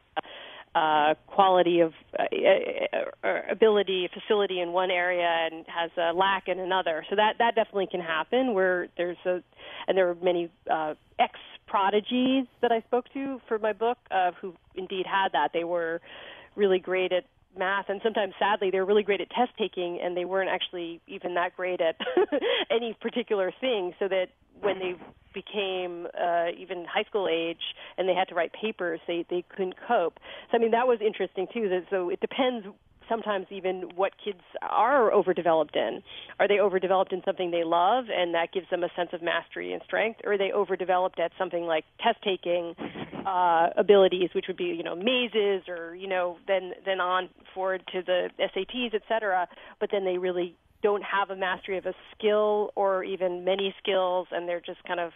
uh, 0.73 1.15
quality 1.27 1.81
of 1.81 1.93
uh, 2.17 2.23
uh, 2.23 3.27
uh, 3.27 3.41
ability, 3.49 4.09
facility 4.13 4.61
in 4.61 4.71
one 4.71 4.91
area, 4.91 5.27
and 5.27 5.65
has 5.67 5.91
a 5.97 6.13
lack 6.13 6.47
in 6.47 6.59
another. 6.59 7.05
So 7.09 7.17
that 7.17 7.33
that 7.39 7.55
definitely 7.55 7.87
can 7.91 7.99
happen. 7.99 8.53
Where 8.53 8.87
there's 8.95 9.17
a, 9.25 9.43
and 9.87 9.97
there 9.97 10.09
are 10.09 10.15
many 10.23 10.49
uh, 10.71 10.93
ex 11.19 11.33
prodigies 11.71 12.45
that 12.61 12.71
I 12.73 12.81
spoke 12.81 13.05
to 13.13 13.39
for 13.47 13.57
my 13.57 13.71
book 13.71 13.97
uh, 14.11 14.31
who 14.41 14.53
indeed 14.75 15.05
had 15.05 15.29
that. 15.31 15.51
They 15.53 15.63
were 15.63 16.01
really 16.57 16.79
great 16.79 17.13
at 17.13 17.23
math 17.57 17.85
and 17.89 17.99
sometimes 18.03 18.33
sadly 18.39 18.69
they 18.71 18.79
were 18.79 18.85
really 18.85 19.03
great 19.03 19.19
at 19.19 19.29
test 19.29 19.51
taking 19.57 19.99
and 20.01 20.15
they 20.15 20.25
weren't 20.25 20.49
actually 20.49 21.01
even 21.07 21.33
that 21.33 21.55
great 21.55 21.81
at 21.81 21.95
any 22.71 22.95
particular 23.01 23.51
thing 23.59 23.93
so 23.99 24.07
that 24.07 24.27
when 24.61 24.79
they 24.79 24.95
became 25.33 26.07
uh, 26.17 26.47
even 26.57 26.85
high 26.85 27.03
school 27.03 27.27
age 27.29 27.75
and 27.97 28.07
they 28.07 28.13
had 28.13 28.27
to 28.29 28.35
write 28.35 28.53
papers 28.53 29.01
they 29.05 29.25
they 29.29 29.43
couldn't 29.49 29.75
cope 29.85 30.17
so 30.49 30.57
i 30.57 30.59
mean 30.61 30.71
that 30.71 30.87
was 30.87 30.99
interesting 31.05 31.45
too 31.53 31.67
that 31.67 31.83
so 31.89 32.09
it 32.09 32.21
depends 32.21 32.65
sometimes 33.11 33.47
even 33.49 33.91
what 33.95 34.13
kids 34.23 34.39
are 34.61 35.11
overdeveloped 35.11 35.75
in. 35.75 36.01
Are 36.39 36.47
they 36.47 36.59
overdeveloped 36.59 37.11
in 37.11 37.21
something 37.25 37.51
they 37.51 37.65
love 37.65 38.05
and 38.09 38.33
that 38.33 38.53
gives 38.53 38.69
them 38.69 38.83
a 38.83 38.89
sense 38.95 39.09
of 39.11 39.21
mastery 39.21 39.73
and 39.73 39.81
strength, 39.83 40.21
or 40.23 40.33
are 40.33 40.37
they 40.37 40.51
overdeveloped 40.53 41.19
at 41.19 41.31
something 41.37 41.65
like 41.65 41.83
test 42.01 42.19
taking 42.23 42.73
uh, 43.27 43.67
abilities, 43.75 44.29
which 44.33 44.45
would 44.47 44.57
be 44.57 44.63
you 44.65 44.83
know 44.83 44.95
mazes 44.95 45.67
or 45.67 45.93
you 45.93 46.07
know 46.07 46.37
then 46.47 46.71
then 46.85 47.01
on 47.01 47.29
forward 47.53 47.83
to 47.91 48.01
the 48.01 48.29
SATs, 48.39 48.93
et 48.93 49.01
cetera, 49.09 49.47
but 49.79 49.89
then 49.91 50.05
they 50.05 50.17
really 50.17 50.55
don't 50.81 51.03
have 51.03 51.29
a 51.29 51.35
mastery 51.35 51.77
of 51.77 51.85
a 51.85 51.93
skill 52.15 52.71
or 52.75 53.03
even 53.03 53.43
many 53.43 53.75
skills, 53.81 54.27
and 54.31 54.47
they're 54.47 54.61
just 54.61 54.83
kind 54.85 54.99
of 54.99 55.11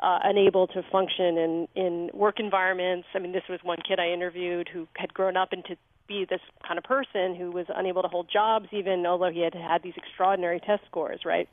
uh, 0.00 0.18
unable 0.24 0.66
to 0.66 0.82
function 0.90 1.38
in 1.38 1.68
in 1.74 2.10
work 2.12 2.38
environments. 2.38 3.06
I 3.14 3.18
mean, 3.18 3.32
this 3.32 3.48
was 3.48 3.60
one 3.62 3.78
kid 3.86 3.98
I 3.98 4.12
interviewed 4.12 4.68
who 4.72 4.86
had 4.96 5.14
grown 5.14 5.36
up 5.36 5.52
into 5.52 5.76
be 6.08 6.26
this 6.28 6.40
kind 6.66 6.78
of 6.78 6.84
person 6.84 7.34
who 7.34 7.50
was 7.50 7.66
unable 7.74 8.02
to 8.02 8.08
hold 8.08 8.28
jobs, 8.32 8.66
even 8.72 9.04
although 9.06 9.30
he 9.30 9.40
had 9.40 9.54
had 9.54 9.82
these 9.82 9.94
extraordinary 9.96 10.60
test 10.60 10.82
scores, 10.86 11.20
right, 11.24 11.48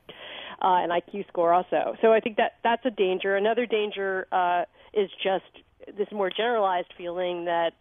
uh, 0.62 0.84
an 0.84 0.90
IQ 0.90 1.28
score 1.28 1.54
also. 1.54 1.96
So 2.02 2.12
I 2.12 2.20
think 2.20 2.38
that 2.38 2.54
that's 2.64 2.86
a 2.86 2.92
danger. 2.92 3.36
Another 3.36 3.66
danger 3.66 4.28
uh, 4.32 4.64
is 4.94 5.10
just 5.24 5.46
this 5.98 6.08
more 6.12 6.30
generalized 6.30 6.94
feeling 6.98 7.46
that 7.46 7.72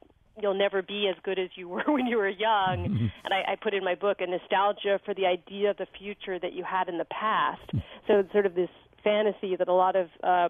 you'll 0.40 0.58
never 0.58 0.82
be 0.82 1.08
as 1.08 1.16
good 1.22 1.38
as 1.38 1.48
you 1.56 1.68
were 1.74 1.84
when 1.86 2.06
you 2.06 2.16
were 2.16 2.28
young. 2.28 3.10
And 3.24 3.34
I, 3.34 3.52
I 3.52 3.56
put 3.56 3.74
in 3.74 3.84
my 3.84 3.94
book 3.94 4.18
a 4.20 4.26
nostalgia 4.26 5.00
for 5.04 5.12
the 5.12 5.26
idea 5.26 5.70
of 5.70 5.76
the 5.76 5.86
future 5.98 6.38
that 6.38 6.54
you 6.54 6.64
had 6.64 6.88
in 6.88 6.96
the 6.96 7.04
past. 7.04 7.60
So 8.06 8.20
it's 8.20 8.32
sort 8.32 8.46
of 8.46 8.54
this 8.54 8.70
fantasy 9.04 9.54
that 9.56 9.68
a 9.68 9.72
lot 9.72 9.96
of 9.96 10.08
uh, 10.22 10.48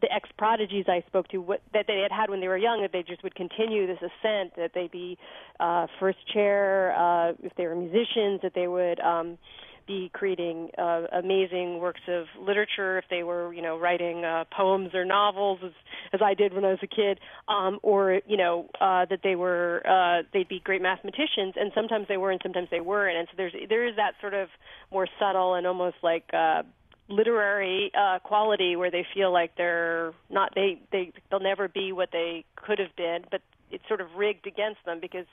the 0.00 0.12
ex 0.12 0.28
prodigies 0.36 0.86
I 0.88 1.02
spoke 1.06 1.28
to 1.28 1.38
what, 1.38 1.62
that 1.72 1.86
they 1.86 2.00
had 2.00 2.12
had 2.12 2.30
when 2.30 2.40
they 2.40 2.48
were 2.48 2.58
young 2.58 2.82
that 2.82 2.92
they 2.92 3.02
just 3.02 3.22
would 3.22 3.34
continue 3.34 3.86
this 3.86 3.98
ascent 3.98 4.56
that 4.56 4.72
they'd 4.74 4.90
be 4.90 5.18
uh, 5.60 5.86
first 6.00 6.18
chair 6.32 6.94
uh, 6.96 7.32
if 7.42 7.54
they 7.56 7.66
were 7.66 7.74
musicians 7.74 8.40
that 8.42 8.52
they 8.54 8.66
would 8.66 9.00
um, 9.00 9.38
be 9.86 10.10
creating 10.12 10.70
uh, 10.78 11.02
amazing 11.12 11.78
works 11.78 12.00
of 12.08 12.24
literature 12.40 12.98
if 12.98 13.04
they 13.10 13.22
were 13.22 13.52
you 13.52 13.62
know 13.62 13.78
writing 13.78 14.24
uh, 14.24 14.44
poems 14.56 14.94
or 14.94 15.04
novels 15.04 15.58
as 15.64 15.72
as 16.12 16.20
I 16.22 16.34
did 16.34 16.54
when 16.54 16.64
I 16.64 16.70
was 16.70 16.78
a 16.82 16.86
kid 16.86 17.20
um, 17.48 17.78
or 17.82 18.20
you 18.26 18.36
know 18.36 18.68
uh, 18.80 19.04
that 19.06 19.20
they 19.22 19.36
were 19.36 19.82
uh, 19.86 20.22
they'd 20.32 20.48
be 20.48 20.60
great 20.60 20.82
mathematicians 20.82 21.54
and 21.56 21.70
sometimes 21.74 22.06
they 22.08 22.16
were 22.16 22.30
and 22.30 22.40
sometimes 22.42 22.68
they 22.70 22.80
weren't. 22.80 23.16
And 23.16 23.28
so 23.30 23.34
there's 23.36 23.52
there 23.68 23.86
is 23.86 23.96
that 23.96 24.12
sort 24.20 24.34
of 24.34 24.48
more 24.90 25.06
subtle 25.18 25.54
and 25.54 25.66
almost 25.66 25.96
like 26.02 26.24
uh, 26.32 26.62
literary 27.08 27.90
uh, 27.98 28.18
quality 28.20 28.76
where 28.76 28.90
they 28.90 29.06
feel 29.14 29.32
like 29.32 29.56
they're 29.56 30.12
not 30.30 30.54
they 30.54 30.80
they 30.92 31.12
they'll 31.30 31.40
never 31.40 31.68
be 31.68 31.92
what 31.92 32.10
they 32.12 32.44
could 32.56 32.78
have 32.78 32.94
been, 32.96 33.24
but 33.30 33.40
it's 33.70 33.86
sort 33.88 34.00
of 34.00 34.08
rigged 34.16 34.46
against 34.46 34.84
them 34.84 35.00
because 35.00 35.26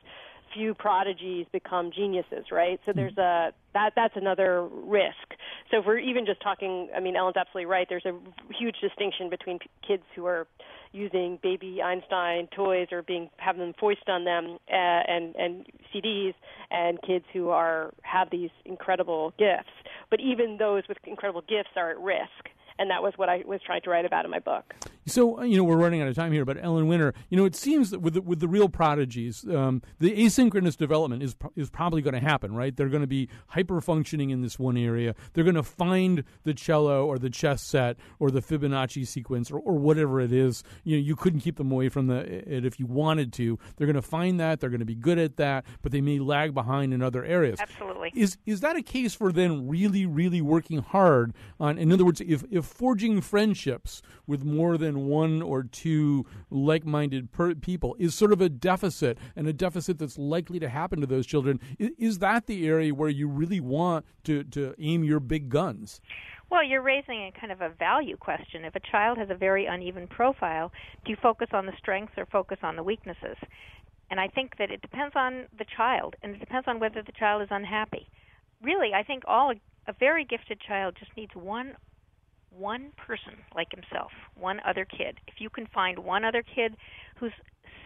few 0.53 0.73
prodigies 0.73 1.45
become 1.51 1.91
geniuses, 1.91 2.45
right? 2.51 2.79
So 2.85 2.91
there's 2.93 3.17
a 3.17 3.53
that 3.73 3.93
that's 3.95 4.15
another 4.15 4.67
risk. 4.67 5.15
So 5.69 5.79
if 5.79 5.85
we're 5.85 5.99
even 5.99 6.25
just 6.25 6.41
talking, 6.41 6.89
I 6.95 6.99
mean, 6.99 7.15
Ellen's 7.15 7.37
absolutely 7.37 7.67
right. 7.67 7.87
There's 7.87 8.05
a 8.05 8.17
huge 8.53 8.75
distinction 8.81 9.29
between 9.29 9.59
p- 9.59 9.69
kids 9.87 10.03
who 10.15 10.25
are 10.25 10.47
using 10.91 11.39
baby 11.41 11.81
Einstein 11.81 12.47
toys 12.47 12.87
or 12.91 13.01
being 13.01 13.29
having 13.37 13.61
them 13.61 13.73
foist 13.79 14.09
on 14.09 14.25
them 14.25 14.57
uh, 14.69 14.75
and 14.75 15.35
and 15.35 15.65
CDs, 15.93 16.33
and 16.69 17.01
kids 17.01 17.25
who 17.33 17.49
are 17.49 17.91
have 18.01 18.29
these 18.29 18.49
incredible 18.65 19.33
gifts. 19.37 19.71
But 20.11 20.19
even 20.19 20.57
those 20.57 20.83
with 20.87 20.99
incredible 21.05 21.41
gifts 21.41 21.71
are 21.75 21.89
at 21.89 21.99
risk 21.99 22.51
and 22.81 22.89
that 22.89 23.03
was 23.03 23.13
what 23.15 23.29
I 23.29 23.43
was 23.45 23.61
trying 23.65 23.81
to 23.83 23.89
write 23.89 24.05
about 24.05 24.25
in 24.25 24.31
my 24.31 24.39
book. 24.39 24.73
So 25.07 25.39
uh, 25.39 25.43
you 25.43 25.57
know 25.57 25.63
we're 25.63 25.77
running 25.77 26.01
out 26.01 26.07
of 26.07 26.15
time 26.15 26.31
here, 26.31 26.45
but 26.45 26.57
Ellen 26.63 26.87
Winner, 26.87 27.13
you 27.29 27.37
know 27.37 27.45
it 27.45 27.55
seems 27.55 27.89
that 27.89 27.99
with 27.99 28.13
the, 28.13 28.21
with 28.21 28.39
the 28.39 28.47
real 28.47 28.69
prodigies, 28.69 29.45
um, 29.49 29.81
the 29.99 30.11
asynchronous 30.11 30.77
development 30.77 31.23
is 31.23 31.35
is 31.55 31.69
probably 31.69 32.01
going 32.01 32.13
to 32.13 32.19
happen, 32.19 32.53
right? 32.53 32.75
They're 32.75 32.89
going 32.89 33.01
to 33.01 33.07
be 33.07 33.27
hyper 33.47 33.81
functioning 33.81 34.29
in 34.29 34.41
this 34.41 34.59
one 34.59 34.77
area. 34.77 35.15
They're 35.33 35.43
going 35.43 35.55
to 35.55 35.63
find 35.63 36.23
the 36.43 36.53
cello 36.53 37.05
or 37.05 37.17
the 37.17 37.29
chess 37.29 37.61
set 37.61 37.97
or 38.19 38.29
the 38.29 38.41
Fibonacci 38.41 39.07
sequence 39.07 39.49
or, 39.49 39.59
or 39.59 39.73
whatever 39.73 40.21
it 40.21 40.31
is. 40.31 40.63
You 40.83 40.97
know 40.97 41.03
you 41.03 41.15
couldn't 41.15 41.39
keep 41.39 41.57
them 41.57 41.71
away 41.71 41.89
from 41.89 42.07
the 42.07 42.19
it 42.21 42.65
if 42.65 42.79
you 42.79 42.85
wanted 42.85 43.33
to. 43.33 43.57
They're 43.77 43.87
going 43.87 43.95
to 43.95 44.01
find 44.01 44.39
that. 44.39 44.59
They're 44.59 44.69
going 44.69 44.79
to 44.79 44.85
be 44.85 44.95
good 44.95 45.17
at 45.17 45.37
that, 45.37 45.65
but 45.81 45.91
they 45.91 46.01
may 46.01 46.19
lag 46.19 46.53
behind 46.53 46.93
in 46.93 47.01
other 47.01 47.25
areas. 47.25 47.59
Absolutely. 47.59 48.11
Is 48.15 48.37
is 48.45 48.61
that 48.61 48.75
a 48.75 48.83
case 48.83 49.15
for 49.15 49.31
then 49.31 49.67
really 49.67 50.05
really 50.05 50.41
working 50.41 50.79
hard 50.79 51.33
on? 51.59 51.79
In 51.79 51.91
other 51.91 52.05
words, 52.05 52.21
if 52.21 52.43
if 52.51 52.65
forging 52.65 53.21
friendships 53.21 54.01
with 54.27 54.43
more 54.43 54.77
than 54.77 54.90
one 54.99 55.41
or 55.41 55.63
two 55.63 56.25
like 56.49 56.85
minded 56.85 57.31
per- 57.31 57.55
people 57.55 57.95
is 57.99 58.15
sort 58.15 58.31
of 58.31 58.41
a 58.41 58.49
deficit 58.49 59.17
and 59.35 59.47
a 59.47 59.53
deficit 59.53 59.97
that's 59.97 60.17
likely 60.17 60.59
to 60.59 60.69
happen 60.69 61.01
to 61.01 61.07
those 61.07 61.25
children. 61.25 61.59
Is, 61.79 61.91
is 61.97 62.19
that 62.19 62.47
the 62.47 62.67
area 62.67 62.93
where 62.93 63.09
you 63.09 63.27
really 63.27 63.59
want 63.59 64.05
to, 64.23 64.43
to 64.45 64.75
aim 64.79 65.03
your 65.03 65.19
big 65.19 65.49
guns? 65.49 66.01
Well, 66.49 66.63
you're 66.63 66.81
raising 66.81 67.23
a 67.23 67.39
kind 67.39 67.51
of 67.51 67.61
a 67.61 67.69
value 67.69 68.17
question. 68.17 68.65
If 68.65 68.75
a 68.75 68.81
child 68.91 69.17
has 69.17 69.29
a 69.29 69.35
very 69.35 69.65
uneven 69.65 70.07
profile, 70.07 70.71
do 71.05 71.11
you 71.11 71.17
focus 71.21 71.47
on 71.53 71.65
the 71.65 71.73
strengths 71.77 72.13
or 72.17 72.25
focus 72.25 72.57
on 72.61 72.75
the 72.75 72.83
weaknesses? 72.83 73.37
And 74.09 74.19
I 74.19 74.27
think 74.27 74.57
that 74.57 74.69
it 74.69 74.81
depends 74.81 75.15
on 75.15 75.45
the 75.57 75.65
child, 75.77 76.17
and 76.21 76.35
it 76.35 76.39
depends 76.39 76.67
on 76.67 76.79
whether 76.79 77.01
the 77.01 77.13
child 77.13 77.41
is 77.41 77.47
unhappy. 77.49 78.09
Really, 78.61 78.93
I 78.93 79.03
think 79.03 79.23
all 79.25 79.53
a 79.87 79.93
very 79.93 80.25
gifted 80.25 80.59
child 80.59 80.95
just 80.99 81.15
needs 81.15 81.31
one 81.33 81.75
one 82.57 82.91
person 82.97 83.33
like 83.55 83.71
himself, 83.71 84.11
one 84.35 84.59
other 84.67 84.85
kid. 84.85 85.19
If 85.27 85.35
you 85.39 85.49
can 85.49 85.67
find 85.73 85.99
one 85.99 86.25
other 86.25 86.43
kid 86.43 86.75
who's 87.17 87.33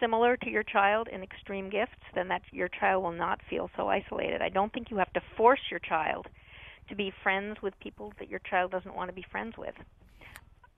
similar 0.00 0.36
to 0.36 0.50
your 0.50 0.62
child 0.62 1.08
in 1.10 1.22
extreme 1.22 1.70
gifts, 1.70 2.02
then 2.14 2.28
that 2.28 2.42
your 2.50 2.68
child 2.68 3.02
will 3.02 3.12
not 3.12 3.40
feel 3.48 3.70
so 3.76 3.88
isolated. 3.88 4.42
I 4.42 4.48
don't 4.48 4.72
think 4.72 4.90
you 4.90 4.96
have 4.98 5.12
to 5.14 5.22
force 5.36 5.60
your 5.70 5.80
child 5.80 6.26
to 6.88 6.94
be 6.94 7.12
friends 7.22 7.56
with 7.62 7.74
people 7.80 8.12
that 8.18 8.28
your 8.28 8.40
child 8.40 8.70
doesn't 8.70 8.94
want 8.94 9.08
to 9.08 9.14
be 9.14 9.24
friends 9.30 9.54
with. 9.56 9.74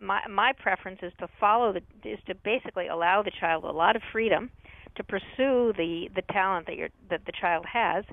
My 0.01 0.21
my 0.29 0.53
preference 0.53 1.01
is 1.03 1.13
to 1.19 1.29
follow 1.41 1.73
the 1.73 1.83
is 2.09 2.21
to 2.27 2.35
basically 2.35 2.87
allow 2.87 3.23
the 3.23 3.33
child 3.41 3.65
a 3.65 3.71
lot 3.71 3.97
of 3.97 4.03
freedom 4.13 4.51
to 4.97 5.03
pursue 5.03 5.73
the 5.77 6.09
the 6.15 6.23
talent 6.31 6.67
that 6.67 6.77
your 6.77 6.89
that 7.11 7.25
the 7.27 7.33
child 7.41 7.65
has, 7.67 8.05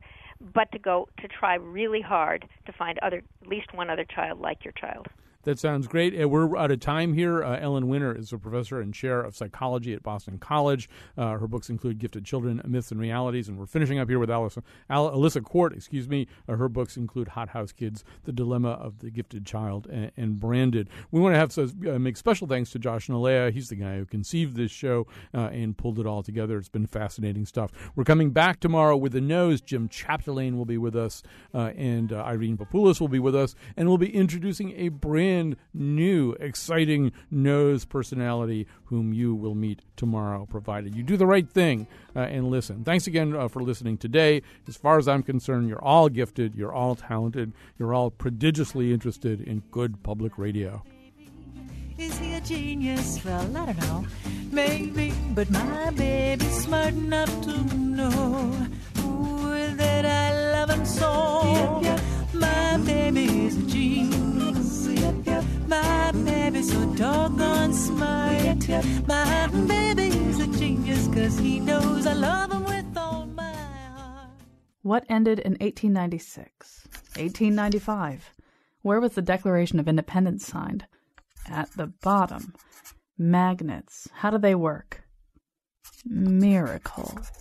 but 0.53 0.71
to 0.71 0.79
go 0.79 1.07
to 1.21 1.27
try 1.27 1.55
really 1.55 2.01
hard 2.01 2.47
to 2.65 2.71
find 2.73 2.97
other 2.99 3.21
at 3.41 3.47
least 3.47 3.73
one 3.73 3.89
other 3.89 4.05
child 4.05 4.39
like 4.39 4.63
your 4.63 4.73
child. 4.73 5.07
That 5.45 5.59
sounds 5.59 5.85
great. 5.85 6.19
Uh, 6.19 6.27
we're 6.27 6.57
out 6.57 6.71
of 6.71 6.79
time 6.79 7.13
here. 7.13 7.43
Uh, 7.43 7.59
Ellen 7.59 7.87
Winner 7.87 8.15
is 8.17 8.33
a 8.33 8.39
professor 8.39 8.81
and 8.81 8.91
chair 8.91 9.21
of 9.21 9.35
psychology 9.35 9.93
at 9.93 10.01
Boston 10.01 10.39
College. 10.39 10.89
Uh, 11.15 11.33
her 11.33 11.47
books 11.47 11.69
include 11.69 11.99
Gifted 11.99 12.25
Children, 12.25 12.63
Myths 12.65 12.89
and 12.89 12.99
Realities. 12.99 13.47
And 13.47 13.59
we're 13.59 13.67
finishing 13.67 13.99
up 13.99 14.09
here 14.09 14.17
with 14.17 14.31
Alice, 14.31 14.57
Al- 14.89 15.11
Alyssa 15.11 15.43
Quart, 15.43 15.73
excuse 15.73 16.09
me. 16.09 16.27
Uh, 16.49 16.55
her 16.55 16.67
books 16.67 16.97
include 16.97 17.27
Hot 17.29 17.49
House 17.49 17.71
Kids, 17.71 18.03
The 18.23 18.31
Dilemma 18.31 18.69
of 18.69 18.97
the 18.99 19.11
Gifted 19.11 19.45
Child, 19.45 19.85
and, 19.85 20.11
and 20.17 20.39
Branded. 20.39 20.89
We 21.11 21.21
want 21.21 21.35
to 21.35 21.39
have 21.39 21.51
so, 21.51 21.69
uh, 21.87 21.99
make 21.99 22.17
special 22.17 22.47
thanks 22.47 22.71
to 22.71 22.79
Josh 22.79 23.07
Nalea. 23.07 23.53
He's 23.53 23.69
the 23.69 23.75
guy 23.75 23.97
who 23.97 24.05
conceived 24.05 24.55
this 24.55 24.71
show 24.71 25.05
uh, 25.31 25.49
and 25.53 25.77
pulled 25.77 25.99
it 25.99 26.07
all 26.07 26.23
together. 26.23 26.57
It's 26.57 26.69
been 26.69 26.87
fascinating 26.87 27.45
stuff. 27.45 27.71
We're 27.95 28.03
coming 28.03 28.31
back 28.31 28.59
tomorrow 28.59 28.97
with 28.97 29.11
the 29.11 29.21
nose. 29.21 29.61
Jim 29.61 29.89
Chapdelaine 29.89 30.57
will 30.57 30.65
be 30.65 30.79
with 30.79 30.95
us, 30.95 31.21
and 31.53 32.11
Irene 32.11 32.57
Papoulis 32.57 32.99
will 32.99 33.07
be 33.07 33.19
with 33.19 33.35
us, 33.35 33.53
and 33.77 33.87
we'll 33.87 33.99
be 33.99 34.11
introducing 34.11 34.73
a 34.75 34.89
brand 34.89 35.34
new, 35.73 36.33
exciting 36.39 37.11
nose 37.29 37.85
personality 37.85 38.67
whom 38.85 39.13
you 39.13 39.35
will 39.35 39.55
meet 39.55 39.81
tomorrow, 39.95 40.45
provided 40.45 40.95
you 40.95 41.03
do 41.03 41.17
the 41.17 41.25
right 41.25 41.49
thing 41.49 41.87
uh, 42.15 42.19
and 42.19 42.49
listen. 42.49 42.83
Thanks 42.83 43.07
again 43.07 43.35
uh, 43.35 43.47
for 43.47 43.61
listening 43.61 43.97
today. 43.97 44.41
As 44.67 44.77
far 44.77 44.97
as 44.97 45.07
I'm 45.07 45.23
concerned, 45.23 45.67
you're 45.67 45.83
all 45.83 46.09
gifted, 46.09 46.55
you're 46.55 46.73
all 46.73 46.95
talented, 46.95 47.53
you're 47.77 47.93
all 47.93 48.09
prodigiously 48.11 48.93
interested 48.93 49.41
in 49.41 49.63
good 49.71 50.01
public 50.03 50.37
radio. 50.37 50.83
Is 51.97 52.17
he 52.19 52.33
a 52.33 52.41
genius? 52.41 53.23
Well, 53.23 53.55
I 53.55 53.65
don't 53.67 53.77
know. 53.79 54.05
Maybe, 54.51 55.13
but 55.33 55.49
my 55.49 55.91
baby's 55.91 56.63
smart 56.63 56.93
enough 56.93 57.29
to 57.43 57.63
know 57.75 58.67
ooh, 58.99 59.75
that 59.75 60.05
I 60.05 60.51
love 60.51 60.69
him 60.71 60.85
so. 60.85 61.81
Yep, 61.81 61.83
yep. 61.83 62.14
My 62.39 62.77
baby's 62.77 63.57
a 63.57 63.61
genius. 63.67 64.87
My 65.67 66.11
baby's 66.11 66.71
so 66.71 66.85
doggone 66.95 67.73
smart. 67.73 68.67
My 69.07 69.47
baby's 69.67 70.39
a 70.39 70.47
genius 70.47 71.07
because 71.07 71.37
he 71.39 71.59
knows 71.59 72.05
I 72.05 72.13
love 72.13 72.51
him 72.51 72.65
with 72.65 72.97
all 72.97 73.25
my 73.25 73.53
heart. 73.53 74.29
What 74.81 75.05
ended 75.09 75.39
in 75.39 75.53
1896? 75.53 76.87
1895? 77.17 78.33
Where 78.81 78.99
was 78.99 79.13
the 79.13 79.21
Declaration 79.21 79.79
of 79.79 79.87
Independence 79.87 80.45
signed? 80.45 80.85
At 81.47 81.71
the 81.71 81.87
bottom. 81.87 82.53
Magnets. 83.17 84.09
How 84.13 84.29
do 84.29 84.37
they 84.37 84.55
work? 84.55 85.03
Miracles. 86.05 87.31